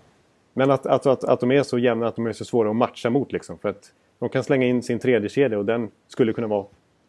men 0.54 0.72
att, 0.72 0.86
att, 0.86 1.06
att, 1.06 1.24
att 1.24 1.40
de 1.40 1.52
är 1.52 1.64
så 1.64 1.78
jämna 1.78 2.08
att 2.08 2.16
de 2.16 2.26
är 2.26 2.34
så 2.34 2.46
svåra 2.46 2.70
att 2.70 2.76
matcha 2.76 3.10
mot. 3.10 3.32
Liksom, 3.32 3.58
för 3.58 3.70
att 3.70 3.94
de 4.20 4.30
kan 4.30 4.44
slänga 4.44 4.66
in 4.66 4.84
sin 4.84 5.00
tredje 5.00 5.30
kedja 5.30 5.58
och 5.58 5.66
den 5.66 5.92
skulle 6.08 6.34
kunna 6.34 6.48
vara 6.48 6.66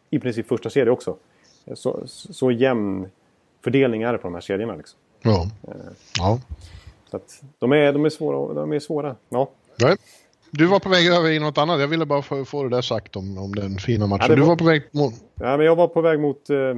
i 0.09 0.19
princip 0.19 0.47
första 0.47 0.69
kedja 0.69 0.93
också. 0.93 1.17
Så, 1.73 2.03
så 2.07 2.51
jämn 2.51 3.07
fördelning 3.63 4.01
är 4.01 4.11
det 4.11 4.17
på 4.17 4.27
de 4.27 4.33
här 4.33 4.41
kedjorna. 4.41 4.75
Liksom. 4.75 4.99
Ja. 5.25 5.47
ja. 6.17 6.39
Så 7.11 7.17
att 7.17 7.43
de, 7.59 7.71
är, 7.71 7.93
de, 7.93 8.05
är 8.05 8.09
svåra, 8.09 8.53
de 8.53 8.73
är 8.73 8.79
svåra. 8.79 9.15
Ja. 9.29 9.49
Nej. 9.81 9.97
Du 10.51 10.65
var 10.65 10.79
på 10.79 10.89
väg 10.89 11.07
över 11.07 11.31
i 11.31 11.39
något 11.39 11.57
annat. 11.57 11.79
Jag 11.79 11.87
ville 11.87 12.05
bara 12.05 12.21
få, 12.21 12.45
få 12.45 12.63
det 12.63 12.69
där 12.69 12.81
sagt 12.81 13.15
om, 13.15 13.37
om 13.37 13.55
den 13.55 13.77
fina 13.77 14.07
matchen. 14.07 14.25
Ja, 14.29 14.29
var... 14.29 14.35
Du 14.35 14.41
var 14.41 14.55
på 14.55 14.65
väg 14.65 14.83
mot... 14.91 15.13
Ja, 15.35 15.57
men 15.57 15.65
jag 15.65 15.75
var 15.75 15.87
på 15.87 16.01
väg 16.01 16.19
mot, 16.19 16.49
eh, 16.49 16.75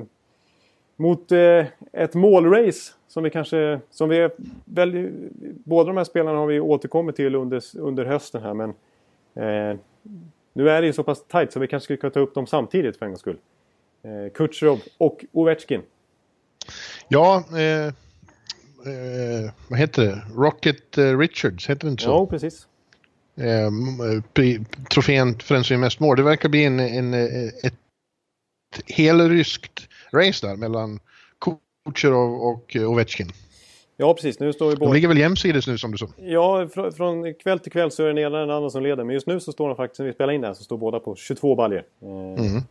mot 0.96 1.32
eh, 1.32 1.66
ett 1.94 2.14
målrace. 2.14 2.94
Som 3.08 3.24
vi 3.24 3.30
kanske... 3.30 3.80
Som 3.92 4.10
vi 4.10 4.30
väl, 4.66 5.12
båda 5.66 5.88
de 5.88 5.98
här 5.98 6.04
spelarna 6.04 6.38
har 6.38 6.48
vi 6.48 6.60
återkommit 6.60 7.16
till 7.16 7.36
under, 7.36 7.64
under 7.78 8.06
hösten 8.06 8.42
här. 8.42 8.54
Men 8.54 8.70
eh, 9.36 9.80
nu 10.54 10.70
är 10.70 10.82
det 10.82 10.88
ju 10.88 10.94
så 10.94 11.04
pass 11.04 11.24
tajt 11.28 11.54
så 11.54 11.60
vi 11.60 11.68
kanske 11.68 11.84
skulle 11.84 11.98
kunna 11.98 12.12
ta 12.12 12.20
upp 12.20 12.34
dem 12.36 12.48
samtidigt 12.48 12.98
för 12.98 13.06
en 13.06 13.12
gångs 13.12 13.22
skull. 13.22 13.38
Eh, 14.04 14.32
Kutjerov 14.34 14.80
och 14.98 15.26
Ovechkin. 15.32 15.82
Ja, 17.08 17.36
eh, 17.38 17.94
eh, 18.88 19.52
vad 19.68 19.80
heter 19.80 20.06
det? 20.06 20.22
Rocket 20.36 20.98
eh, 20.98 21.18
Richards, 21.18 21.70
heter 21.70 21.88
det 21.88 21.92
inte 21.92 22.04
så? 22.04 22.10
Ja, 22.10 22.26
precis. 22.26 22.68
Eh, 23.36 23.72
trofén 24.90 25.40
för 25.40 25.56
den 25.56 25.64
som 25.64 25.74
är 25.74 25.78
mest 25.78 26.00
mål. 26.00 26.18
Det 26.18 26.24
verkar 26.24 26.50
bli 26.50 26.66
en, 26.66 26.80
en, 26.80 27.14
ett 27.14 27.74
helryskt 28.88 29.88
race 30.14 30.48
där 30.48 30.56
mellan 30.56 31.00
Kucherov 31.86 32.34
och 32.34 32.76
Ovechkin. 32.76 33.32
Ja, 33.98 34.14
precis. 34.14 34.40
Nu 34.40 34.54
står 34.54 34.70
vi 34.70 34.76
båda... 34.76 34.92
De 34.92 34.96
ligger 34.96 35.08
väl 35.08 35.18
jämsides 35.18 35.68
nu 35.68 35.78
som 35.78 35.92
du 35.92 35.98
sa? 35.98 36.08
Ja, 36.18 36.68
fr 36.68 36.92
från 36.92 37.34
kväll 37.34 37.60
till 37.60 37.72
kväll 37.72 37.92
så 37.92 38.04
är 38.04 38.08
det 38.08 38.14
den 38.14 38.24
ena 38.24 38.38
den 38.38 38.50
andra 38.50 38.70
som 38.70 38.84
leder. 38.84 39.04
Men 39.04 39.14
just 39.14 39.28
nu 39.28 39.40
så 39.40 39.52
står 39.52 39.68
de 39.68 39.76
faktiskt, 39.78 40.00
när 40.00 40.06
vi 40.06 40.14
spelar 40.14 40.34
in 40.34 40.42
det 40.42 40.48
här, 40.48 40.54
så 40.54 40.64
står 40.64 40.78
båda 40.78 41.00
på 41.00 41.16
22 41.16 41.56
baljor. 41.56 41.84
Eh, 42.02 42.46
mm. 42.46 42.62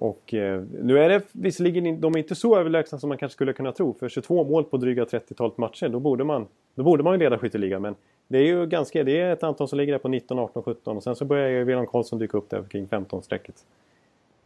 Och 0.00 0.34
eh, 0.34 0.62
nu 0.82 0.98
är 0.98 1.08
det 1.08 1.22
visserligen 1.32 2.00
de 2.00 2.14
är 2.14 2.18
inte 2.18 2.34
så 2.34 2.58
överlägsna 2.58 2.98
som 2.98 3.08
man 3.08 3.18
kanske 3.18 3.34
skulle 3.34 3.52
kunna 3.52 3.72
tro. 3.72 3.94
För 3.94 4.08
22 4.08 4.44
mål 4.44 4.64
på 4.64 4.76
dryga 4.76 5.04
30-talet 5.04 5.58
matcher, 5.58 5.88
då 5.88 6.00
borde 6.00 6.24
man, 6.24 6.46
då 6.74 6.82
borde 6.82 7.02
man 7.02 7.12
ju 7.12 7.18
leda 7.18 7.38
skytteligan. 7.38 7.82
Men 7.82 7.94
det 8.28 8.38
är 8.38 8.42
ju 8.42 8.66
ganska, 8.66 9.04
det 9.04 9.20
är 9.20 9.32
ett 9.32 9.42
antal 9.42 9.68
som 9.68 9.78
ligger 9.78 9.92
där 9.92 9.98
på 9.98 10.08
19, 10.08 10.38
18, 10.38 10.62
17 10.62 10.96
och 10.96 11.02
sen 11.02 11.16
så 11.16 11.24
börjar 11.24 11.48
ju 11.48 11.64
William 11.64 11.86
Karlsson 11.86 12.18
dyka 12.18 12.36
upp 12.38 12.50
där 12.50 12.62
kring 12.62 12.86
15-strecket. 12.86 13.54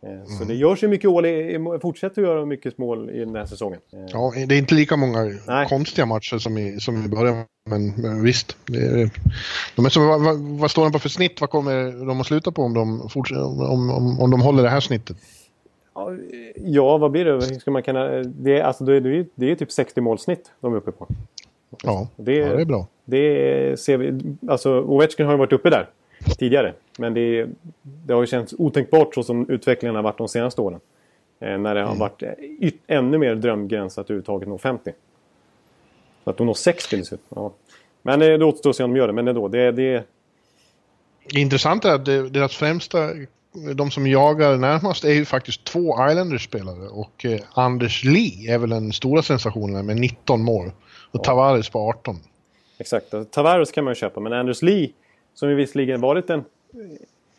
Eh, 0.03 0.13
mm. 0.13 0.27
Så 0.27 0.45
det 0.45 0.55
görs 0.55 0.83
ju 0.83 0.89
mycket 0.89 1.11
mål, 1.11 1.81
fortsätter 1.81 2.23
att 2.23 2.29
göra 2.29 2.45
mycket 2.47 2.79
mål 2.79 3.11
i 3.11 3.19
den 3.19 3.37
här 3.37 3.47
säsongen. 3.47 3.81
Eh, 3.93 3.99
ja, 4.13 4.33
det 4.49 4.55
är 4.55 4.59
inte 4.59 4.75
lika 4.75 4.97
många 4.97 5.25
Nej. 5.47 5.69
konstiga 5.69 6.07
matcher 6.07 6.39
som 6.39 6.59
i, 6.59 6.81
som 6.81 7.05
i 7.05 7.09
början, 7.09 7.45
men, 7.71 7.93
men 7.97 8.23
visst. 8.23 8.57
Är, 8.69 9.11
de 9.77 9.85
är 9.85 9.89
så, 9.89 10.19
vad, 10.19 10.39
vad, 10.39 10.71
står 10.71 10.83
de 10.83 10.93
på 10.93 10.99
för 10.99 11.09
snitt? 11.09 11.41
Vad 11.41 11.51
kommer 11.51 12.07
de 12.07 12.21
att 12.21 12.27
sluta 12.27 12.53
på 12.53 12.63
om 12.63 12.75
de, 12.75 13.09
om, 13.71 13.91
om, 13.91 14.21
om 14.21 14.31
de 14.31 14.41
håller 14.41 14.63
det 14.63 14.69
här 14.69 14.81
snittet? 14.81 15.17
Ja, 16.55 16.99
vad 16.99 17.11
blir 17.11 17.25
det? 17.25 17.61
Ska 17.61 17.71
man 17.71 17.83
kunna, 17.83 18.09
det, 18.23 18.59
är, 18.59 18.63
alltså, 18.63 18.85
det, 18.85 18.97
är, 18.97 19.27
det 19.35 19.51
är 19.51 19.55
typ 19.57 19.73
60 19.73 20.01
målsnitt 20.01 20.51
de 20.61 20.73
är 20.73 20.77
uppe 20.77 20.93
på. 20.93 21.07
Ja, 21.83 22.09
det, 22.17 22.35
ja, 22.35 22.57
det 22.57 22.61
är 22.61 22.65
bra. 22.65 22.87
Det 23.05 23.81
ser 23.81 23.97
vi, 23.97 24.21
alltså 24.49 24.81
Ovechkin 24.81 25.27
har 25.27 25.33
ju 25.33 25.39
varit 25.39 25.53
uppe 25.53 25.71
där 25.71 25.89
tidigare. 26.39 26.75
Men 26.99 27.15
det, 27.15 27.47
det 27.83 28.15
har 28.15 28.21
ju 28.21 28.27
känts 28.27 28.55
otänkbart 28.59 29.15
så 29.15 29.23
som 29.23 29.51
utvecklingen 29.51 29.97
har 29.97 30.03
varit 30.03 30.19
de 30.19 30.29
senaste 30.29 30.61
åren. 30.61 30.81
Eh, 31.41 31.59
när 31.59 31.75
det 31.75 31.81
har 31.81 31.95
mm. 31.95 31.99
varit 31.99 32.23
ännu 32.87 33.19
mer 33.19 33.35
drömgräns 33.35 33.99
att 33.99 34.07
överhuvudtaget 34.07 34.49
nå 34.49 34.59
50. 34.59 34.93
Så 36.25 36.31
att 36.31 36.37
de 36.37 36.47
når 36.47 36.55
60 36.55 36.97
dessutom. 36.97 37.27
Ja. 37.29 37.53
Men 38.03 38.23
eh, 38.23 38.39
det 38.39 38.45
återstår 38.45 38.71
att 38.71 38.77
se 38.77 38.85
om 38.85 38.91
de 38.91 38.99
gör 38.99 39.07
det. 39.07 39.13
Men 39.13 39.29
ändå, 39.29 39.49
det, 39.49 39.73
det... 39.73 40.05
det 41.33 41.41
intressanta 41.41 41.91
är 41.91 41.95
att 41.95 42.33
deras 42.33 42.57
främsta 42.57 43.11
de 43.75 43.91
som 43.91 44.07
jagar 44.07 44.57
närmast 44.57 45.05
är 45.05 45.13
ju 45.13 45.25
faktiskt 45.25 45.65
två 45.65 46.09
Islanders-spelare 46.11 46.89
och 46.89 47.25
eh, 47.25 47.41
Anders 47.55 48.05
Lee 48.05 48.55
är 48.55 48.59
väl 48.59 48.71
den 48.71 48.93
stora 48.93 49.23
sensationen 49.23 49.87
med 49.87 49.97
19 49.97 50.43
mål. 50.43 50.67
Och 51.11 51.21
ja. 51.21 51.25
Tavares 51.25 51.71
på 51.71 51.79
18. 51.79 52.17
Exakt, 52.79 53.15
Tavares 53.31 53.73
kan 53.73 53.85
man 53.85 53.91
ju 53.91 53.95
köpa 53.95 54.21
men 54.21 54.33
Anders 54.33 54.63
Lee 54.63 54.91
som 55.35 55.49
ju 55.49 55.55
visserligen 55.55 56.01
varit 56.01 56.31
en, 56.31 56.45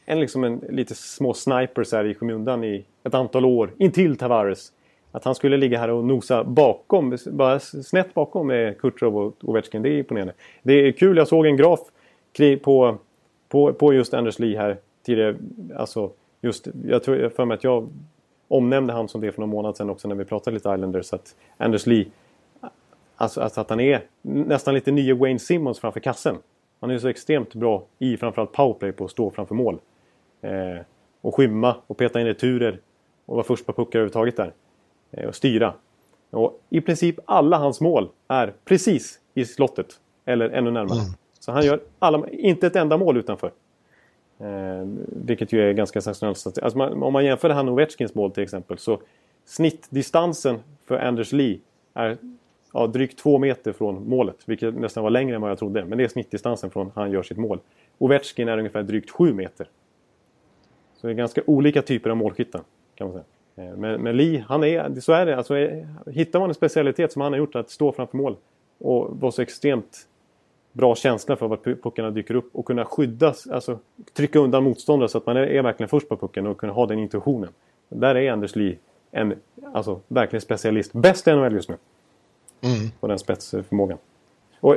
en, 0.06 0.19
liksom 0.19 0.43
en 0.43 0.62
lite 0.69 0.95
små 0.95 1.34
sniper 1.34 1.84
så 1.84 1.97
här 1.97 2.06
i 2.06 2.15
skymundan 2.15 2.63
i 2.63 2.86
ett 3.04 3.13
antal 3.13 3.45
år 3.45 3.71
intill 3.78 4.17
Tavares. 4.17 4.71
Att 5.12 5.23
han 5.23 5.36
skulle 5.36 5.58
ligga 5.58 5.80
här 5.80 5.89
och 5.89 6.04
nosa 6.04 6.43
bakom, 6.43 7.17
bara 7.26 7.60
snett 7.60 8.13
bakom 8.13 8.47
med 8.47 8.78
Kutjov 8.82 9.17
och 9.17 9.34
Ovechkin, 9.41 9.82
det 9.82 9.89
är 9.89 9.97
imponerande. 9.97 10.34
Det 10.63 10.73
är 10.73 10.91
kul, 10.91 11.17
jag 11.17 11.28
såg 11.28 11.45
en 11.45 11.58
graf 11.58 11.80
på, 12.63 12.97
på, 13.49 13.73
på 13.73 13.93
just 13.93 14.13
Anders 14.13 14.39
Lee 14.39 14.58
här 14.58 14.78
tidigare. 15.04 15.36
Alltså, 15.76 16.12
just, 16.42 16.68
jag 16.86 17.04
tror 17.04 17.30
för 17.30 17.46
mig 17.46 17.56
att 17.56 17.63
jag 17.63 17.89
omnämnde 18.48 18.94
han 18.94 19.08
som 19.08 19.22
det 19.22 19.32
för 19.32 19.42
någon 19.42 19.50
månad 19.50 19.78
sedan 19.78 19.89
också 19.89 20.08
när 20.08 20.16
vi 20.16 20.26
pratade 20.26 20.54
lite 20.54 20.70
Islanders. 20.70 21.13
Att 21.13 21.36
Anders 21.58 21.86
Lee, 21.86 22.06
alltså, 23.16 23.42
alltså 23.42 23.62
att 23.62 23.70
han 23.70 23.80
är 23.80 24.04
nästan 24.22 24.74
lite 24.74 24.92
nya 24.92 25.16
Wayne 25.16 25.39
Simmons 25.39 25.80
framför 25.80 26.00
kassen. 26.00 26.36
Han 26.80 26.92
är 26.92 27.00
så 27.00 27.08
extremt 27.08 27.54
bra 27.54 27.84
i 28.00 28.18
framförallt 28.18 28.52
powerplay 28.52 28.92
på 28.92 29.06
att 29.06 29.12
stå 29.12 29.32
framför 29.32 29.56
mål. 29.56 29.80
Eh, 30.42 30.82
och 31.22 31.36
skymma 31.36 31.76
och 31.88 31.98
peta 31.98 32.22
in 32.22 32.26
returer 32.26 32.80
och 33.26 33.36
vara 33.36 33.46
först 33.46 33.66
på 33.66 33.74
puckar 33.74 34.00
överhuvudtaget 34.00 34.38
där. 34.38 34.54
Eh, 35.12 35.28
och 35.28 35.36
styra. 35.36 35.74
Och 36.30 36.62
i 36.70 36.82
princip 36.82 37.20
alla 37.26 37.58
hans 37.58 37.82
mål 37.82 38.10
är 38.28 38.54
precis 38.66 39.20
i 39.34 39.46
slottet. 39.46 40.00
Eller 40.26 40.50
ännu 40.50 40.72
närmare. 40.72 41.00
Mm. 41.00 41.13
Så 41.39 41.52
han 41.52 41.66
gör 41.66 41.80
alla, 42.00 42.30
inte 42.30 42.68
ett 42.68 42.76
enda 42.76 42.98
mål 42.98 43.18
utanför. 43.18 43.52
Eh, 44.44 44.88
vilket 45.08 45.54
ju 45.54 45.70
är 45.70 45.74
ganska 45.74 46.02
sensationellt. 46.02 46.64
Alltså 46.64 46.78
man, 46.78 47.04
om 47.04 47.14
man 47.14 47.26
jämför 47.26 47.50
det 47.50 47.56
här 47.56 47.64
med 47.64 47.74
Ovechkins 47.74 48.16
mål 48.16 48.32
till 48.32 48.44
exempel. 48.44 48.78
Så 48.78 49.02
snittdistansen 49.46 50.60
för 50.86 51.00
Anders 51.00 51.32
Lee 51.32 51.60
är 51.94 52.18
ja, 52.74 52.88
drygt 52.88 53.20
två 53.20 53.38
meter 53.38 53.74
från 53.74 54.10
målet. 54.10 54.38
Vilket 54.46 54.76
nästan 54.76 55.04
var 55.04 55.10
längre 55.10 55.36
än 55.36 55.42
vad 55.42 55.52
jag 55.52 55.60
trodde. 55.60 55.86
Men 55.86 55.98
det 55.98 56.04
är 56.04 56.08
snittdistansen 56.08 56.70
från 56.70 56.92
han 56.96 57.12
gör 57.12 57.24
sitt 57.24 57.38
mål. 57.38 57.60
Ovechkin 57.98 58.48
är 58.48 58.58
ungefär 58.58 58.84
drygt 58.84 59.10
sju 59.10 59.34
meter. 59.34 59.68
Så 60.96 61.08
det 61.08 61.14
är 61.14 61.16
ganska 61.16 61.42
olika 61.46 61.82
typer 61.82 62.10
av 62.10 62.18
målskyttar. 62.18 62.62
Kan 62.96 63.08
man 63.08 63.14
säga. 63.14 63.70
Eh, 63.70 63.78
men, 63.78 64.02
men 64.02 64.18
Lee, 64.18 64.46
han 64.48 64.64
är, 64.64 65.00
så 65.00 65.14
är 65.14 65.26
det. 65.26 65.38
Alltså, 65.38 65.58
eh, 65.58 65.86
hittar 66.06 66.40
man 66.40 66.50
en 66.50 66.56
specialitet 66.56 67.12
som 67.12 67.22
han 67.22 67.32
har 67.32 67.38
gjort, 67.38 67.56
att 67.56 67.70
stå 67.70 67.92
framför 67.92 68.18
mål 68.18 68.36
och 68.78 69.20
vara 69.20 69.32
så 69.32 69.42
extremt 69.42 70.08
bra 70.74 70.96
känsla 70.96 71.36
för 71.36 71.48
var 71.48 71.58
puckarna 71.58 72.12
dyker 72.12 72.36
upp 72.36 72.50
och 72.56 72.66
kunna 72.66 72.86
skyddas, 72.86 73.48
alltså 73.48 73.80
trycka 74.14 74.40
undan 74.40 74.64
motståndare 74.64 75.10
så 75.10 75.18
att 75.18 75.26
man 75.26 75.38
är, 75.38 75.42
är 75.42 75.62
verkligen 75.62 75.90
först 75.90 76.10
på 76.10 76.18
pucken 76.18 76.48
och 76.48 76.58
kunna 76.58 76.74
ha 76.74 76.86
den 76.86 77.00
intuitionen. 77.00 77.50
Där 77.90 78.16
är 78.16 78.32
Anders 78.32 78.56
Lee 78.56 78.78
en 79.12 79.36
alltså, 79.74 80.00
verkligen 80.08 80.42
specialist. 80.42 80.94
Bäst 80.94 81.28
i 81.28 81.32
NHL 81.32 81.54
just 81.54 81.70
nu. 81.70 81.76
Mm. 82.62 82.92
På 83.00 83.08
den 83.08 83.20
spetsförmågan. 83.20 83.98
Och 84.60 84.76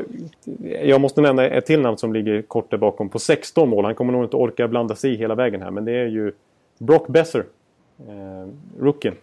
jag 0.82 1.00
måste 1.00 1.20
nämna 1.20 1.46
ett 1.46 1.66
till 1.66 1.80
namn 1.80 1.98
som 1.98 2.12
ligger 2.12 2.42
kort 2.42 2.70
där 2.70 2.78
bakom 2.78 3.08
på 3.08 3.18
16 3.18 3.68
mål. 3.68 3.84
Han 3.84 3.94
kommer 3.94 4.12
nog 4.12 4.24
inte 4.24 4.36
orka 4.36 4.68
blanda 4.68 4.94
sig 4.94 5.12
i 5.12 5.16
hela 5.16 5.34
vägen 5.34 5.62
här. 5.62 5.70
Men 5.70 5.84
det 5.84 5.92
är 5.92 6.06
ju 6.06 6.32
Brock 6.78 7.08
Besser. 7.08 7.44
Eh, 8.08 8.48
rookien. 8.80 9.14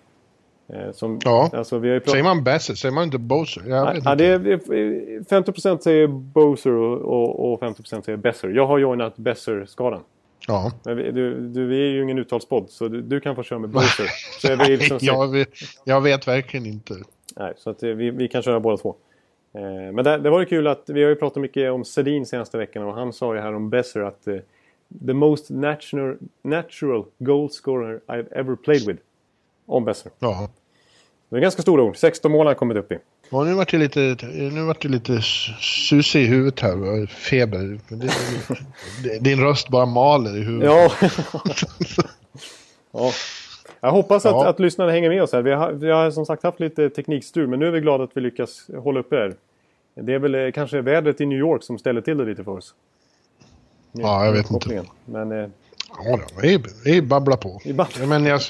Eh, 0.67 0.91
som, 0.91 1.19
ja. 1.23 1.49
Alltså, 1.53 1.77
vi 1.77 1.89
har 1.89 1.99
pratat... 1.99 2.11
Säger 2.11 2.23
man 2.23 2.43
Besser? 2.43 2.73
Säger 2.73 2.93
man 2.93 3.03
inte 3.03 3.17
Boser? 3.17 3.63
Jag 3.67 4.01
ja. 4.03 4.15
Det 4.15 4.25
är, 4.25 4.39
50% 4.39 5.77
säger 5.77 6.07
Boser 6.07 6.71
och, 6.71 7.01
och, 7.01 7.53
och 7.53 7.61
50% 7.61 8.01
säger 8.01 8.17
Besser. 8.17 8.49
Jag 8.49 8.67
har 8.67 8.77
joinat 8.77 9.17
Besser-skadan. 9.17 10.01
Ja. 10.47 10.71
Men 10.83 10.97
vi, 10.97 11.11
du, 11.11 11.39
du, 11.39 11.65
vi 11.65 11.87
är 11.87 11.91
ju 11.91 12.03
ingen 12.03 12.19
uttalspodd 12.19 12.69
så 12.69 12.87
du, 12.87 13.01
du, 13.01 13.19
kan 13.19 13.35
få 13.35 13.43
köra 13.43 13.59
med 13.59 13.69
Boser. 13.69 14.07
så 14.41 14.55
vi 14.55 14.77
liksom 14.77 14.97
jag, 15.01 15.31
vet, 15.31 15.49
jag 15.83 16.01
vet 16.01 16.27
verkligen 16.27 16.65
inte. 16.65 16.93
Nej, 17.35 17.53
så 17.57 17.69
att 17.69 17.83
vi, 17.83 18.11
vi 18.11 18.27
kan 18.27 18.41
köra 18.41 18.59
båda 18.59 18.77
två. 18.77 18.95
Eh, 19.53 19.61
men 19.93 19.95
det, 19.95 20.17
det 20.17 20.29
var 20.29 20.39
ju 20.39 20.45
kul 20.45 20.67
att 20.67 20.83
vi 20.85 21.03
har 21.03 21.09
ju 21.09 21.15
pratat 21.15 21.41
mycket 21.41 21.71
om 21.71 21.85
Sedin 21.85 22.25
senaste 22.25 22.57
veckan 22.57 22.83
och 22.83 22.93
han 22.93 23.13
sa 23.13 23.35
ju 23.35 23.41
här 23.41 23.53
om 23.53 23.69
Besser 23.69 24.01
att 24.01 24.27
the 25.07 25.13
most 25.13 25.49
natural, 25.49 26.17
natural 26.41 27.05
goal 27.19 27.49
scorer 27.49 28.01
I've 28.07 28.31
ever 28.31 28.55
played 28.55 28.87
with. 28.87 29.01
Om 29.65 29.85
Besser. 29.85 30.11
Ja. 30.19 30.49
Det 31.29 31.37
är 31.37 31.41
ganska 31.41 31.61
stora 31.61 31.83
ord. 31.83 31.97
16 31.97 32.31
mål 32.31 32.39
har 32.39 32.45
han 32.45 32.55
kommit 32.55 32.77
upp 32.77 32.91
i. 32.91 32.97
Ja, 33.29 33.43
nu 33.43 33.53
vart 33.53 33.71
det 33.71 33.77
lite, 33.77 34.17
nu 34.33 34.65
vart 34.65 34.81
det 34.81 34.87
lite 34.87 35.21
susig 35.59 36.21
i 36.21 36.25
huvudet 36.25 36.59
här. 36.59 37.05
Feber. 37.05 37.79
Din 39.19 39.39
röst 39.39 39.69
bara 39.69 39.85
maler 39.85 40.37
i 40.37 40.41
huvudet. 40.41 40.69
Ja. 40.69 40.91
ja. 42.91 43.11
Jag 43.79 43.91
hoppas 43.91 44.25
att, 44.25 44.31
ja. 44.31 44.47
att 44.47 44.59
lyssnarna 44.59 44.91
hänger 44.91 45.09
med 45.09 45.23
oss 45.23 45.31
här. 45.33 45.41
Vi 45.41 45.51
har, 45.51 45.71
vi 45.71 45.91
har 45.91 46.11
som 46.11 46.25
sagt 46.25 46.43
haft 46.43 46.59
lite 46.59 46.89
teknikstrul 46.89 47.47
men 47.47 47.59
nu 47.59 47.67
är 47.67 47.71
vi 47.71 47.79
glada 47.79 48.03
att 48.03 48.17
vi 48.17 48.21
lyckas 48.21 48.69
hålla 48.77 48.99
uppe 48.99 49.15
det 49.15 49.21
här. 49.21 49.35
Det 49.95 50.13
är 50.13 50.19
väl 50.19 50.35
eh, 50.35 50.51
kanske 50.51 50.81
vädret 50.81 51.21
i 51.21 51.25
New 51.25 51.39
York 51.39 51.63
som 51.63 51.79
ställer 51.79 52.01
till 52.01 52.17
det 52.17 52.25
lite 52.25 52.43
för 52.43 52.51
oss. 52.51 52.73
ja, 53.91 54.25
jag 54.25 54.31
vet 54.33 54.51
inte. 54.51 54.83
Men, 55.05 55.31
eh, 55.31 55.49
ja, 55.97 56.19
vi, 56.41 56.63
vi 56.83 57.01
babblar 57.01 57.37
på. 57.37 57.61
Vi 57.65 57.73
babblar. 57.73 58.05
Men 58.05 58.25
jag, 58.25 58.41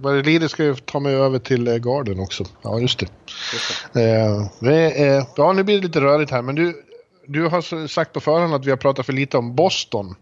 vad 0.00 0.14
det 0.14 0.22
lider 0.22 0.48
ska 0.48 0.64
jag 0.64 0.86
ta 0.86 1.00
mig 1.00 1.14
över 1.14 1.38
till 1.38 1.68
eh, 1.68 1.74
Garden 1.76 2.20
också. 2.20 2.44
Ja, 2.62 2.78
just 2.78 2.98
det. 2.98 3.06
Just 3.52 3.86
det. 3.92 5.00
Eh, 5.00 5.16
eh, 5.16 5.26
ja, 5.36 5.52
nu 5.52 5.62
blir 5.62 5.76
det 5.76 5.82
lite 5.86 6.00
rörigt 6.00 6.30
här. 6.30 6.42
Men 6.42 6.54
du, 6.54 6.82
du 7.26 7.46
har 7.46 7.86
sagt 7.86 8.12
på 8.12 8.20
förhand 8.20 8.54
att 8.54 8.66
vi 8.66 8.70
har 8.70 8.76
pratat 8.76 9.06
för 9.06 9.12
lite 9.12 9.36
om 9.36 9.54
Boston. 9.54 10.14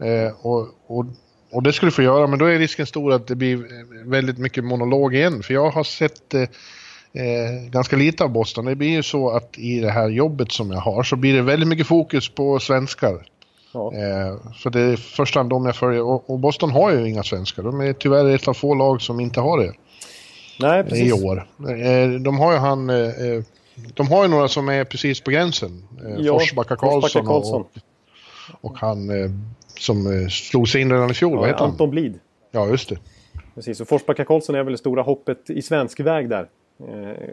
Eh, 0.00 0.46
och, 0.46 0.68
och, 0.86 1.06
och 1.52 1.62
det 1.62 1.72
skulle 1.72 1.86
du 1.86 1.94
få 1.94 2.02
göra, 2.02 2.26
men 2.26 2.38
då 2.38 2.44
är 2.44 2.58
risken 2.58 2.86
stor 2.86 3.12
att 3.12 3.26
det 3.26 3.34
blir 3.34 3.64
väldigt 4.10 4.38
mycket 4.38 4.64
monolog 4.64 5.14
igen. 5.14 5.42
För 5.42 5.54
jag 5.54 5.70
har 5.70 5.84
sett 5.84 6.34
eh, 6.34 6.42
eh, 6.42 7.70
ganska 7.70 7.96
lite 7.96 8.24
av 8.24 8.30
Boston. 8.30 8.64
Det 8.64 8.76
blir 8.76 8.88
ju 8.88 9.02
så 9.02 9.30
att 9.30 9.58
i 9.58 9.80
det 9.80 9.90
här 9.90 10.08
jobbet 10.08 10.52
som 10.52 10.70
jag 10.70 10.80
har 10.80 11.02
så 11.02 11.16
blir 11.16 11.34
det 11.34 11.42
väldigt 11.42 11.68
mycket 11.68 11.86
fokus 11.86 12.28
på 12.28 12.58
svenskar. 12.58 13.26
Ja. 13.74 13.92
Eh, 13.94 14.36
så 14.54 14.70
det 14.70 14.80
är 14.80 14.96
först 14.96 15.34
hand 15.34 15.50
de 15.50 15.66
jag 15.66 15.76
följer. 15.76 16.02
Och, 16.02 16.38
Boston 16.38 16.70
har 16.70 16.90
ju 16.90 17.08
inga 17.08 17.22
svenskar. 17.22 17.62
De 17.62 17.80
är 17.80 17.92
tyvärr 17.92 18.34
ett 18.34 18.48
av 18.48 18.54
få 18.54 18.74
lag 18.74 19.02
som 19.02 19.20
inte 19.20 19.40
har 19.40 19.58
det. 19.58 19.72
Nej, 20.60 20.84
precis. 20.84 21.08
I 21.08 21.12
år. 21.12 21.48
Eh, 21.58 22.10
de 22.20 22.38
har 22.38 22.52
ju 22.52 22.58
han... 22.58 22.90
Eh, 22.90 23.42
de 23.94 24.08
har 24.08 24.22
ju 24.22 24.28
några 24.28 24.48
som 24.48 24.68
är 24.68 24.84
precis 24.84 25.20
på 25.20 25.30
gränsen. 25.30 25.82
Eh, 26.04 26.14
ja, 26.18 26.32
Forsbacka 26.32 26.76
Karlsson, 26.76 27.26
Karlsson. 27.26 27.64
Och, 28.60 28.70
och, 28.70 28.78
han 28.78 29.10
som 29.78 30.28
slog 30.30 30.68
sig 30.68 30.80
in 30.80 30.92
redan 30.92 31.10
i 31.10 31.14
fjol. 31.14 31.32
Ja, 31.32 31.38
vad 31.38 31.48
heter 31.48 31.64
Anton 31.64 31.90
Blid. 31.90 32.18
Ja, 32.50 32.68
just 32.68 32.88
det. 32.88 32.98
Precis, 33.54 33.80
och 33.80 33.88
Forsbacka 33.88 34.24
Karlsson 34.24 34.54
är 34.54 34.62
väl 34.62 34.72
det 34.72 34.78
stora 34.78 35.02
hoppet 35.02 35.50
i 35.50 35.62
svensk 35.62 36.00
väg 36.00 36.28
där. 36.28 36.48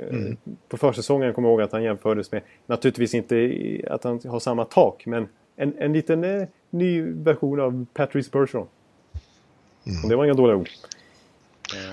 Mm. 0.10 0.38
På 0.70 0.78
försäsongen 0.78 1.34
kommer 1.34 1.50
jag 1.50 1.54
ihåg 1.54 1.62
att 1.62 1.72
han 1.72 1.84
jämfördes 1.84 2.32
med, 2.32 2.42
naturligtvis 2.66 3.14
inte 3.14 3.58
att 3.90 4.04
han 4.04 4.20
har 4.26 4.40
samma 4.40 4.66
tak, 4.66 5.06
men 5.06 5.28
en, 5.62 5.74
en 5.80 5.94
liten 5.94 6.24
eh, 6.24 6.48
ny 6.70 7.02
version 7.02 7.60
av 7.60 7.86
Patrice 7.94 8.32
Bergeron. 8.32 8.68
Mm. 9.88 10.10
det 10.10 10.16
var 10.16 10.26
inga 10.26 10.34
dåliga 10.34 10.56
ord. 10.56 10.70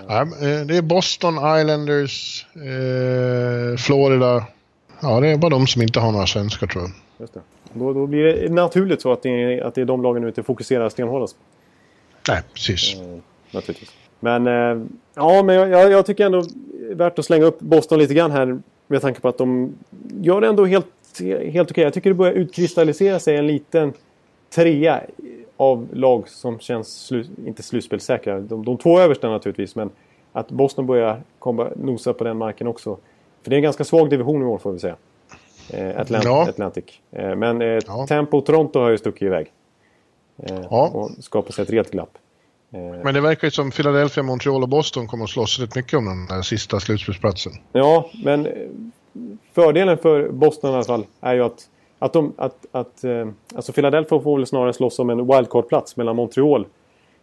Ja, 0.09 0.23
eh, 0.23 0.67
det 0.67 0.77
är 0.77 0.83
Boston 0.83 1.35
Islanders, 1.35 2.47
eh, 2.55 3.77
Florida. 3.77 4.47
Ja, 5.01 5.21
det 5.21 5.29
är 5.29 5.37
bara 5.37 5.51
de 5.51 5.67
som 5.67 5.83
inte 5.83 6.01
har 6.01 6.13
några 6.13 6.27
svenskar 6.27 6.67
tror 6.67 6.85
jag. 6.85 6.93
Just 7.21 7.35
det. 7.35 7.41
Då, 7.73 7.93
då 7.93 8.07
blir 8.07 8.25
det 8.25 8.49
naturligt 8.53 9.03
så 9.03 9.13
att 9.13 9.23
det, 9.23 9.31
är, 9.31 9.63
att 9.63 9.75
det 9.75 9.81
är 9.81 9.85
de 9.85 10.03
lagen 10.03 10.23
nu 10.23 10.29
inte 10.29 10.43
fokuserar 10.43 10.89
stenhårdast. 10.89 11.37
Nej, 12.29 12.43
precis. 12.53 12.95
Eh, 12.95 13.19
naturligtvis. 13.51 13.93
Men, 14.21 14.47
eh, 14.47 14.87
ja, 15.15 15.43
men 15.43 15.55
jag, 15.55 15.91
jag, 15.91 16.07
tycker 16.07 16.27
ändå 16.27 16.45
värt 16.91 17.19
att 17.19 17.25
slänga 17.25 17.45
upp 17.45 17.61
Boston 17.61 17.99
lite 17.99 18.15
grann 18.15 18.31
här. 18.31 18.59
Med 18.87 19.03
tanke 19.03 19.21
på 19.21 19.29
att 19.29 19.39
de 19.39 19.75
gör 20.21 20.41
det 20.41 20.47
ändå 20.47 20.67
helt, 20.67 20.87
helt 21.51 21.71
okej. 21.71 21.85
Jag 21.85 21.95
tycker 21.95 22.11
det 22.11 22.15
börjar 22.15 22.33
utkristallisera 22.33 23.19
sig 23.19 23.37
en 23.37 23.47
liten 23.47 23.93
trea 24.51 25.03
av 25.57 25.89
lag 25.93 26.29
som 26.29 26.59
känns, 26.59 27.07
slu, 27.07 27.25
inte 27.47 27.63
slutspelssäkra. 27.63 28.41
De, 28.41 28.65
de 28.65 28.77
två 28.79 29.01
översta 29.01 29.31
naturligtvis, 29.31 29.77
men 29.77 29.91
att 30.33 30.51
Boston 30.51 30.87
börjar 30.87 31.23
komma, 31.39 31.69
nosa 31.77 32.13
på 32.13 32.25
den 32.25 32.37
marken 32.37 32.67
också. 32.67 32.99
För 33.43 33.51
det 33.51 33.55
är 33.55 33.59
en 33.59 33.63
ganska 33.63 33.85
svag 33.85 34.11
division 34.11 34.43
i 34.43 34.45
år 34.45 34.59
får 34.59 34.73
vi 34.73 34.79
säga. 34.79 34.97
Eh, 35.71 36.01
Atlant 36.01 36.25
ja. 36.25 36.49
Atlantic. 36.49 36.85
Eh, 37.11 37.37
men 37.37 37.63
eh, 37.63 37.79
ja. 37.87 38.07
Tampa 38.09 38.37
och 38.37 38.47
Toronto 38.47 38.79
har 38.79 38.91
ju 38.91 38.99
stuckit 38.99 39.23
iväg. 39.23 39.53
Eh, 40.43 40.61
ja. 40.71 40.89
Och 40.89 41.11
skapat 41.25 41.55
sig 41.55 41.63
ett 41.63 41.71
rejält 41.71 41.91
glapp. 41.91 42.19
Eh, 42.73 42.81
men 43.05 43.15
det 43.15 43.21
verkar 43.21 43.47
ju 43.47 43.51
som 43.51 43.71
Philadelphia, 43.71 44.23
Montreal 44.23 44.63
och 44.63 44.69
Boston 44.69 45.07
kommer 45.07 45.25
att 45.25 45.31
slåss 45.31 45.59
rätt 45.59 45.77
mycket 45.77 45.99
om 45.99 46.05
den 46.05 46.27
där 46.27 46.43
sista 46.43 46.81
slutspelsplatsen. 46.81 47.53
Ja, 47.73 48.11
men 48.25 48.49
fördelen 49.53 49.99
för 49.99 50.29
Boston 50.29 50.71
i 50.71 50.75
alla 50.75 50.85
fall 50.85 51.07
är 51.21 51.35
ju 51.35 51.45
att, 51.45 51.69
att, 51.99 52.13
de, 52.13 52.33
att, 52.37 52.67
att 52.73 53.05
eh, 53.05 53.29
alltså 53.55 53.73
Philadelphia 53.73 54.21
får 54.21 54.37
väl 54.37 54.47
snarare 54.47 54.73
slåss 54.73 54.99
om 54.99 55.11
en 55.11 55.27
wildcard-plats 55.27 55.97
mellan 55.97 56.17
Montreal 56.17 56.67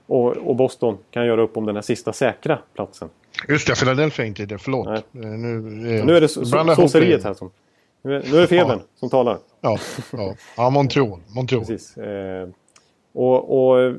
och, 0.08 0.38
och, 0.38 0.56
Boston 0.56 0.98
kan 1.12 1.26
göra 1.26 1.42
upp 1.42 1.58
om 1.58 1.66
den 1.66 1.76
här 1.76 1.82
sista 1.82 2.14
säkra 2.14 2.60
platsen. 2.74 3.10
Just 3.48 3.68
det, 3.68 3.80
Philadelphia 3.80 4.26
är 4.26 4.28
inte 4.28 4.46
det, 4.46 4.58
förlåt. 4.58 4.88
Nej. 4.88 5.02
Nu, 5.12 5.98
eh, 5.98 6.06
nu 6.06 6.18
är 6.18 6.22
det 6.22 6.28
såseriet 6.28 7.24
här 7.24 7.34
som... 7.34 7.52
Nu 8.02 8.16
är, 8.16 8.24
nu 8.32 8.38
är 8.38 8.42
det 8.42 8.48
febern 8.48 8.80
ja. 8.80 8.86
som 8.96 9.10
talar. 9.10 9.38
Ja, 9.62 9.78
ja. 10.12 10.36
ja 10.58 10.70
Montreal. 10.70 11.20
Montreal. 11.36 11.66
Precis. 11.66 11.98
Eh, 11.98 12.48
och, 13.16 13.76
och, 13.76 13.94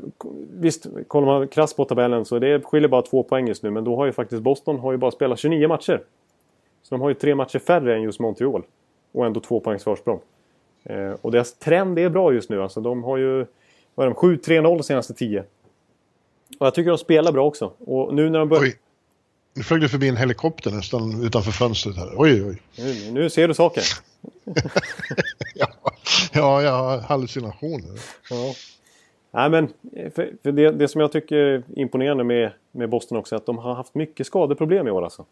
visst, 0.51 0.87
kollar 1.09 1.26
man 1.26 1.49
krasst 1.49 1.76
på 1.76 1.84
tabellen 1.84 2.24
så 2.24 2.39
det 2.39 2.64
skiljer 2.64 2.89
bara 2.89 3.03
två 3.03 3.22
poäng 3.22 3.49
just 3.49 3.62
nu. 3.62 3.70
Men 3.70 3.84
då 3.84 3.97
har 3.97 4.07
ju 4.07 4.12
faktiskt 4.12 4.43
Boston 4.43 4.78
har 4.78 4.93
ju 4.93 4.99
bara 4.99 5.11
spelat 5.11 5.39
29 5.39 5.68
matcher. 5.68 6.03
Så 6.89 6.95
de 6.95 7.01
har 7.01 7.09
ju 7.09 7.14
tre 7.14 7.34
matcher 7.34 7.59
färre 7.59 7.97
än 7.97 8.03
just 8.03 8.20
Montreal. 8.20 8.62
Och 9.12 9.26
ändå 9.26 9.41
två 9.41 9.61
poängs 9.61 9.84
försprång. 9.84 10.20
Eh, 10.84 11.12
och 11.22 11.32
deras 11.32 11.53
trend 11.59 11.99
är 11.99 12.09
bra 12.09 12.32
just 12.32 12.51
nu. 12.51 12.62
Alltså 12.62 12.80
de 12.80 13.05
har 13.05 13.16
ju 13.16 13.47
vad 13.95 14.07
är 14.07 14.11
de, 14.11 14.14
7-3-0 14.14 14.62
de 14.62 14.82
senaste 14.82 15.14
10. 15.14 15.45
Och 16.59 16.66
jag 16.66 16.74
tycker 16.74 16.91
de 16.91 16.99
spelar 16.99 17.32
bra 17.32 17.47
också. 17.47 17.72
Och 17.78 18.14
nu 18.14 18.30
när 18.30 18.39
de 18.39 18.49
börjar... 18.49 18.62
Oj. 18.62 18.76
Nu 19.55 19.62
flög 19.62 19.80
det 19.80 19.89
förbi 19.89 20.09
en 20.09 20.16
helikopter 20.16 20.70
nästan 20.70 21.24
utanför 21.24 21.51
fönstret 21.51 21.97
här. 21.97 22.12
Oj, 22.16 22.45
oj. 22.45 22.62
Nu, 22.78 23.12
nu 23.12 23.30
ser 23.30 23.49
du 23.49 23.55
saker. 23.55 23.82
ja, 25.55 25.68
ja, 26.32 26.62
jag 26.62 26.72
har 26.72 26.99
hallucinationer. 26.99 28.01
Ja. 28.30 28.55
Nej, 29.30 29.51
men 29.51 29.68
för, 30.14 30.32
för 30.43 30.53
det, 30.53 30.70
det, 30.70 30.89
som 30.89 31.01
jag 31.01 31.12
tycker 31.12 31.37
är 31.37 31.62
imponerande 31.76 32.24
med, 32.24 32.51
med 32.72 32.89
Boston 32.89 33.18
också 33.18 33.34
är 33.34 33.37
att 33.37 33.47
de 33.47 33.59
har 33.59 33.74
haft 33.74 33.95
mycket 33.95 34.26
skadeproblem 34.26 34.89
i 34.89 34.91
år 34.91 35.05
alltså. 35.05 35.24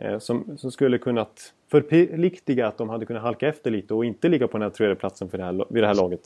Eh, 0.00 0.18
som, 0.18 0.58
som 0.58 0.70
skulle 0.70 0.98
kunnat 0.98 1.52
förpliktiga 1.70 2.66
att 2.66 2.78
de 2.78 2.88
hade 2.88 3.06
kunnat 3.06 3.22
halka 3.22 3.48
efter 3.48 3.70
lite 3.70 3.94
och 3.94 4.04
inte 4.04 4.28
ligga 4.28 4.48
på 4.48 4.58
den 4.58 4.62
här 4.62 4.70
tredje 4.70 4.94
platsen 4.94 5.28
för 5.28 5.38
det 5.38 5.44
här, 5.44 5.64
vid 5.68 5.82
det 5.82 5.86
här 5.86 5.94
laget. 5.94 6.20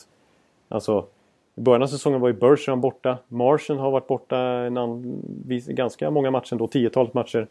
Alltså, 0.68 1.06
i 1.54 1.60
början 1.60 1.82
av 1.82 1.86
säsongen 1.86 2.20
var 2.20 2.28
ju 2.28 2.34
Bergeron 2.34 2.80
borta. 2.80 3.18
Martian 3.28 3.78
har 3.78 3.90
varit 3.90 4.06
borta 4.06 4.38
en 4.38 5.22
ganska 5.68 6.10
många 6.10 6.30
matcher 6.30 6.56
då, 6.56 6.66
tiotalet 6.66 7.14
matcher. 7.14 7.46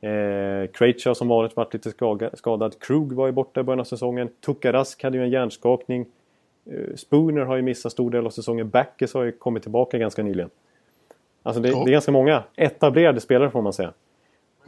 Eh, 0.00 0.70
Krejcia 0.72 1.14
som 1.14 1.28
vanligt 1.28 1.56
varit 1.56 1.74
lite 1.74 1.92
skadad. 2.34 2.78
Krug 2.80 3.12
var 3.12 3.26
ju 3.26 3.32
borta 3.32 3.60
i 3.60 3.62
början 3.62 3.80
av 3.80 3.84
säsongen. 3.84 4.28
Tukarask 4.40 5.02
hade 5.02 5.18
ju 5.18 5.24
en 5.24 5.30
hjärnskakning. 5.30 6.06
Eh, 6.70 6.94
Spooner 6.96 7.42
har 7.42 7.56
ju 7.56 7.62
missat 7.62 7.92
stor 7.92 8.10
del 8.10 8.26
av 8.26 8.30
säsongen. 8.30 8.70
Backes 8.70 9.14
har 9.14 9.24
ju 9.24 9.32
kommit 9.32 9.62
tillbaka 9.62 9.98
ganska 9.98 10.22
nyligen. 10.22 10.50
Alltså 11.42 11.62
det, 11.62 11.68
ja. 11.68 11.82
det 11.84 11.90
är 11.90 11.92
ganska 11.92 12.12
många 12.12 12.42
etablerade 12.56 13.20
spelare 13.20 13.50
får 13.50 13.62
man 13.62 13.72
säga. 13.72 13.92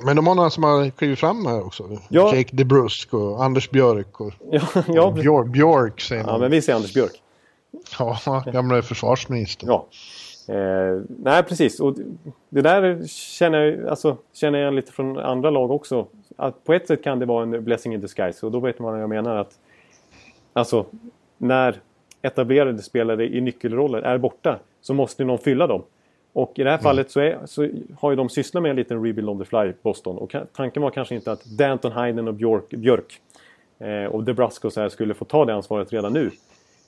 Men 0.05 0.16
de 0.16 0.26
har 0.26 0.34
några 0.34 0.50
som 0.50 0.64
har 0.64 0.90
klivit 0.90 1.18
fram 1.18 1.46
här 1.46 1.66
också. 1.66 1.98
Ja. 2.09 2.36
Jake 2.36 2.57
DeBrusk 2.57 3.14
och 3.14 3.44
Anders 3.44 3.70
Björk 3.70 4.20
och, 4.20 4.32
ja, 4.50 4.62
ja, 4.88 5.11
Björk, 5.11 5.46
Björk 5.46 6.00
säger 6.00 6.24
man. 6.24 6.32
Ja, 6.34 6.38
men 6.38 6.50
vi 6.50 6.62
säger 6.62 6.76
Anders 6.76 6.94
Björk. 6.94 7.22
Ja, 7.98 8.44
gamla 8.53 8.82
försvarsministern. 8.82 9.68
Ja. 9.68 9.86
Eh, 10.55 11.03
nej, 11.09 11.42
precis. 11.42 11.80
Och 11.80 11.96
det 12.48 12.61
där 12.61 13.07
känner 13.07 13.59
jag, 13.59 13.88
alltså, 13.88 14.16
känner 14.32 14.59
jag 14.59 14.74
lite 14.74 14.92
från 14.92 15.18
andra 15.18 15.50
lag 15.50 15.70
också. 15.70 16.07
Att 16.36 16.64
på 16.64 16.72
ett 16.72 16.86
sätt 16.86 17.05
kan 17.05 17.18
det 17.18 17.26
vara 17.26 17.42
en 17.42 17.64
blessing 17.64 17.94
in 17.94 18.00
disguise. 18.00 18.46
Och 18.46 18.53
då 18.53 18.61
vet 18.61 18.78
man 18.78 18.92
vad 18.92 19.03
jag 19.03 19.09
menar. 19.09 19.36
att 19.36 19.59
Alltså, 20.53 20.86
när 21.38 21.80
etablerade 22.22 22.82
spelare 22.82 23.24
i 23.36 23.40
nyckelroller 23.40 24.03
är 24.03 24.18
borta 24.18 24.59
så 24.80 24.94
måste 24.94 25.24
någon 25.24 25.38
fylla 25.38 25.66
dem. 25.66 25.82
Och 26.32 26.58
i 26.58 26.62
det 26.62 26.70
här 26.70 26.76
mm. 26.76 26.82
fallet 26.82 27.10
så, 27.10 27.20
är, 27.20 27.38
så, 27.46 27.68
har 28.00 28.10
ju 28.10 28.16
de 28.16 28.28
sysslat 28.28 28.62
med 28.62 28.70
en 28.70 28.76
liten 28.76 29.04
rebuild 29.04 29.28
on 29.28 29.38
the 29.38 29.44
fly, 29.44 29.72
Boston. 29.82 30.18
Och 30.18 30.34
tanken 30.56 30.82
var 30.82 30.90
kanske 30.90 31.14
inte 31.14 31.32
att 31.32 31.44
Danton 31.44 31.92
Heinen 31.92 32.28
och 32.28 32.34
Björk, 32.34 32.70
Björk 32.70 33.20
eh, 33.78 34.04
och 34.04 34.24
DeBrusco 34.24 34.70
så 34.70 34.80
här 34.80 34.88
skulle 34.88 35.14
få 35.14 35.24
ta 35.24 35.44
det 35.44 35.54
ansvaret 35.54 35.92
redan 35.92 36.12
nu. 36.12 36.30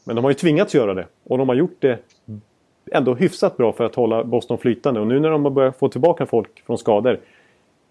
Men 0.05 0.17
de 0.17 0.25
har 0.25 0.31
ju 0.31 0.35
tvingats 0.35 0.75
göra 0.75 0.95
det. 0.95 1.07
Och 1.25 1.39
de 1.39 1.49
har 1.49 1.57
gjort 1.57 1.77
det 1.79 1.99
ändå 2.93 3.15
hyfsat 3.15 3.57
bra 3.57 3.73
för 3.73 3.85
att 3.85 3.95
hålla 3.95 4.25
Boston 4.25 4.59
flytande. 4.59 5.01
Och 5.01 5.07
nu 5.07 5.21
när 5.21 5.31
de 5.31 5.45
har 5.45 5.51
börjat 5.51 5.77
få 5.77 5.89
tillbaka 5.89 6.27
folk 6.27 6.63
från 6.67 6.79
skador 6.79 7.21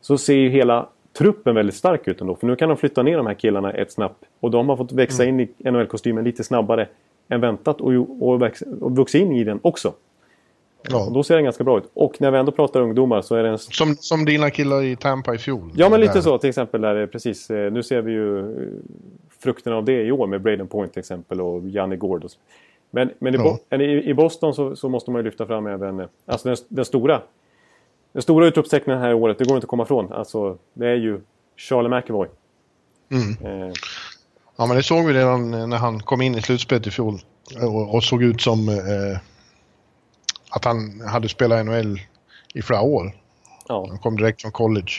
så 0.02 0.18
ser 0.18 0.34
ju 0.34 0.50
hela 0.50 0.88
truppen 1.18 1.56
väldigt 1.56 1.76
stark 1.76 2.08
ut 2.08 2.22
ändå. 2.22 2.36
För 2.36 2.48
nu 2.48 2.56
kan 2.56 2.70
de 2.70 2.78
flytta 2.78 3.04
ner 3.04 3.18
de 3.18 3.28
här 3.28 3.34
killarna 3.34 3.72
ett 3.72 3.92
snabbt. 3.92 4.24
Och 4.40 4.52
de 4.52 4.70
har 4.70 4.78
fått 4.78 4.92
växa 4.92 5.24
mm. 5.24 5.40
in 5.40 5.48
i 5.58 5.72
NHL-kostymen 5.72 6.24
lite 6.24 6.44
snabbare 6.44 6.88
än 7.30 7.42
väntat 7.42 7.82
och, 7.82 7.94
och, 8.20 8.42
och 8.82 8.96
vuxit 8.96 9.22
in 9.22 9.32
i 9.32 9.44
den 9.44 9.60
också. 9.62 9.94
Ja. 10.90 11.10
Då 11.14 11.24
ser 11.24 11.36
den 11.36 11.44
ganska 11.44 11.64
bra 11.64 11.78
ut. 11.78 11.92
Och 11.94 12.22
när 12.22 12.32
vi 12.32 12.38
ändå 12.38 12.52
pratar 12.52 12.82
ungdomar 12.82 13.22
så 13.22 13.36
är 13.36 13.44
den... 13.44 13.58
Som, 13.58 13.96
som 13.96 14.26
dina 14.26 14.50
killar 14.50 14.84
i 14.84 14.96
Tampa 14.96 15.36
i 15.36 15.38
fjol? 15.38 15.72
Ja, 15.76 15.90
men 15.90 16.00
lite 16.00 16.22
så. 16.22 16.38
Till 16.38 16.50
exempel 16.50 16.82
där 16.82 17.08
precis. 17.08 17.50
Eh, 17.50 17.72
nu 17.72 17.84
ser 17.84 18.02
vi 18.02 18.12
ju 18.12 18.40
eh, 18.40 18.68
frukten 19.40 19.74
av 19.74 19.86
det 19.86 20.04
i 20.04 20.12
år 20.12 20.28
med 20.28 20.42
Braden 20.42 20.68
Point 20.68 20.94
till 20.94 21.00
exempel 21.00 21.42
och 21.42 21.70
Janne 21.70 21.96
Gård. 21.96 22.26
Men, 22.92 23.10
men 23.20 23.36
i, 23.36 23.58
ja. 23.70 23.78
i, 23.82 24.14
Boston 24.14 24.54
så, 24.54 24.76
så, 24.76 24.90
måste 24.90 25.12
man 25.12 25.20
ju 25.20 25.26
lyfta 25.26 25.46
fram 25.46 25.68
även 25.68 26.00
eh, 26.00 26.06
alltså 26.26 26.48
den, 26.48 26.58
den 26.68 26.86
stora 26.86 27.22
den 28.14 28.22
stora 28.22 28.48
utropstecknen 28.48 29.00
här 29.00 29.10
i 29.10 29.14
året, 29.14 29.38
det 29.38 29.46
går 29.46 29.56
inte 29.56 29.66
att 29.66 29.70
komma 29.70 29.84
ifrån. 29.84 30.14
Alltså, 30.14 30.58
det 30.74 30.88
är 30.88 30.96
ju 30.96 31.22
Charlie 31.58 31.90
McAvoy. 31.90 32.28
Mm. 33.12 33.62
Eh. 33.62 33.74
Ja, 34.58 34.66
men 34.66 34.78
det 34.78 34.84
såg 34.84 35.06
vi 35.06 35.14
redan 35.14 35.70
när 35.70 35.78
han 35.78 36.00
kom 36.00 36.22
in 36.22 36.36
i 36.36 36.42
slutspelet 36.42 36.88
i 36.88 36.92
fjol 36.92 37.20
och, 37.62 37.96
och 37.96 38.04
såg 38.04 38.24
ut 38.24 38.42
som 38.42 38.70
eh, 38.70 39.20
att 40.56 40.66
han 40.66 41.02
hade 41.02 41.30
spelat 41.30 41.66
NHL 41.66 42.00
i 42.54 42.62
flera 42.62 42.82
år. 42.82 43.12
Ja. 43.68 43.86
Han 43.90 43.98
kom 43.98 44.18
direkt 44.18 44.42
från 44.42 44.52
college. 44.52 44.92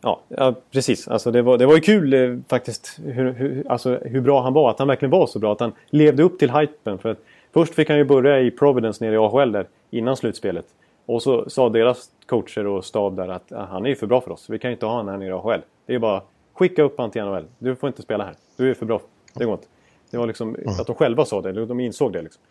Ja, 0.00 0.20
ja 0.28 0.54
precis. 0.70 1.08
Alltså 1.08 1.30
det, 1.30 1.42
var, 1.42 1.58
det 1.58 1.66
var 1.66 1.74
ju 1.74 1.80
kul 1.80 2.14
eh, 2.14 2.38
faktiskt 2.48 2.98
hur, 3.04 3.32
hur, 3.32 3.64
alltså, 3.68 3.98
hur 4.04 4.20
bra 4.20 4.42
han 4.42 4.52
var. 4.52 4.70
Att 4.70 4.78
han 4.78 4.88
verkligen 4.88 5.10
var 5.10 5.26
så 5.26 5.38
bra. 5.38 5.52
Att 5.52 5.60
han 5.60 5.72
levde 5.90 6.22
upp 6.22 6.38
till 6.38 6.50
hypen. 6.50 6.98
För 6.98 7.08
att, 7.08 7.18
först 7.52 7.74
fick 7.74 7.88
han 7.88 7.98
ju 7.98 8.04
börja 8.04 8.40
i 8.40 8.50
Providence 8.50 9.04
nere 9.04 9.14
i 9.14 9.18
AHL 9.18 9.52
där 9.52 9.66
innan 9.90 10.16
slutspelet. 10.16 10.66
Och 11.06 11.22
så 11.22 11.50
sa 11.50 11.68
deras 11.68 12.10
coacher 12.26 12.66
och 12.66 12.84
stab 12.84 13.16
där 13.16 13.28
att 13.28 13.52
ah, 13.52 13.64
han 13.70 13.84
är 13.84 13.88
ju 13.88 13.96
för 13.96 14.06
bra 14.06 14.20
för 14.20 14.30
oss. 14.30 14.50
Vi 14.50 14.58
kan 14.58 14.70
ju 14.70 14.72
inte 14.72 14.86
ha 14.86 14.92
honom 14.92 15.08
här 15.08 15.18
nere 15.18 15.28
i 15.28 15.32
AHL. 15.32 15.60
Det 15.86 15.94
är 15.94 15.98
bara 15.98 16.22
skicka 16.52 16.82
upp 16.82 16.96
honom 16.96 17.10
till 17.10 17.22
NHL. 17.22 17.44
Du 17.58 17.76
får 17.76 17.86
inte 17.86 18.02
spela 18.02 18.24
här. 18.24 18.34
Du 18.56 18.70
är 18.70 18.74
för 18.74 18.86
bra. 18.86 19.00
Det 19.34 19.44
går 19.44 19.54
inte. 19.54 19.66
Det 20.10 20.18
var 20.18 20.26
liksom 20.26 20.54
mm. 20.54 20.68
att 20.68 20.86
de 20.86 20.96
själva 20.96 21.24
sa 21.24 21.42
det. 21.42 21.66
De 21.66 21.80
insåg 21.80 22.12
det 22.12 22.22
liksom. 22.22 22.42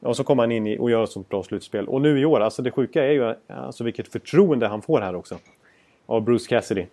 Och 0.00 0.16
så 0.16 0.24
kom 0.24 0.38
han 0.38 0.52
in 0.52 0.66
i 0.66 0.78
och 0.78 0.90
gör 0.90 1.04
ett 1.04 1.10
sånt 1.10 1.28
bra 1.28 1.42
slutspel. 1.42 1.88
Och 1.88 2.00
nu 2.00 2.20
i 2.20 2.24
år, 2.24 2.40
alltså 2.40 2.62
det 2.62 2.70
sjuka 2.70 3.04
är 3.04 3.12
ju 3.12 3.34
alltså 3.46 3.84
vilket 3.84 4.08
förtroende 4.08 4.66
han 4.66 4.82
får 4.82 5.00
här 5.00 5.14
också. 5.14 5.38
Av 6.06 6.22
Bruce 6.22 6.48
Cassidy. 6.48 6.86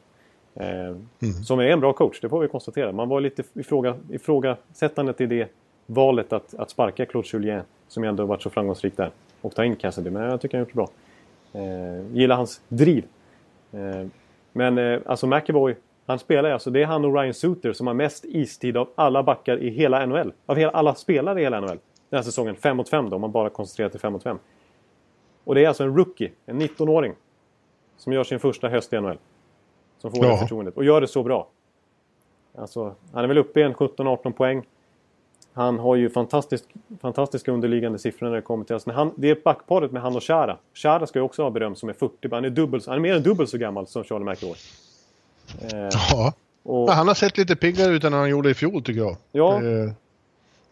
Eh, 0.55 0.67
mm. 0.69 1.33
Som 1.45 1.59
är 1.59 1.63
en 1.63 1.79
bra 1.79 1.93
coach, 1.93 2.19
det 2.21 2.29
får 2.29 2.39
vi 2.39 2.47
konstatera. 2.47 2.91
Man 2.91 3.09
var 3.09 3.21
lite 3.21 3.43
ifråga, 3.53 3.95
ifrågasättande 4.09 5.13
till 5.13 5.29
det 5.29 5.49
valet 5.85 6.33
att, 6.33 6.53
att 6.53 6.69
sparka 6.69 7.05
Claude 7.05 7.27
Julien. 7.33 7.63
Som 7.87 8.03
ändå 8.03 8.25
varit 8.25 8.41
så 8.41 8.49
framgångsrik 8.49 8.97
där. 8.97 9.11
Och 9.41 9.55
ta 9.55 9.65
in 9.65 9.75
Cassidy. 9.75 10.09
Men 10.09 10.23
jag 10.23 10.41
tycker 10.41 10.57
han 10.57 10.65
har 10.65 10.83
gjort 10.83 10.91
det 11.51 11.61
bra. 11.61 11.63
Eh, 11.63 12.15
gillar 12.17 12.35
hans 12.35 12.61
driv. 12.69 13.05
Eh, 13.71 14.07
men 14.51 14.77
eh, 14.77 14.99
alltså 15.05 15.27
McEvoy, 15.27 15.75
han 16.05 16.19
spelar 16.19 16.51
alltså, 16.51 16.69
det 16.69 16.81
är 16.81 16.85
han 16.85 17.05
och 17.05 17.15
Ryan 17.15 17.33
Suter 17.33 17.73
som 17.73 17.87
har 17.87 17.93
mest 17.93 18.25
istid 18.25 18.77
av 18.77 18.89
alla 18.95 19.23
backar 19.23 19.57
i 19.57 19.69
hela 19.69 20.05
NHL. 20.05 20.33
Av 20.45 20.57
hela, 20.57 20.71
alla 20.71 20.95
spelare 20.95 21.39
i 21.39 21.43
hela 21.43 21.59
NHL. 21.59 21.79
Den 22.13 22.17
här 22.17 22.23
säsongen, 22.23 22.55
5 22.55 22.77
mot 22.77 22.89
5 22.89 23.09
då, 23.09 23.15
om 23.15 23.21
man 23.21 23.31
bara 23.31 23.49
koncentrerar 23.49 23.89
till 23.89 23.99
5 23.99 24.13
mot 24.13 24.23
5. 24.23 24.39
Och 25.43 25.55
det 25.55 25.63
är 25.63 25.67
alltså 25.67 25.83
en 25.83 25.95
rookie, 25.95 26.31
en 26.45 26.61
19-åring. 26.61 27.13
Som 27.97 28.13
gör 28.13 28.23
sin 28.23 28.39
första 28.39 28.69
höst 28.69 28.93
i 28.93 28.99
NHL. 29.01 29.17
Som 29.97 30.11
får 30.11 30.25
ja. 30.25 30.31
det 30.31 30.37
förtroendet. 30.37 30.77
Och 30.77 30.85
gör 30.85 31.01
det 31.01 31.07
så 31.07 31.23
bra. 31.23 31.47
Alltså, 32.57 32.95
han 33.13 33.23
är 33.23 33.27
väl 33.27 33.37
uppe 33.37 33.59
i 33.59 33.63
en 33.63 33.73
17-18 33.73 34.31
poäng. 34.31 34.63
Han 35.53 35.79
har 35.79 35.95
ju 35.95 36.09
fantastisk, 36.09 36.65
fantastiska 37.01 37.51
underliggande 37.51 37.99
siffror 37.99 38.27
när 38.27 38.35
det 38.35 38.41
kommer 38.41 38.65
till... 38.65 38.73
Alltså 38.73 38.91
han, 38.91 39.13
det 39.15 39.29
är 39.29 39.37
backparet 39.43 39.91
med 39.91 40.01
han 40.01 40.15
och 40.15 40.23
Chara. 40.23 40.57
Chara 40.73 41.07
ska 41.07 41.19
ju 41.19 41.25
också 41.25 41.43
ha 41.43 41.49
beröm 41.49 41.75
som 41.75 41.89
är 41.89 41.93
40. 41.93 42.29
Han 42.31 42.45
är, 42.45 42.49
dubbel, 42.49 42.81
han 42.85 42.95
är 42.95 42.99
mer 42.99 43.15
än 43.15 43.23
dubbelt 43.23 43.49
så 43.49 43.57
gammal 43.57 43.87
som 43.87 44.03
Charlie 44.03 44.25
McAvoy. 44.25 44.57
Eh, 45.61 45.89
ja. 46.11 46.33
Och... 46.63 46.91
Han 46.91 47.07
har 47.07 47.15
sett 47.15 47.37
lite 47.37 47.55
piggare 47.55 47.93
ut 47.93 48.03
än 48.03 48.13
han 48.13 48.29
gjorde 48.29 48.49
i 48.49 48.53
fjol 48.53 48.83
tycker 48.83 49.01
jag. 49.01 49.17
Ja. 49.31 49.63
Eh, 49.63 49.91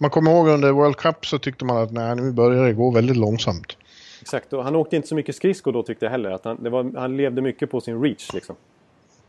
man 0.01 0.09
kommer 0.09 0.31
ihåg 0.31 0.47
under 0.47 0.71
World 0.71 0.95
Cup 0.95 1.25
så 1.25 1.39
tyckte 1.39 1.65
man 1.65 1.77
att 1.77 1.91
nej, 1.91 2.15
nu 2.15 2.31
börjar 2.31 2.65
det 2.65 2.73
gå 2.73 2.91
väldigt 2.91 3.17
långsamt. 3.17 3.77
Exakt, 4.21 4.53
och 4.53 4.63
han 4.63 4.75
åkte 4.75 4.95
inte 4.95 5.07
så 5.07 5.15
mycket 5.15 5.35
skridskor 5.35 5.71
då 5.71 5.83
tyckte 5.83 6.05
jag 6.05 6.11
heller. 6.11 6.31
Att 6.31 6.45
han, 6.45 6.57
var, 6.71 6.99
han 6.99 7.17
levde 7.17 7.41
mycket 7.41 7.71
på 7.71 7.81
sin 7.81 8.03
reach 8.03 8.33
liksom. 8.33 8.55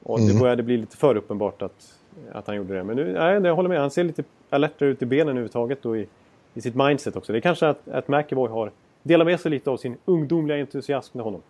Och 0.02 0.18
mm. 0.18 0.32
det 0.32 0.40
började 0.40 0.62
bli 0.62 0.76
lite 0.76 0.96
för 0.96 1.16
uppenbart 1.16 1.62
att, 1.62 1.94
att 2.32 2.46
han 2.46 2.56
gjorde 2.56 2.74
det. 2.74 2.84
Men 2.84 2.96
nu, 2.96 3.12
nej, 3.12 3.42
jag 3.42 3.54
håller 3.54 3.68
med. 3.68 3.80
Han 3.80 3.90
ser 3.90 4.04
lite 4.04 4.24
alertare 4.50 4.88
ut 4.88 5.02
i 5.02 5.06
benen 5.06 5.28
överhuvudtaget 5.28 5.86
och 5.86 5.96
i, 5.96 6.06
i 6.54 6.60
sitt 6.60 6.74
mindset 6.74 7.16
också. 7.16 7.32
Det 7.32 7.38
är 7.38 7.40
kanske 7.40 7.68
att, 7.68 7.88
att 7.88 8.08
McEvoy 8.08 8.48
har 8.48 8.70
delat 9.02 9.26
med 9.26 9.40
sig 9.40 9.50
lite 9.50 9.70
av 9.70 9.76
sin 9.76 9.96
ungdomliga 10.04 10.58
entusiasm 10.60 11.18
med 11.18 11.24
honom. 11.24 11.42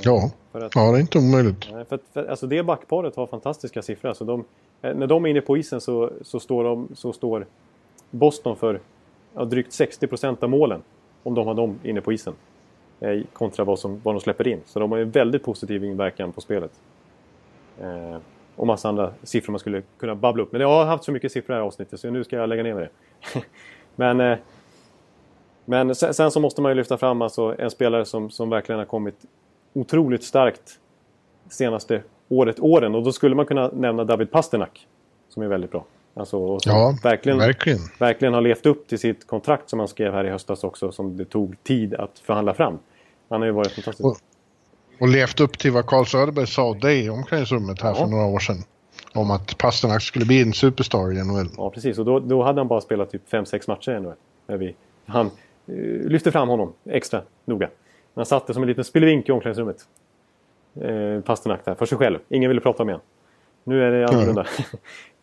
Ja, 0.00 0.30
att, 0.52 0.74
ja 0.74 0.90
det 0.92 0.98
är 0.98 1.00
inte 1.00 1.18
omöjligt. 1.18 1.64
För 1.64 1.94
att, 1.94 2.02
för, 2.12 2.26
alltså 2.26 2.46
det 2.46 2.62
backparet 2.62 3.16
har 3.16 3.26
fantastiska 3.26 3.82
siffror. 3.82 4.08
Alltså 4.08 4.24
de, 4.24 4.44
när 4.80 5.06
de 5.06 5.24
är 5.24 5.28
inne 5.28 5.40
på 5.40 5.56
isen 5.56 5.80
så, 5.80 6.10
så, 6.22 6.40
står, 6.40 6.64
de, 6.64 6.88
så 6.94 7.12
står 7.12 7.46
Boston 8.16 8.56
för 8.56 8.80
ja, 9.34 9.44
drygt 9.44 9.72
60 9.72 10.06
procent 10.06 10.42
av 10.42 10.50
målen. 10.50 10.82
Om 11.22 11.34
de 11.34 11.46
har 11.46 11.54
dem 11.54 11.78
inne 11.82 12.00
på 12.00 12.12
isen. 12.12 12.34
Eh, 13.00 13.20
kontra 13.32 13.64
vad, 13.64 13.78
som, 13.78 14.00
vad 14.02 14.14
de 14.14 14.20
släpper 14.20 14.48
in. 14.48 14.60
Så 14.66 14.80
de 14.80 14.92
har 14.92 14.98
ju 14.98 15.04
väldigt 15.04 15.44
positiv 15.44 15.84
inverkan 15.84 16.32
på 16.32 16.40
spelet. 16.40 16.70
Eh, 17.80 18.16
och 18.56 18.66
massa 18.66 18.88
andra 18.88 19.12
siffror 19.22 19.52
man 19.52 19.58
skulle 19.58 19.82
kunna 19.98 20.14
babbla 20.14 20.42
upp. 20.42 20.52
Men 20.52 20.60
jag 20.60 20.68
har 20.68 20.84
haft 20.84 21.04
så 21.04 21.12
mycket 21.12 21.32
siffror 21.32 21.54
i 21.54 21.56
det 21.56 21.60
här 21.60 21.66
avsnittet 21.66 22.00
så 22.00 22.10
nu 22.10 22.24
ska 22.24 22.36
jag 22.36 22.48
lägga 22.48 22.62
ner 22.62 22.74
med 22.74 22.82
det. 22.82 23.42
men 23.96 24.20
eh, 24.20 24.38
men 25.68 25.94
sen, 25.94 26.14
sen, 26.14 26.30
så 26.30 26.40
måste 26.40 26.62
man 26.62 26.70
ju 26.70 26.74
lyfta 26.74 26.98
fram 26.98 27.22
alltså 27.22 27.54
en 27.58 27.70
spelare 27.70 28.04
som, 28.04 28.30
som 28.30 28.50
verkligen 28.50 28.78
har 28.78 28.86
kommit 28.86 29.14
otroligt 29.72 30.24
starkt 30.24 30.78
senaste 31.48 32.02
året, 32.28 32.60
åren. 32.60 32.94
Och 32.94 33.02
då 33.02 33.12
skulle 33.12 33.34
man 33.34 33.46
kunna 33.46 33.70
nämna 33.72 34.04
David 34.04 34.30
Pasternak. 34.30 34.86
Som 35.28 35.42
är 35.42 35.46
väldigt 35.46 35.70
bra. 35.70 35.84
Alltså, 36.18 36.58
ja, 36.64 36.98
verkligen, 37.02 37.38
verkligen. 37.38 37.78
verkligen 37.98 38.34
har 38.34 38.40
levt 38.40 38.66
upp 38.66 38.88
till 38.88 38.98
sitt 38.98 39.26
kontrakt 39.26 39.70
som 39.70 39.78
han 39.78 39.88
skrev 39.88 40.12
här 40.12 40.24
i 40.24 40.30
höstas 40.30 40.64
också. 40.64 40.92
Som 40.92 41.16
det 41.16 41.24
tog 41.24 41.62
tid 41.62 41.94
att 41.94 42.18
förhandla 42.18 42.54
fram. 42.54 42.78
Han 43.28 43.40
har 43.40 43.46
ju 43.46 43.52
varit 43.52 43.72
fantastisk. 43.72 44.04
Och, 44.04 44.16
och 45.00 45.08
levt 45.08 45.40
upp 45.40 45.58
till 45.58 45.72
vad 45.72 45.86
Carl 45.86 46.06
Söderberg 46.06 46.46
sa 46.46 46.74
dig 46.74 47.04
i 47.04 47.10
omklädningsrummet 47.10 47.82
här 47.82 47.88
ja. 47.88 47.94
för 47.94 48.06
några 48.06 48.26
år 48.26 48.38
sedan. 48.38 48.56
Om 49.14 49.30
att 49.30 49.58
Pasternak 49.58 50.02
skulle 50.02 50.24
bli 50.24 50.42
en 50.42 50.52
superstar 50.52 51.12
i 51.12 51.24
NHL. 51.24 51.48
Ja, 51.56 51.70
precis. 51.70 51.98
Och 51.98 52.04
då, 52.04 52.20
då 52.20 52.42
hade 52.42 52.60
han 52.60 52.68
bara 52.68 52.80
spelat 52.80 53.10
typ 53.10 53.32
5-6 53.32 53.64
matcher 53.68 53.90
i 53.92 54.00
NHL. 54.00 54.14
När 54.46 54.56
vi, 54.56 54.74
han 55.06 55.30
uh, 55.68 56.08
lyfte 56.08 56.32
fram 56.32 56.48
honom 56.48 56.72
extra 56.84 57.22
noga. 57.44 57.68
Han 58.14 58.26
satt 58.26 58.54
som 58.54 58.62
en 58.62 58.68
liten 58.68 58.84
spillevink 58.84 59.28
i 59.28 59.32
omklädningsrummet. 59.32 59.76
Eh, 60.80 61.20
Pasternak 61.20 61.64
där, 61.64 61.74
för 61.74 61.86
sig 61.86 61.98
själv. 61.98 62.18
Ingen 62.28 62.48
ville 62.50 62.60
prata 62.60 62.84
med 62.84 62.94
honom. 62.94 63.06
Nu 63.66 63.82
är 63.82 63.90
det 63.90 64.08
annorlunda. 64.08 64.46
Mm. 64.58 64.64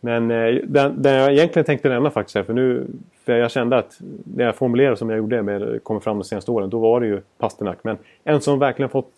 Men 0.00 0.30
eh, 0.30 0.60
den, 0.64 1.02
den 1.02 1.14
jag 1.14 1.32
egentligen 1.32 1.66
tänkte 1.66 1.88
nämna 1.88 2.10
faktiskt, 2.10 2.36
här, 2.36 2.42
för 2.42 2.52
nu 2.52 2.86
för 3.24 3.32
jag 3.32 3.50
kände 3.50 3.76
att 3.76 4.00
när 4.24 4.44
jag 4.44 4.56
formulerade 4.56 4.96
som 4.96 5.10
jag 5.10 5.16
gjorde 5.16 5.42
med 5.42 5.82
kommer 5.82 6.00
fram 6.00 6.18
de 6.18 6.24
senaste 6.24 6.50
åren, 6.50 6.70
då 6.70 6.78
var 6.78 7.00
det 7.00 7.06
ju 7.06 7.20
Pasternak. 7.38 7.78
Men 7.82 7.98
en 8.24 8.40
som 8.40 8.58
verkligen 8.58 8.88
fått 8.88 9.10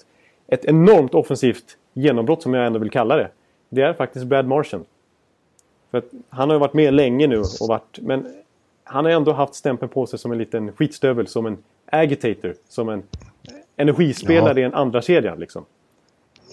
ett 0.49 0.64
enormt 0.64 1.14
offensivt 1.14 1.77
genombrott 1.93 2.43
som 2.43 2.55
jag 2.55 2.66
ändå 2.66 2.79
vill 2.79 2.91
kalla 2.91 3.16
det. 3.16 3.29
Det 3.68 3.83
är 3.83 3.93
faktiskt 3.93 4.27
Brad 4.27 4.47
Marchand. 4.47 4.85
För 5.91 6.03
han 6.29 6.49
har 6.49 6.55
ju 6.55 6.61
varit 6.61 6.74
med 6.74 6.95
länge 6.95 7.27
nu 7.27 7.39
och 7.39 7.68
varit... 7.68 7.99
Men 8.03 8.27
han 8.85 9.05
har 9.05 9.12
ändå 9.12 9.33
haft 9.33 9.55
stämpeln 9.55 9.89
på 9.89 10.07
sig 10.07 10.18
som 10.18 10.33
en 10.33 10.39
liten 10.39 10.72
skitstövel, 10.72 11.27
som 11.27 11.47
en 11.47 11.59
agitator, 11.87 12.55
som 12.68 12.89
en 12.89 13.03
energispelare 13.77 14.61
ja. 14.61 14.61
i 14.61 14.62
en 14.62 14.74
andra 14.74 15.03
kedja 15.03 15.35
liksom. 15.35 15.64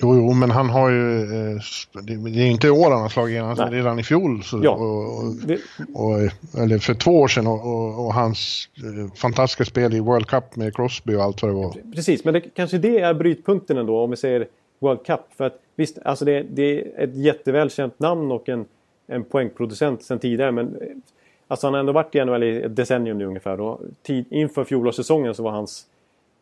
Jo, 0.02 0.16
jo, 0.16 0.34
men 0.34 0.52
han 0.52 0.70
har 0.70 0.90
ju... 0.90 1.22
Eh, 1.22 1.62
det 2.04 2.42
är 2.42 2.46
inte 2.46 2.68
i 2.68 2.70
år 2.70 2.92
han 2.92 3.02
har 3.02 3.10
slagit 3.10 3.32
igenom, 3.32 3.50
alltså 3.50 3.66
redan 3.66 4.00
i 4.00 4.04
fjol. 4.04 4.44
Så, 4.44 4.62
ja. 4.64 4.72
och, 4.72 5.34
och, 5.94 6.20
eller 6.62 6.78
för 6.78 6.94
två 6.94 7.12
år 7.22 7.28
sedan 7.28 7.48
och, 7.48 7.66
och, 7.66 8.06
och, 8.06 8.14
hans 8.14 8.70
eh, 8.78 9.14
fantastiska 9.16 9.66
spel 9.66 9.94
i 9.94 10.00
World 10.00 10.28
Cup 10.28 10.56
med 10.56 10.76
Crosby 10.76 11.16
och 11.16 11.24
allt 11.24 11.42
vad 11.42 11.52
det 11.52 11.56
var. 11.56 11.76
Precis, 11.96 12.26
men 12.26 12.34
det, 12.34 12.42
kanske 12.42 12.78
det 12.78 13.00
är 13.00 13.14
brytpunkten 13.14 13.78
ändå 13.78 14.04
om 14.04 14.10
vi 14.10 14.18
säger 14.18 14.48
World 14.80 15.06
Cup. 15.06 15.20
För 15.38 15.44
att 15.44 15.60
visst, 15.76 15.98
alltså 16.06 16.26
det, 16.26 16.46
det 16.54 16.82
är 16.82 17.04
ett 17.04 17.16
jättevälkänt 17.16 18.00
namn 18.00 18.32
och 18.32 18.50
en, 18.50 18.66
en 19.08 19.24
poängproducent 19.24 20.04
sedan 20.04 20.20
tidigare. 20.20 20.52
Men 20.52 20.66
eh, 20.76 20.88
alltså 21.48 21.68
han 21.68 21.74
har 21.74 21.80
ändå 21.80 21.94
varit 21.94 22.16
i 22.16 22.26
NHL 22.26 22.44
i 22.44 22.62
ett 22.62 22.76
decennium 22.76 23.18
nu 23.18 23.26
ungefär. 23.26 23.62
Och 23.62 23.82
tid, 24.02 24.26
inför 24.30 24.64
fjolårssäsongen 24.64 25.36
så 25.36 25.44
var 25.44 25.52
hans... 25.52 25.86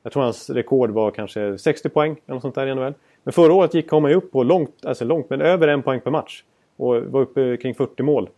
Jag 0.03 0.13
tror 0.13 0.23
hans 0.23 0.49
rekord 0.49 0.89
var 0.89 1.11
kanske 1.11 1.57
60 1.57 1.89
poäng 1.89 2.15
eller 2.25 2.33
något 2.35 2.41
sånt 2.41 2.55
där 2.55 2.67
i 2.67 2.75
NHL. 2.75 2.93
Men 3.23 3.33
förra 3.33 3.53
året 3.53 3.73
gick, 3.73 3.91
han 3.91 4.09
ju 4.09 4.15
upp 4.15 4.31
på 4.31 4.43
långt, 4.43 4.85
alltså 4.85 5.05
långt, 5.05 5.29
men 5.29 5.41
över 5.41 5.67
en 5.67 5.83
poäng 5.83 6.01
per 6.01 6.11
match. 6.11 6.43
Och 6.77 6.95
var 6.95 7.21
uppe 7.21 7.57
kring 7.57 7.75
40 7.75 8.03
mål. 8.03 8.29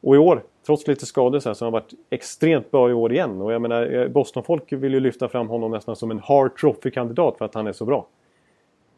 Och 0.00 0.14
i 0.14 0.18
år, 0.18 0.42
trots 0.66 0.86
lite 0.86 1.06
skador 1.06 1.40
så, 1.40 1.48
här, 1.48 1.54
så 1.54 1.64
har 1.64 1.66
han 1.66 1.72
varit 1.72 1.92
extremt 2.10 2.70
bra 2.70 2.90
i 2.90 2.92
år 2.92 3.12
igen. 3.12 3.42
Och 3.42 3.52
jag 3.52 3.62
menar, 3.62 3.92
eh, 3.92 4.08
Boston-folk 4.08 4.72
vill 4.72 4.94
ju 4.94 5.00
lyfta 5.00 5.28
fram 5.28 5.48
honom 5.48 5.70
nästan 5.70 5.96
som 5.96 6.10
en 6.10 6.18
Hart 6.18 6.60
Trophy-kandidat 6.60 7.38
för 7.38 7.44
att 7.44 7.54
han 7.54 7.66
är 7.66 7.72
så 7.72 7.84
bra. 7.84 8.06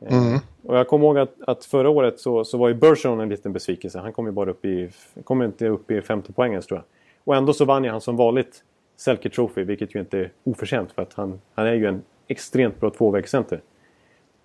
Eh, 0.01 0.27
mm. 0.27 0.39
Och 0.63 0.77
jag 0.77 0.89
kommer 0.89 1.07
ihåg 1.07 1.19
att, 1.19 1.35
att, 1.47 1.65
förra 1.65 1.89
året 1.89 2.21
så, 2.21 2.45
så 2.45 2.59
var 2.59 2.69
ju 2.69 2.75
Bergeron 2.75 3.21
en 3.21 3.29
liten 3.29 3.53
besvikelse. 3.53 3.99
Han 3.99 4.13
kom 4.13 4.27
ju 4.27 4.33
bara 4.33 4.51
upp 4.51 4.65
i, 4.65 4.91
kom 5.25 5.43
inte 5.43 5.69
upp 5.69 5.91
i 5.91 6.03
50 6.03 6.33
poäng 6.33 6.51
ens 6.51 6.67
tror 6.67 6.79
jag. 6.79 6.85
Och 7.25 7.37
ändå 7.37 7.53
så 7.53 7.65
vann 7.65 7.85
ju 7.85 7.91
han 7.91 8.01
som 8.01 8.17
vanligt 8.17 8.63
Selke 8.97 9.31
Trophy, 9.31 9.65
vilket 9.65 9.95
ju 9.95 10.01
inte 10.01 10.19
är 10.19 10.31
oförtjänt 10.45 10.93
för 10.93 11.03
att 11.03 11.15
han, 11.15 11.41
han 11.55 11.67
är 11.67 11.75
ju 11.75 11.87
en 11.87 12.03
extremt 12.29 12.81
bra 12.81 12.91
tvåvägscenter. 12.91 13.61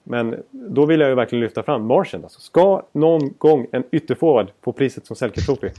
Men 0.03 0.43
då 0.51 0.85
vill 0.85 0.99
jag 0.99 1.09
ju 1.09 1.15
verkligen 1.15 1.43
lyfta 1.43 1.63
fram 1.63 1.85
Martian. 1.85 2.23
Alltså, 2.23 2.39
ska 2.39 2.85
någon 2.91 3.33
gång 3.37 3.67
en 3.71 3.83
ytterforward 3.91 4.51
få 4.61 4.71
priset 4.71 5.05
som 5.05 5.15
Selke 5.15 5.41
Trophy, 5.41 5.69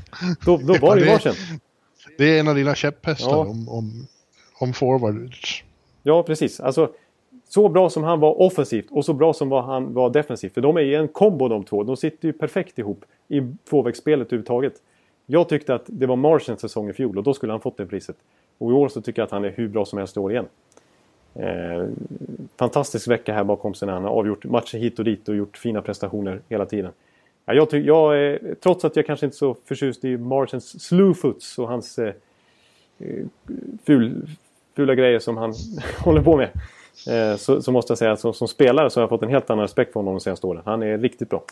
då, 0.44 0.56
då 0.56 0.74
var 0.80 0.96
det 0.96 1.02
ju 1.02 1.10
Martian. 1.10 1.34
Det 2.18 2.36
är 2.36 2.40
en 2.40 2.48
av 2.48 2.54
dina 2.54 2.74
käpphästar 2.74 3.30
ja. 3.30 3.36
om, 3.36 3.68
om, 3.68 4.06
om 4.58 4.72
forwards. 4.72 5.64
Ja, 6.02 6.22
precis. 6.22 6.60
Alltså, 6.60 6.90
så 7.48 7.68
bra 7.68 7.90
som 7.90 8.02
han 8.02 8.20
var 8.20 8.40
offensivt 8.40 8.86
och 8.90 9.04
så 9.04 9.12
bra 9.12 9.32
som 9.32 9.52
han 9.52 9.94
var 9.94 10.10
defensivt. 10.10 10.54
För 10.54 10.60
de 10.60 10.76
är 10.76 10.80
ju 10.80 10.94
en 10.94 11.08
kombo 11.08 11.48
de 11.48 11.64
två. 11.64 11.82
De 11.82 11.96
sitter 11.96 12.28
ju 12.28 12.32
perfekt 12.32 12.78
ihop 12.78 13.04
i 13.28 13.40
tvåvägsspelet 13.68 14.26
överhuvudtaget. 14.26 14.74
Jag 15.26 15.48
tyckte 15.48 15.74
att 15.74 15.84
det 15.86 16.06
var 16.06 16.16
Martians 16.16 16.60
säsong 16.60 16.90
i 16.90 16.92
fjol 16.92 17.18
och 17.18 17.24
då 17.24 17.34
skulle 17.34 17.52
han 17.52 17.60
fått 17.60 17.76
det 17.76 17.86
priset. 17.86 18.16
Och 18.58 18.70
i 18.70 18.74
år 18.74 18.88
så 18.88 19.00
tycker 19.00 19.22
jag 19.22 19.26
att 19.26 19.32
han 19.32 19.44
är 19.44 19.50
hur 19.50 19.68
bra 19.68 19.84
som 19.84 19.98
helst 19.98 20.16
i 20.16 20.20
år 20.20 20.32
igen. 20.32 20.46
Eh, 21.34 21.88
fantastisk 22.58 23.08
vecka 23.08 23.34
här 23.34 23.44
bakom 23.44 23.74
sig 23.74 23.86
när 23.86 23.92
han 23.92 24.04
har 24.04 24.10
avgjort 24.10 24.44
matcher 24.44 24.78
hit 24.78 24.98
och 24.98 25.04
dit 25.04 25.28
och 25.28 25.36
gjort 25.36 25.56
fina 25.56 25.82
prestationer 25.82 26.40
hela 26.48 26.66
tiden. 26.66 26.92
Ja, 27.44 27.54
jag, 27.54 27.72
jag 27.72 28.18
är, 28.18 28.54
trots 28.62 28.84
att 28.84 28.96
jag 28.96 29.06
kanske 29.06 29.26
inte 29.26 29.34
är 29.34 29.38
så 29.38 29.56
förtjust 29.64 30.04
i 30.04 30.16
Martins 30.16 30.84
slewfoots 30.84 31.58
och 31.58 31.68
hans 31.68 31.98
eh, 31.98 32.14
eh, 32.98 33.24
ful, 33.84 34.28
fula 34.76 34.94
grejer 34.94 35.18
som 35.18 35.36
han 35.36 35.54
håller 35.98 36.22
på 36.22 36.36
med. 36.36 36.50
Eh, 37.08 37.36
så, 37.36 37.62
så, 37.62 37.72
måste 37.72 37.90
jag 37.90 37.98
säga 37.98 38.12
att 38.12 38.20
som, 38.20 38.34
som, 38.34 38.48
spelare 38.48 38.90
så 38.90 39.00
har 39.00 39.02
jag 39.02 39.08
fått 39.08 39.22
en 39.22 39.28
helt 39.28 39.50
annan 39.50 39.62
respekt 39.62 39.92
för 39.92 40.00
honom 40.00 40.14
de 40.14 40.20
senaste 40.20 40.46
åren. 40.46 40.62
Han 40.64 40.82
är 40.82 40.98
riktigt 40.98 41.28
bra. 41.30 41.44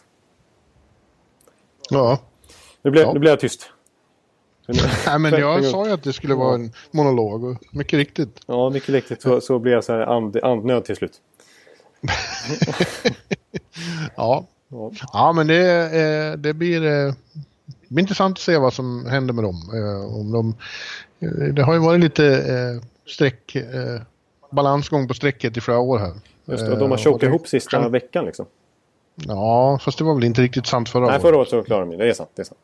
Ja. 1.90 2.18
Nu 2.82 2.90
blev, 2.90 3.04
ja. 3.04 3.12
nu 3.12 3.18
blev 3.18 3.30
jag 3.30 3.40
tyst. 3.40 3.70
Nej, 5.06 5.18
men 5.18 5.40
jag 5.40 5.64
sa 5.64 5.86
ju 5.86 5.92
att 5.92 6.02
det 6.02 6.12
skulle 6.12 6.34
vara 6.34 6.54
en 6.54 6.72
monolog. 6.90 7.44
Och 7.44 7.56
mycket 7.70 7.96
riktigt. 7.96 8.40
Ja, 8.46 8.70
mycket 8.70 8.88
riktigt 8.88 9.22
så, 9.22 9.40
så 9.40 9.58
blev 9.58 9.74
jag 9.74 9.84
så 9.84 9.92
här 9.92 10.00
and, 10.00 10.36
andnöd 10.36 10.84
till 10.84 10.96
slut. 10.96 11.12
ja. 14.16 14.46
ja. 15.12 15.32
Men 15.32 15.46
det, 15.46 16.36
det 16.36 16.54
blir... 16.54 16.80
Det 16.80 17.94
blir 17.94 18.02
intressant 18.02 18.32
att 18.32 18.42
se 18.42 18.58
vad 18.58 18.72
som 18.72 19.06
händer 19.06 19.34
med 19.34 19.44
dem. 19.44 19.70
Eh, 19.74 20.16
om 20.16 20.32
de, 20.32 20.54
det 21.52 21.62
har 21.62 21.72
ju 21.72 21.78
varit 21.78 22.00
lite 22.00 22.26
eh, 22.26 23.10
streck, 23.10 23.56
balansgång 24.50 25.08
på 25.08 25.14
strecket 25.14 25.56
i 25.56 25.60
flera 25.60 25.78
år 25.78 25.98
här. 25.98 26.12
Just 26.44 26.66
det, 26.66 26.72
och 26.72 26.78
de 26.78 26.90
har 26.90 26.98
chokat 26.98 27.22
ihop 27.22 27.48
sista 27.48 27.70
kan... 27.70 27.92
veckan 27.92 28.24
liksom. 28.24 28.46
Ja, 29.14 29.78
fast 29.82 29.98
det 29.98 30.04
var 30.04 30.14
väl 30.14 30.24
inte 30.24 30.42
riktigt 30.42 30.66
sant 30.66 30.88
förra 30.88 31.04
året. 31.04 31.12
Nej, 31.12 31.20
förra 31.20 31.36
året 31.36 31.48
så 31.48 31.62
klarade 31.62 31.90
de 31.90 31.96
det. 31.96 32.04
Det 32.04 32.10
är 32.10 32.14
sant. 32.14 32.30
Det 32.34 32.42
är 32.42 32.44
sant. 32.44 32.60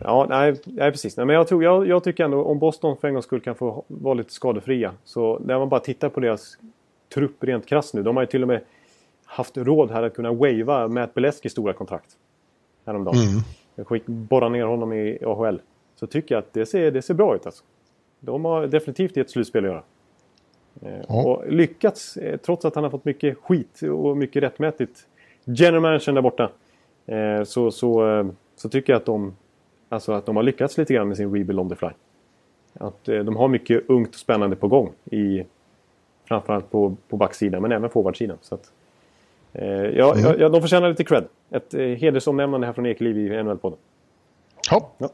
Ja, 0.00 0.26
nej, 0.28 0.60
nej 0.64 0.90
precis. 0.90 1.16
Nej, 1.16 1.26
men 1.26 1.36
jag, 1.36 1.48
tror, 1.48 1.64
jag, 1.64 1.86
jag 1.86 2.04
tycker 2.04 2.24
ändå 2.24 2.44
om 2.44 2.58
Boston 2.58 2.96
för 2.96 3.08
en 3.08 3.14
gångs 3.14 3.24
skull 3.24 3.40
kan 3.40 3.54
få 3.54 3.84
vara 3.86 4.14
lite 4.14 4.32
skadefria. 4.32 4.92
Så 5.04 5.38
när 5.44 5.58
man 5.58 5.68
bara 5.68 5.80
tittar 5.80 6.08
på 6.08 6.20
deras 6.20 6.58
trupp 7.14 7.44
rent 7.44 7.66
krasst 7.66 7.94
nu. 7.94 8.02
De 8.02 8.16
har 8.16 8.22
ju 8.22 8.26
till 8.26 8.42
och 8.42 8.48
med 8.48 8.60
haft 9.24 9.56
råd 9.56 9.90
här 9.90 10.02
att 10.02 10.14
kunna 10.14 10.32
wava 10.32 10.88
Matt 10.88 11.14
Beleski 11.14 11.48
stora 11.48 11.72
kontrakt. 11.72 12.16
Häromdagen. 12.86 13.16
Mm. 13.76 14.00
Borra 14.06 14.48
ner 14.48 14.64
honom 14.64 14.92
i 14.92 15.18
AHL. 15.24 15.60
Så 15.94 16.06
tycker 16.06 16.34
jag 16.34 16.42
att 16.42 16.52
det 16.52 16.66
ser, 16.66 16.90
det 16.90 17.02
ser 17.02 17.14
bra 17.14 17.34
ut 17.34 17.46
alltså. 17.46 17.64
De 18.20 18.44
har 18.44 18.66
definitivt 18.66 19.16
ett 19.16 19.30
slutspel 19.30 19.64
att 19.64 19.70
göra. 19.70 19.82
Ja. 21.08 21.22
Och 21.22 21.52
lyckats, 21.52 22.16
eh, 22.16 22.36
trots 22.36 22.64
att 22.64 22.74
han 22.74 22.84
har 22.84 22.90
fått 22.90 23.04
mycket 23.04 23.38
skit 23.38 23.82
och 23.82 24.16
mycket 24.16 24.42
rättmätigt. 24.42 25.06
General 25.44 25.80
managern 25.80 26.14
där 26.14 26.22
borta. 26.22 26.50
Eh, 27.06 27.44
så, 27.44 27.70
så, 27.70 28.08
eh, 28.08 28.26
så 28.56 28.68
tycker 28.68 28.92
jag 28.92 29.00
att 29.00 29.06
de, 29.06 29.36
alltså 29.92 30.12
att 30.12 30.26
de 30.26 30.36
har 30.36 30.42
lyckats 30.42 30.78
lite 30.78 30.94
grann 30.94 31.08
med 31.08 31.16
sin 31.16 31.34
rebuild 31.34 31.60
on 31.60 31.68
the 31.68 31.76
fly. 31.76 31.88
Att 32.74 33.04
de 33.04 33.36
har 33.36 33.48
mycket 33.48 33.88
ungt 33.88 34.08
och 34.08 34.20
spännande 34.20 34.56
på 34.56 34.68
gång. 34.68 34.92
I, 35.04 35.44
framförallt 36.24 36.70
på, 36.70 36.96
på 37.08 37.16
backsidan 37.16 37.62
men 37.62 37.72
även 37.72 37.90
forwardsidan. 37.90 38.38
Så 38.42 38.54
att, 38.54 38.72
eh, 39.52 39.68
ja, 39.68 40.14
mm. 40.14 40.40
ja, 40.40 40.48
de 40.48 40.60
förtjänar 40.60 40.88
lite 40.88 41.04
cred. 41.04 41.24
Ett 41.50 41.74
eh, 41.74 41.80
hedersomnämnande 41.80 42.66
här 42.66 42.74
från 42.74 42.86
Ekeliv 42.86 43.16
i 43.16 43.42
NHL-podden. 43.42 43.76
Ja. 44.70 44.90
ja. 44.98 45.10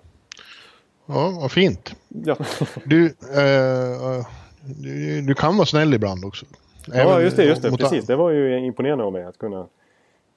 Ja, 1.07 1.39
vad 1.41 1.53
fint. 1.53 1.95
Ja. 2.09 2.37
Du, 2.85 3.07
eh, 3.07 4.27
du, 4.61 5.21
du, 5.21 5.35
kan 5.35 5.57
vara 5.57 5.67
snäll 5.67 5.95
ibland 5.95 6.25
också. 6.25 6.47
Även 6.93 7.09
ja, 7.09 7.21
just 7.21 7.37
det. 7.37 7.45
Just 7.45 7.63
det 7.63 7.71
precis. 7.71 8.07
Det 8.07 8.17
var 8.17 8.31
ju 8.31 8.59
imponerande 8.59 9.05
av 9.05 9.13
mig 9.13 9.25
att 9.25 9.39
kunna 9.39 9.67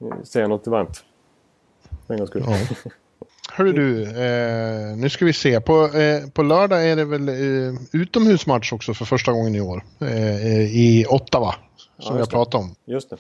eh, 0.02 0.24
säga 0.24 0.48
något 0.48 0.68
varmt. 0.68 1.04
En 2.08 2.18
gångs 2.18 2.30
skull. 2.30 2.44
Ja. 2.46 2.58
Hörru 3.54 3.74
du, 3.74 4.04
eh, 4.04 4.98
nu 4.98 5.10
ska 5.10 5.26
vi 5.26 5.34
se. 5.34 5.62
På, 5.62 5.86
eh, 5.86 6.30
på 6.30 6.44
lördag 6.44 6.90
är 6.90 6.96
det 6.96 7.06
väl 7.06 7.30
eh, 7.30 7.82
utomhusmatch 7.92 8.74
också 8.74 8.94
för 8.94 9.06
första 9.06 9.32
gången 9.32 9.56
i 9.56 9.62
år. 9.62 9.84
Eh, 10.00 10.76
I 10.76 11.06
Ottawa, 11.10 11.56
som 12.00 12.16
ja, 12.16 12.22
jag 12.22 12.30
pratade 12.30 12.64
om. 12.64 12.76
Just 12.86 13.10
det. 13.10 13.18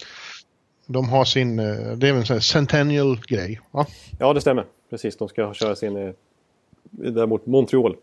De 0.87 1.09
har 1.09 1.25
sin, 1.25 1.59
eh, 1.59 1.65
det 1.65 2.07
är 2.07 2.11
väl 2.11 2.19
en 2.19 2.25
sån 2.25 2.33
här 2.33 2.41
centennial-grej, 2.41 3.59
va? 3.71 3.85
Ja, 4.19 4.33
det 4.33 4.41
stämmer. 4.41 4.65
Precis, 4.89 5.17
de 5.17 5.27
ska 5.27 5.53
köra 5.53 5.75
sin, 5.75 5.97
eh, 5.97 6.13
där 6.91 7.27
mot 7.27 7.45
Montreal. 7.45 7.95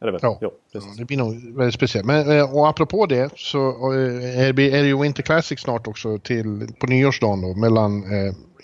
Väl? 0.00 0.18
Ja, 0.22 0.38
ja 0.40 0.50
det 0.98 1.04
blir 1.04 1.16
nog 1.16 1.56
väldigt 1.56 1.74
speciellt. 1.74 2.06
Men, 2.06 2.42
och 2.42 2.68
apropå 2.68 3.06
det 3.06 3.30
så 3.36 3.90
är 3.92 4.52
det, 4.52 4.70
är 4.70 4.82
det 4.82 4.88
ju 4.88 5.02
Winter 5.02 5.22
Classic 5.22 5.60
snart 5.60 5.86
också 5.86 6.18
till, 6.18 6.68
på 6.80 6.86
nyårsdagen 6.86 7.40
då, 7.42 7.54
mellan 7.54 8.04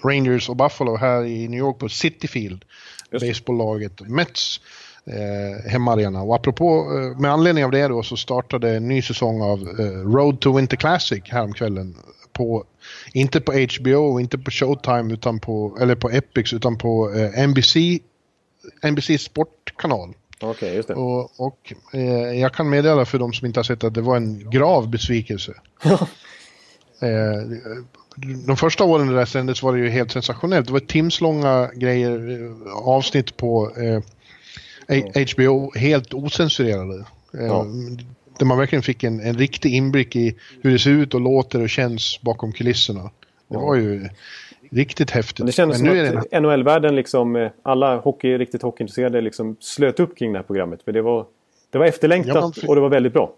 Rangers 0.04 0.48
och 0.48 0.56
Buffalo 0.56 0.96
här 0.96 1.24
i 1.24 1.48
New 1.48 1.58
York 1.58 1.78
på 1.78 1.88
City 1.88 2.28
Field 2.28 2.64
baseballlaget 3.20 4.00
Mets 4.00 4.60
eh, 5.06 5.70
hemmaarena. 5.70 6.22
Och 6.22 6.34
apropå, 6.34 6.64
eh, 6.64 7.20
med 7.20 7.30
anledning 7.30 7.64
av 7.64 7.70
det 7.70 7.88
då 7.88 8.02
så 8.02 8.16
startade 8.16 8.76
en 8.76 8.88
ny 8.88 9.02
säsong 9.02 9.42
av 9.42 9.60
eh, 9.60 9.84
Road 10.14 10.40
to 10.40 10.56
Winter 10.56 10.76
Classic 10.76 11.22
häromkvällen. 11.26 11.96
På, 12.32 12.64
inte 13.12 13.40
på 13.40 13.52
HBO, 13.52 14.20
inte 14.20 14.38
på 14.38 14.50
Showtime, 14.50 15.14
utan 15.14 15.40
på, 15.40 15.78
eller 15.80 15.94
på 15.94 16.10
Epix, 16.10 16.52
utan 16.52 16.78
på 16.78 17.12
eh, 17.14 17.48
NBC, 17.48 17.76
NBC 18.82 19.18
Sportkanal. 19.18 20.14
Okej, 20.40 20.74
just 20.74 20.88
det. 20.88 20.94
Och, 20.94 21.40
och 21.40 21.72
eh, 21.92 22.40
jag 22.40 22.54
kan 22.54 22.70
meddela 22.70 23.04
för 23.04 23.18
de 23.18 23.32
som 23.32 23.46
inte 23.46 23.58
har 23.58 23.64
sett 23.64 23.84
att 23.84 23.94
det 23.94 24.00
var 24.00 24.16
en 24.16 24.50
grav 24.50 24.88
besvikelse. 24.88 25.54
eh, 27.00 27.88
de 28.46 28.56
första 28.56 28.84
åren 28.84 29.06
det 29.06 29.14
där 29.14 29.24
sändes 29.24 29.62
var 29.62 29.72
det 29.72 29.78
ju 29.78 29.88
helt 29.88 30.12
sensationellt. 30.12 30.66
Det 30.66 30.72
var 30.72 30.80
timslånga 30.80 31.70
grejer, 31.74 32.30
eh, 32.30 32.72
avsnitt 32.72 33.36
på 33.36 33.70
eh, 33.76 34.00
HBO, 35.34 35.72
helt 35.74 36.14
osensurerade. 36.14 37.04
Eh, 37.34 37.46
ja. 37.46 37.66
Där 38.38 38.46
man 38.46 38.58
verkligen 38.58 38.82
fick 38.82 39.04
en, 39.04 39.20
en 39.20 39.38
riktig 39.38 39.74
inblick 39.74 40.16
i 40.16 40.34
hur 40.62 40.72
det 40.72 40.78
ser 40.78 40.90
ut 40.90 41.14
och 41.14 41.20
låter 41.20 41.62
och 41.62 41.70
känns 41.70 42.20
bakom 42.22 42.52
kulisserna. 42.52 43.10
Det 43.48 43.56
var 43.56 43.74
ju 43.74 44.08
riktigt 44.70 45.10
häftigt. 45.10 45.46
Det 45.46 45.52
kändes 45.52 45.78
som 45.78 45.88
att 45.88 46.30
det... 46.30 46.40
NHL-världen, 46.40 46.96
liksom, 46.96 47.50
alla 47.62 47.96
hockey, 47.96 48.38
riktigt 48.38 48.62
hockeyintresserade, 48.62 49.20
liksom 49.20 49.56
slöt 49.60 50.00
upp 50.00 50.18
kring 50.18 50.32
det 50.32 50.38
här 50.38 50.44
programmet. 50.44 50.82
För 50.82 50.92
det 50.92 51.02
var, 51.02 51.26
det 51.70 51.78
var 51.78 51.86
efterlängtat 51.86 52.34
ja, 52.34 52.40
man... 52.40 52.68
och 52.68 52.74
det 52.74 52.80
var 52.80 52.88
väldigt 52.88 53.12
bra. 53.12 53.34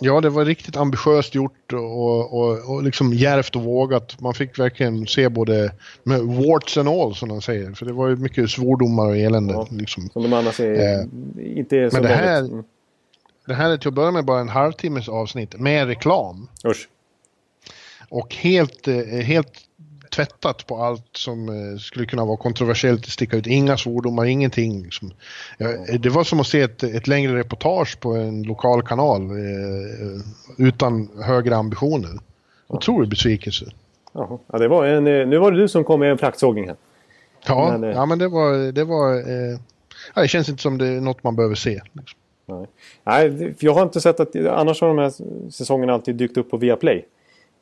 Ja, 0.00 0.20
det 0.20 0.30
var 0.30 0.44
riktigt 0.44 0.76
ambitiöst 0.76 1.34
gjort 1.34 1.72
och, 1.72 2.34
och, 2.34 2.74
och 2.74 2.82
liksom 2.82 3.12
djärvt 3.12 3.56
och 3.56 3.62
vågat. 3.62 4.20
Man 4.20 4.34
fick 4.34 4.58
verkligen 4.58 5.06
se 5.06 5.28
både 5.28 5.72
med 6.02 6.20
warts 6.20 6.76
and 6.76 6.88
all 6.88 7.14
som 7.14 7.28
de 7.28 7.42
säger. 7.42 7.72
För 7.72 7.86
det 7.86 7.92
var 7.92 8.08
ju 8.08 8.16
mycket 8.16 8.50
svordomar 8.50 9.06
och 9.06 9.16
elände. 9.16 9.54
Ja, 9.54 9.66
liksom. 9.70 10.08
Som 10.08 10.22
de 10.22 10.32
annars 10.32 10.60
är, 10.60 11.00
eh, 11.00 11.58
inte 11.58 11.76
är 11.76 11.90
så 11.90 11.96
Men 11.96 12.02
det 12.02 12.08
här, 12.08 12.38
mm. 12.38 12.64
det 13.46 13.54
här 13.54 13.70
är 13.70 13.76
till 13.76 13.88
att 13.88 13.94
börja 13.94 14.10
med 14.10 14.24
bara 14.24 14.40
en 14.40 14.48
halvtimmes 14.48 15.08
avsnitt 15.08 15.60
med 15.60 15.86
reklam. 15.86 16.48
Usch. 16.66 16.88
Och 18.08 18.34
helt, 18.34 18.88
eh, 18.88 18.96
helt 19.04 19.67
tvättat 20.10 20.66
på 20.66 20.76
allt 20.76 21.16
som 21.16 21.48
eh, 21.48 21.78
skulle 21.78 22.06
kunna 22.06 22.24
vara 22.24 22.36
kontroversiellt, 22.36 23.06
sticka 23.06 23.36
ut. 23.36 23.46
Inga 23.46 23.76
svordomar, 23.76 24.24
ingenting. 24.24 24.82
Liksom. 24.82 25.10
Det 26.00 26.08
var 26.08 26.24
som 26.24 26.40
att 26.40 26.46
se 26.46 26.60
ett, 26.60 26.82
ett 26.82 27.06
längre 27.06 27.38
reportage 27.38 28.00
på 28.00 28.12
en 28.12 28.42
lokal 28.42 28.82
kanal 28.82 29.22
eh, 29.22 30.20
utan 30.56 31.08
högre 31.22 31.56
ambitioner. 31.56 32.10
Otrolig 32.66 33.10
besvikelse. 33.10 33.64
Jaha. 34.12 34.38
Ja, 34.46 34.58
det 34.58 34.68
var 34.68 34.86
en, 34.86 35.06
eh, 35.06 35.26
nu 35.26 35.38
var 35.38 35.52
det 35.52 35.58
du 35.58 35.68
som 35.68 35.84
kom 35.84 36.00
med 36.00 36.10
en 36.10 36.18
praktsågning 36.18 36.68
här. 36.68 36.76
Ja, 37.46 37.78
men, 37.78 37.90
ja, 37.90 38.06
men 38.06 38.18
det 38.18 38.28
var... 38.28 38.72
Det, 38.72 38.84
var 38.84 39.14
eh, 39.14 39.58
ja, 40.14 40.22
det 40.22 40.28
känns 40.28 40.48
inte 40.48 40.62
som 40.62 40.78
det 40.78 40.86
är 40.86 41.00
något 41.00 41.22
man 41.22 41.36
behöver 41.36 41.54
se. 41.54 41.80
Liksom. 41.92 42.18
Nej. 42.46 42.66
Nej, 43.04 43.54
jag 43.58 43.74
har 43.74 43.82
inte 43.82 44.00
sett 44.00 44.20
att... 44.20 44.36
Annars 44.36 44.80
har 44.80 44.88
de 44.88 44.98
här 44.98 45.12
säsongerna 45.50 45.92
alltid 45.92 46.16
dykt 46.16 46.36
upp 46.36 46.50
på 46.50 46.56
Viaplay. 46.56 47.06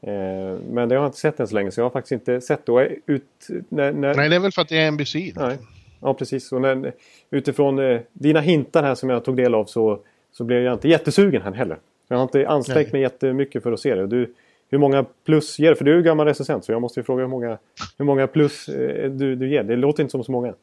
Eh, 0.06 0.58
men 0.70 0.88
det 0.88 0.94
har 0.94 1.02
jag 1.02 1.08
inte 1.08 1.18
sett 1.18 1.40
än 1.40 1.48
så 1.48 1.54
länge 1.54 1.70
så 1.70 1.80
jag 1.80 1.84
har 1.84 1.90
faktiskt 1.90 2.12
inte 2.12 2.40
sett 2.40 2.66
då. 2.66 2.82
Ut, 2.82 3.24
när, 3.68 3.92
när... 3.92 4.14
Nej, 4.14 4.28
det 4.28 4.36
är 4.36 4.40
väl 4.40 4.52
för 4.52 4.62
att 4.62 4.68
det 4.68 4.78
är 4.78 4.90
NBC. 4.90 5.14
Nej. 5.14 5.58
Ja, 6.00 6.14
precis. 6.14 6.52
Och 6.52 6.60
när, 6.60 6.92
utifrån 7.30 7.78
eh, 7.78 8.00
dina 8.12 8.40
hintar 8.40 8.82
här 8.82 8.94
som 8.94 9.10
jag 9.10 9.24
tog 9.24 9.36
del 9.36 9.54
av 9.54 9.64
så, 9.64 10.00
så 10.32 10.44
blev 10.44 10.62
jag 10.62 10.72
inte 10.74 10.88
jättesugen 10.88 11.42
här 11.42 11.52
heller. 11.52 11.78
Jag 12.08 12.16
har 12.16 12.22
inte 12.22 12.48
ansträngt 12.48 12.92
mig 12.92 13.00
jättemycket 13.00 13.62
för 13.62 13.72
att 13.72 13.80
se 13.80 13.94
det. 13.94 14.06
Du, 14.06 14.34
hur 14.70 14.78
många 14.78 15.04
plus 15.24 15.58
ger 15.58 15.70
det? 15.70 15.76
För 15.76 15.84
du 15.84 15.92
är 15.92 15.96
ju 15.96 16.02
gammal 16.02 16.26
recensent 16.26 16.64
så 16.64 16.72
jag 16.72 16.80
måste 16.80 17.00
ju 17.00 17.04
fråga 17.04 17.22
hur 17.22 17.28
många, 17.28 17.58
hur 17.98 18.04
många 18.04 18.26
plus 18.26 18.68
eh, 18.68 19.10
du, 19.10 19.36
du 19.36 19.48
ger. 19.48 19.62
Det 19.62 19.76
låter 19.76 20.02
inte 20.02 20.10
som 20.10 20.24
så 20.24 20.32
många. 20.32 20.54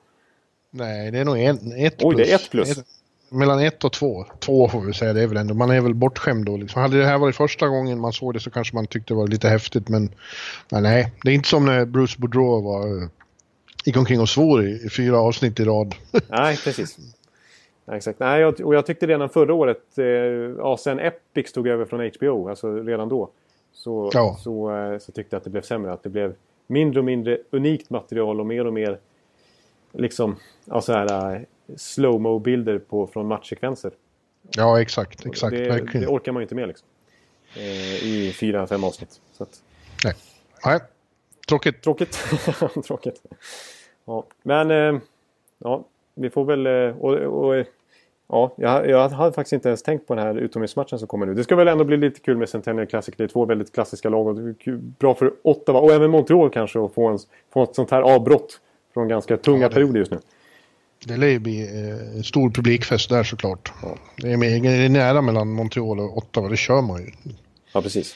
Nej, 0.69 1.11
det 1.11 1.19
är 1.19 1.25
nog 1.25 1.39
en, 1.39 1.55
ett 1.71 1.97
plus. 1.97 2.09
Oj, 2.09 2.15
det 2.15 2.31
är 2.31 2.35
ett 2.35 2.49
plus. 2.51 2.77
Ett, 2.77 2.85
mellan 3.33 3.59
ett 3.59 3.83
och 3.83 3.91
två. 3.91 4.25
Två 4.39 4.69
får 4.69 4.81
vi 4.81 4.93
säga, 4.93 5.13
det 5.13 5.21
är 5.21 5.27
väl 5.27 5.37
ändå. 5.37 5.53
Man 5.53 5.71
är 5.71 5.81
väl 5.81 5.93
bortskämd 5.93 6.45
då. 6.45 6.57
Liksom. 6.57 6.81
Hade 6.81 6.97
det 6.97 7.05
här 7.05 7.17
varit 7.17 7.35
första 7.35 7.67
gången 7.67 7.99
man 7.99 8.13
såg 8.13 8.33
det 8.33 8.39
så 8.39 8.49
kanske 8.49 8.75
man 8.75 8.87
tyckte 8.87 9.13
det 9.13 9.17
var 9.17 9.27
lite 9.27 9.49
häftigt. 9.49 9.89
Men, 9.89 10.09
men 10.69 10.83
nej, 10.83 11.11
det 11.23 11.31
är 11.31 11.35
inte 11.35 11.49
som 11.49 11.65
när 11.65 11.85
Bruce 11.85 12.15
Boudreau 12.19 12.61
var, 12.61 13.09
gick 13.85 13.97
omkring 13.97 14.21
och 14.21 14.29
svor 14.29 14.65
i, 14.65 14.85
i 14.85 14.89
fyra 14.89 15.19
avsnitt 15.19 15.59
i 15.59 15.63
rad. 15.63 15.95
nej, 16.27 16.57
precis. 16.63 16.97
Exakt. 17.91 18.19
Nej, 18.19 18.45
och 18.45 18.75
jag 18.75 18.85
tyckte 18.85 19.07
redan 19.07 19.29
förra 19.29 19.53
året, 19.53 19.97
eh, 19.97 20.05
ja, 20.57 20.77
sen 20.77 20.99
Epic 20.99 21.53
tog 21.53 21.67
över 21.67 21.85
från 21.85 22.11
HBO, 22.17 22.49
alltså 22.49 22.75
redan 22.75 23.09
då, 23.09 23.29
så, 23.73 24.09
ja. 24.13 24.37
så, 24.39 24.75
eh, 24.75 24.97
så 24.97 25.11
tyckte 25.11 25.35
jag 25.35 25.37
att 25.37 25.43
det 25.43 25.49
blev 25.49 25.61
sämre. 25.61 25.93
Att 25.93 26.03
det 26.03 26.09
blev 26.09 26.33
mindre 26.67 26.99
och 26.99 27.05
mindre 27.05 27.37
unikt 27.51 27.89
material 27.89 28.39
och 28.39 28.45
mer 28.45 28.67
och 28.67 28.73
mer 28.73 28.97
liksom, 29.91 30.35
ja, 30.65 30.81
så 30.81 30.93
här, 30.93 31.35
eh, 31.35 31.41
slowmo 31.77 32.39
bilder 32.39 32.81
från 33.13 33.27
matchsekvenser. 33.27 33.91
Ja, 34.55 34.81
exakt. 34.81 35.25
exakt 35.25 35.51
det, 35.51 35.99
det, 35.99 36.07
orkar 36.07 36.31
man 36.31 36.41
ju 36.41 36.43
inte 36.43 36.55
med 36.55 36.67
liksom. 36.67 36.87
Eh, 37.55 38.05
I 38.05 38.33
fyra, 38.39 38.67
fem 38.67 38.83
avsnitt. 38.83 39.21
Att... 39.37 39.61
Nej. 40.03 40.13
Nej. 40.65 40.79
Tråkigt. 41.47 41.81
Tråkigt. 41.81 42.19
Tråkigt. 42.85 43.21
Ja. 44.05 44.25
Men 44.43 44.71
eh, 44.71 45.01
ja, 45.57 45.85
vi 46.15 46.29
får 46.29 46.45
väl... 46.45 46.67
Eh, 46.67 46.97
och, 46.97 47.13
och, 47.13 47.65
Ja, 48.27 48.53
jag, 48.55 48.89
jag 48.89 49.09
hade 49.09 49.33
faktiskt 49.33 49.53
inte 49.53 49.69
ens 49.69 49.83
tänkt 49.83 50.07
på 50.07 50.15
den 50.15 50.25
här 50.25 50.35
utomhusmatchen 50.35 50.99
som 50.99 51.07
kommer 51.07 51.25
nu. 51.25 51.33
Det 51.33 51.43
ska 51.43 51.55
väl 51.55 51.67
ändå 51.67 51.83
bli 51.83 51.97
lite 51.97 52.19
kul 52.19 52.37
med 52.37 52.49
Centennial 52.49 52.87
Classic. 52.87 53.15
Det 53.17 53.23
är 53.23 53.27
två 53.27 53.45
väldigt 53.45 53.73
klassiska 53.73 54.09
lag. 54.09 54.27
Och 54.27 54.35
bra 54.99 55.15
för 55.15 55.33
Ottawa 55.41 55.79
och 55.79 55.91
även 55.91 56.11
Montreal 56.11 56.49
kanske 56.49 56.85
att 56.85 56.93
få, 56.93 57.07
en, 57.07 57.19
få 57.53 57.63
ett 57.63 57.75
sånt 57.75 57.91
här 57.91 58.01
avbrott 58.01 58.59
från 58.93 59.07
ganska 59.07 59.37
tunga 59.37 59.61
ja, 59.61 59.67
det, 59.69 59.73
perioder 59.73 59.99
just 59.99 60.11
nu. 60.11 60.19
Det 61.07 61.17
lär 61.17 61.27
ju 61.27 61.39
bli 61.39 61.61
eh, 61.61 62.17
en 62.17 62.23
stor 62.23 62.49
publikfest 62.49 63.09
där 63.09 63.23
såklart. 63.23 63.73
Ja. 63.81 63.97
Det, 64.17 64.31
är, 64.31 64.61
det 64.61 64.69
är 64.69 64.89
nära 64.89 65.21
mellan 65.21 65.49
Montreal 65.49 65.99
och 65.99 66.17
Ottawa, 66.17 66.49
det 66.49 66.57
kör 66.57 66.81
man 66.81 67.01
ju. 67.01 67.11
Ja, 67.73 67.81
precis. 67.81 68.15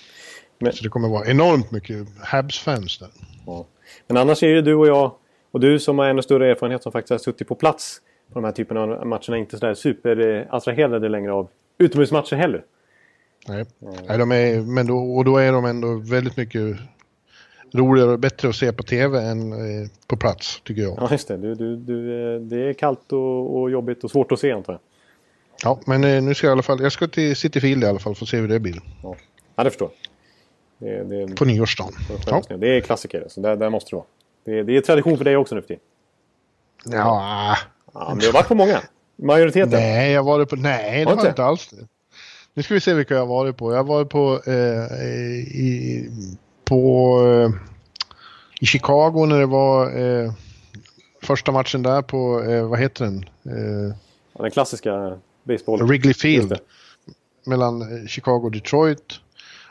Men, 0.59 0.73
så 0.73 0.83
det 0.83 0.89
kommer 0.89 1.09
vara 1.09 1.27
enormt 1.27 1.71
mycket 1.71 2.07
Habs-fans 2.19 2.97
där. 2.99 3.09
Ja. 3.45 3.65
Men 4.07 4.17
annars 4.17 4.43
är 4.43 4.47
ju 4.47 4.61
du 4.61 4.75
och 4.75 4.88
jag 4.88 5.11
och 5.51 5.59
du 5.59 5.79
som 5.79 5.99
har 5.99 6.05
ännu 6.05 6.21
större 6.21 6.51
erfarenhet 6.51 6.83
som 6.83 6.91
faktiskt 6.91 7.11
har 7.11 7.17
suttit 7.17 7.47
på 7.47 7.55
plats 7.55 8.01
på 8.33 8.39
de 8.39 8.43
här 8.43 8.51
typerna 8.51 8.81
av 8.81 9.07
matcherna 9.07 9.38
inte 9.38 9.57
sådär 9.57 9.73
superattraherade 9.73 11.09
längre 11.09 11.31
av 11.31 11.49
utomhusmatcher 11.77 12.35
heller. 12.35 12.63
Nej, 13.47 13.65
Nej 14.07 14.17
de 14.17 14.31
är, 14.31 14.61
men 14.61 14.88
då, 14.88 14.97
och 14.97 15.25
då 15.25 15.38
är 15.38 15.51
de 15.51 15.65
ändå 15.65 15.95
väldigt 15.95 16.38
mycket 16.38 16.77
roligare 17.74 18.11
och 18.11 18.20
bättre 18.20 18.49
att 18.49 18.55
se 18.55 18.74
på 18.74 18.84
tv 18.84 19.22
än 19.22 19.51
eh, 19.53 19.89
på 20.07 20.18
plats, 20.18 20.61
tycker 20.63 20.82
jag. 20.82 20.97
Ja, 20.97 21.07
just 21.11 21.28
det. 21.28 21.38
Du, 21.38 21.55
du, 21.55 21.76
du, 21.76 22.36
eh, 22.36 22.41
det 22.41 22.70
är 22.70 22.74
kallt 22.74 23.13
och, 23.13 23.59
och 23.59 23.72
jobbigt 23.72 24.03
och 24.03 24.11
svårt 24.11 24.32
att 24.32 24.39
se, 24.39 24.51
antar 24.51 24.74
jag. 24.74 24.80
Ja, 25.63 25.80
men 25.86 26.03
eh, 26.03 26.24
nu 26.24 26.34
ska 26.34 26.47
jag 26.47 26.51
i 26.51 26.53
alla 26.53 26.63
fall... 26.63 26.82
Jag 26.82 26.91
ska 26.91 27.07
till 27.07 27.36
City 27.36 27.59
Field 27.59 27.84
i 27.84 27.88
alla 27.88 27.99
fall 27.99 28.15
för 28.15 28.26
att 28.26 28.30
se 28.30 28.38
hur 28.38 28.47
det 28.47 28.59
blir. 28.59 28.82
Ja, 29.03 29.15
ja 29.55 29.63
det 29.63 29.70
förstår 29.70 29.89
det, 30.78 31.03
det, 31.03 31.36
På 31.36 31.45
nyårsdagen. 31.45 31.93
Ja. 32.28 32.41
Det 32.57 32.78
är 32.78 32.82
klassiker, 32.82 33.26
så 33.30 33.41
där, 33.41 33.55
där 33.55 33.70
måste 33.70 33.89
det 33.89 33.95
vara. 33.95 34.05
Det, 34.45 34.63
det 34.63 34.78
är 34.78 34.82
tradition 34.82 35.18
för 35.18 35.26
dig 35.26 35.38
också 35.38 35.55
nu 35.55 35.61
för 35.61 35.68
tiden. 35.68 35.84
Ja, 36.86 37.57
Ja, 37.99 38.09
men 38.09 38.20
du 38.20 38.26
har 38.26 38.34
varit 38.34 38.47
på 38.47 38.55
många? 38.55 38.82
Majoriteten? 39.15 39.70
Nej, 39.70 40.11
jag 40.11 40.24
var 40.24 40.45
på... 40.45 40.55
Nej, 40.55 40.99
det 40.99 41.05
var 41.05 41.13
inte, 41.13 41.28
inte 41.28 41.43
alls 41.43 41.68
det. 41.68 41.88
Nu 42.53 42.63
ska 42.63 42.74
vi 42.74 42.80
se 42.80 42.93
vilka 42.93 43.13
jag 43.13 43.22
har 43.22 43.28
varit 43.28 43.57
på. 43.57 43.72
Jag 43.72 43.78
har 43.78 43.84
varit 43.84 44.09
på... 44.09 44.41
Eh, 44.45 44.53
i, 45.57 46.09
på 46.68 47.20
eh, 47.26 47.51
I 48.61 48.65
Chicago 48.65 49.26
när 49.26 49.39
det 49.39 49.45
var 49.45 49.99
eh, 49.99 50.32
första 51.22 51.51
matchen 51.51 51.84
där 51.84 52.01
på... 52.01 52.43
Eh, 52.43 52.68
vad 52.68 52.80
heter 52.80 53.05
den? 53.05 53.26
Eh, 53.45 53.95
ja, 54.34 54.41
den 54.41 54.51
klassiska 54.51 55.18
basebollen. 55.43 55.88
Wrigley 55.88 56.13
Field. 56.13 56.59
Mellan 57.45 57.82
eh, 57.82 58.07
Chicago 58.07 58.41
och 58.43 58.51
Detroit. 58.51 59.20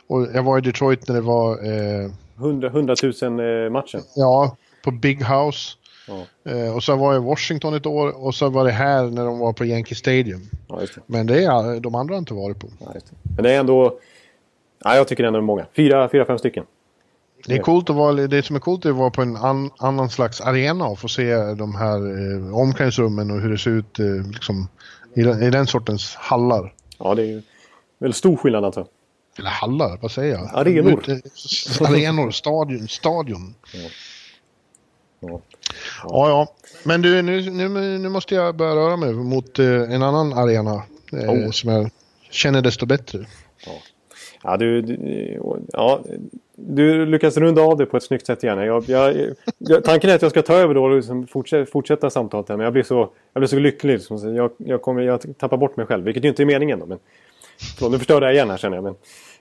Och 0.06 0.26
jag 0.34 0.42
var 0.42 0.58
i 0.58 0.60
Detroit 0.60 1.08
när 1.08 1.14
det 1.14 1.20
var... 1.20 1.58
100, 2.38 2.68
100 2.68 2.94
000 3.22 3.70
matchen? 3.70 4.00
Ja, 4.14 4.56
på 4.84 4.90
Big 4.90 5.24
House. 5.24 5.76
Ja. 6.08 6.52
Eh, 6.52 6.74
och 6.74 6.82
så 6.82 6.96
var 6.96 7.14
jag 7.14 7.22
i 7.22 7.26
Washington 7.26 7.74
ett 7.74 7.86
år 7.86 8.24
och 8.24 8.34
så 8.34 8.48
var 8.48 8.64
det 8.64 8.70
här 8.70 9.04
när 9.04 9.24
de 9.24 9.38
var 9.38 9.52
på 9.52 9.64
Yankee 9.64 9.94
Stadium. 9.94 10.40
Ja, 10.68 10.76
det. 10.76 10.88
Men 11.06 11.26
det 11.26 11.44
är 11.44 11.80
de 11.80 11.94
andra 11.94 12.14
har 12.14 12.18
inte 12.18 12.34
varit 12.34 12.58
på. 12.58 12.68
Ja, 12.78 12.86
det. 12.92 13.00
Men 13.22 13.42
det 13.42 13.52
är 13.52 13.60
ändå... 13.60 13.98
Ja, 14.84 14.96
jag 14.96 15.08
tycker 15.08 15.24
ändå 15.24 15.40
många. 15.40 15.66
Fyra, 15.76 16.08
fyra 16.08 16.24
fem 16.24 16.38
stycken. 16.38 16.64
Det 17.46 17.54
är 17.54 17.62
coolt 17.62 17.90
att 17.90 17.96
vara, 17.96 18.12
det 18.12 18.42
som 18.42 18.56
är 18.56 18.60
coolt 18.60 18.84
är 18.84 18.90
att 18.90 18.96
vara 18.96 19.10
på 19.10 19.22
en 19.22 19.36
an, 19.36 19.70
annan 19.78 20.10
slags 20.10 20.40
arena 20.40 20.86
och 20.86 20.98
få 20.98 21.08
se 21.08 21.34
de 21.54 21.74
här 21.74 21.96
eh, 21.96 22.56
omklädningsrummen 22.56 23.30
och 23.30 23.40
hur 23.40 23.50
det 23.50 23.58
ser 23.58 23.70
ut 23.70 23.98
eh, 23.98 24.30
liksom, 24.32 24.68
i, 25.14 25.22
den, 25.22 25.42
i 25.42 25.50
den 25.50 25.66
sortens 25.66 26.14
hallar. 26.14 26.74
Ja, 26.98 27.14
det 27.14 27.22
är 27.22 27.42
väldigt 27.98 28.16
stor 28.16 28.36
skillnad 28.36 28.64
alltså. 28.64 28.86
Eller 29.38 29.50
hallar, 29.50 29.98
vad 30.02 30.10
säger 30.10 30.34
jag? 30.34 30.50
Arenor. 30.54 31.04
Arenor, 31.80 32.30
stadion. 32.30 32.88
stadion. 32.88 33.54
Ja. 33.72 33.88
Ja. 35.20 35.40
ja, 36.02 36.28
ja. 36.28 36.54
Men 36.84 37.02
du, 37.02 37.22
nu, 37.22 37.50
nu, 37.50 37.68
nu 37.98 38.08
måste 38.08 38.34
jag 38.34 38.56
börja 38.56 38.74
röra 38.74 38.96
mig 38.96 39.12
mot 39.12 39.58
eh, 39.58 39.66
en 39.66 40.02
annan 40.02 40.32
arena 40.32 40.82
eh, 41.12 41.30
oh. 41.30 41.50
som 41.50 41.70
jag 41.70 41.90
känner 42.30 42.62
desto 42.62 42.86
bättre. 42.86 43.26
Ja, 43.66 43.72
ja 44.46 44.56
du, 44.56 44.82
du, 44.82 45.40
ja, 45.72 46.00
du 46.56 47.06
lyckas 47.06 47.36
runda 47.36 47.62
av 47.62 47.76
det 47.76 47.86
på 47.86 47.96
ett 47.96 48.02
snyggt 48.02 48.26
sätt 48.26 48.44
igen. 48.44 48.58
Jag, 48.58 48.84
jag, 48.88 49.14
jag, 49.58 49.84
tanken 49.84 50.10
är 50.10 50.14
att 50.14 50.22
jag 50.22 50.30
ska 50.30 50.42
ta 50.42 50.54
över 50.54 50.74
då 50.74 50.84
och 50.84 50.96
liksom 50.96 51.26
fortsätta, 51.26 51.70
fortsätta 51.70 52.10
samtalet 52.10 52.48
här, 52.48 52.56
men 52.56 52.64
jag 52.64 52.72
blir 52.72 52.82
så, 52.82 53.08
jag 53.32 53.40
blir 53.40 53.48
så 53.48 53.58
lycklig. 53.58 53.92
Liksom. 53.92 54.34
Jag, 54.34 54.50
jag, 54.56 54.82
kommer, 54.82 55.02
jag 55.02 55.38
tappar 55.38 55.56
bort 55.56 55.76
mig 55.76 55.86
själv, 55.86 56.04
vilket 56.04 56.24
ju 56.24 56.28
inte 56.28 56.42
är 56.42 56.46
meningen. 56.46 56.78
Då, 56.78 56.86
men, 56.86 56.98
förlåt, 57.76 57.92
nu 57.92 57.98
förstörde 57.98 58.26
jag 58.26 58.34
igen 58.34 58.50
här 58.50 58.56
känner 58.56 58.76
jag. 58.76 58.84
Men, 58.84 58.94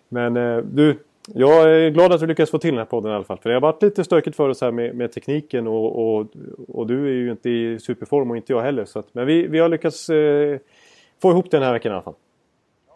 men 0.09 0.57
eh, 0.57 0.63
du, 0.63 0.97
jag 1.33 1.75
är 1.75 1.89
glad 1.89 2.13
att 2.13 2.19
du 2.19 2.27
lyckades 2.27 2.51
få 2.51 2.57
till 2.57 2.69
den 2.69 2.77
här 2.77 2.85
podden 2.85 3.11
i 3.11 3.15
alla 3.15 3.23
fall. 3.23 3.37
För 3.37 3.49
det 3.49 3.55
har 3.55 3.61
varit 3.61 3.83
lite 3.83 4.03
stökigt 4.03 4.35
för 4.35 4.49
oss 4.49 4.61
här 4.61 4.71
med, 4.71 4.95
med 4.95 5.11
tekniken 5.11 5.67
och, 5.67 6.17
och, 6.17 6.27
och, 6.67 6.87
du 6.87 7.07
är 7.07 7.11
ju 7.11 7.31
inte 7.31 7.49
i 7.49 7.79
superform 7.79 8.31
och 8.31 8.37
inte 8.37 8.53
jag 8.53 8.61
heller. 8.61 8.85
Så 8.85 8.99
att, 8.99 9.07
men 9.11 9.27
vi, 9.27 9.47
vi 9.47 9.59
har 9.59 9.69
lyckats 9.69 10.09
eh, 10.09 10.57
få 11.21 11.31
ihop 11.31 11.51
den 11.51 11.63
här 11.63 11.73
veckan 11.73 11.91
i 11.91 11.93
alla 11.95 12.03
fall. 12.03 12.13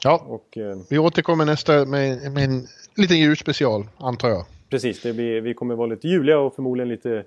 Ja, 0.03 0.25
och, 0.27 0.57
eh, 0.57 0.77
vi 0.89 0.97
återkommer 0.97 1.45
nästa 1.45 1.85
med, 1.85 2.31
med 2.31 2.43
en 2.43 2.67
liten 2.95 3.17
julspecial 3.17 3.87
antar 3.97 4.29
jag. 4.29 4.45
Precis, 4.69 5.01
det 5.01 5.13
blir, 5.13 5.41
vi 5.41 5.53
kommer 5.53 5.75
vara 5.75 5.87
lite 5.87 6.07
juliga 6.07 6.39
och 6.39 6.55
förmodligen 6.55 6.89
lite 6.89 7.23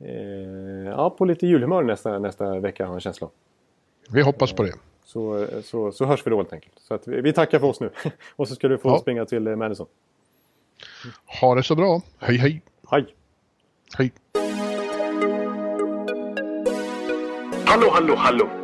eh, 0.00 0.86
ja, 0.86 1.10
på 1.10 1.24
lite 1.24 1.46
julhumör 1.46 1.82
nästa, 1.82 2.18
nästa 2.18 2.60
vecka 2.60 2.84
har 2.84 2.90
jag 2.90 2.94
en 2.94 3.00
känsla 3.00 3.28
Vi 4.10 4.22
hoppas 4.22 4.52
på 4.52 4.62
det. 4.62 4.72
Så, 5.04 5.46
så, 5.64 5.92
så 5.92 6.04
hörs 6.04 6.26
vi 6.26 6.30
då 6.30 6.36
helt 6.36 6.52
enkelt. 6.52 6.74
Så 6.78 6.94
att 6.94 7.08
vi, 7.08 7.20
vi 7.20 7.32
tackar 7.32 7.58
för 7.58 7.66
oss 7.66 7.80
nu. 7.80 7.90
och 8.36 8.48
så 8.48 8.54
ska 8.54 8.68
du 8.68 8.78
få 8.78 8.88
ja. 8.88 8.98
springa 8.98 9.24
till 9.24 9.46
eh, 9.46 9.56
Madison. 9.56 9.86
Ha 11.40 11.54
det 11.54 11.62
så 11.62 11.74
bra. 11.74 12.02
Hej 12.18 12.36
hej. 12.36 12.62
Hej. 12.90 13.06
Hej. 13.96 14.12
Hallå, 17.66 17.90
hallå, 17.92 18.14
hallå. 18.16 18.63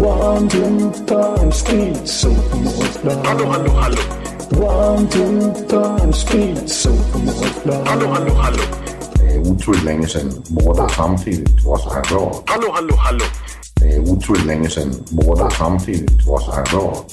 One, 0.00 0.48
two, 0.48 0.90
time, 1.06 1.52
speed, 1.52 2.08
so 2.08 2.30
Hallå, 3.24 3.46
hallå, 3.46 3.70
hallå. 3.70 3.98
One, 4.56 5.06
two, 5.08 5.52
time, 5.68 6.12
speed, 6.12 6.70
so 6.70 6.90
Hallå, 7.84 8.06
hallå, 8.06 8.34
hallå. 8.34 8.62
Det 9.14 9.34
är 9.34 9.38
otroligt 9.38 9.84
länge 9.84 10.06
sedan 10.06 10.42
båda 10.48 10.88
samtidigt 10.88 11.64
var 11.64 11.78
så 11.78 11.90
här 11.90 12.02
bra. 12.02 12.42
Hallå, 12.46 12.72
hallå, 12.72 12.94
hallå. 12.96 13.24
Det 13.74 13.94
är 13.94 14.00
otroligt 14.00 14.46
länge 14.46 14.70
sedan 14.70 14.94
båda 15.10 15.50
samtidigt 15.50 16.26
var 16.26 16.40
så 16.40 16.52
här 16.52 16.64
bra. 16.64 17.04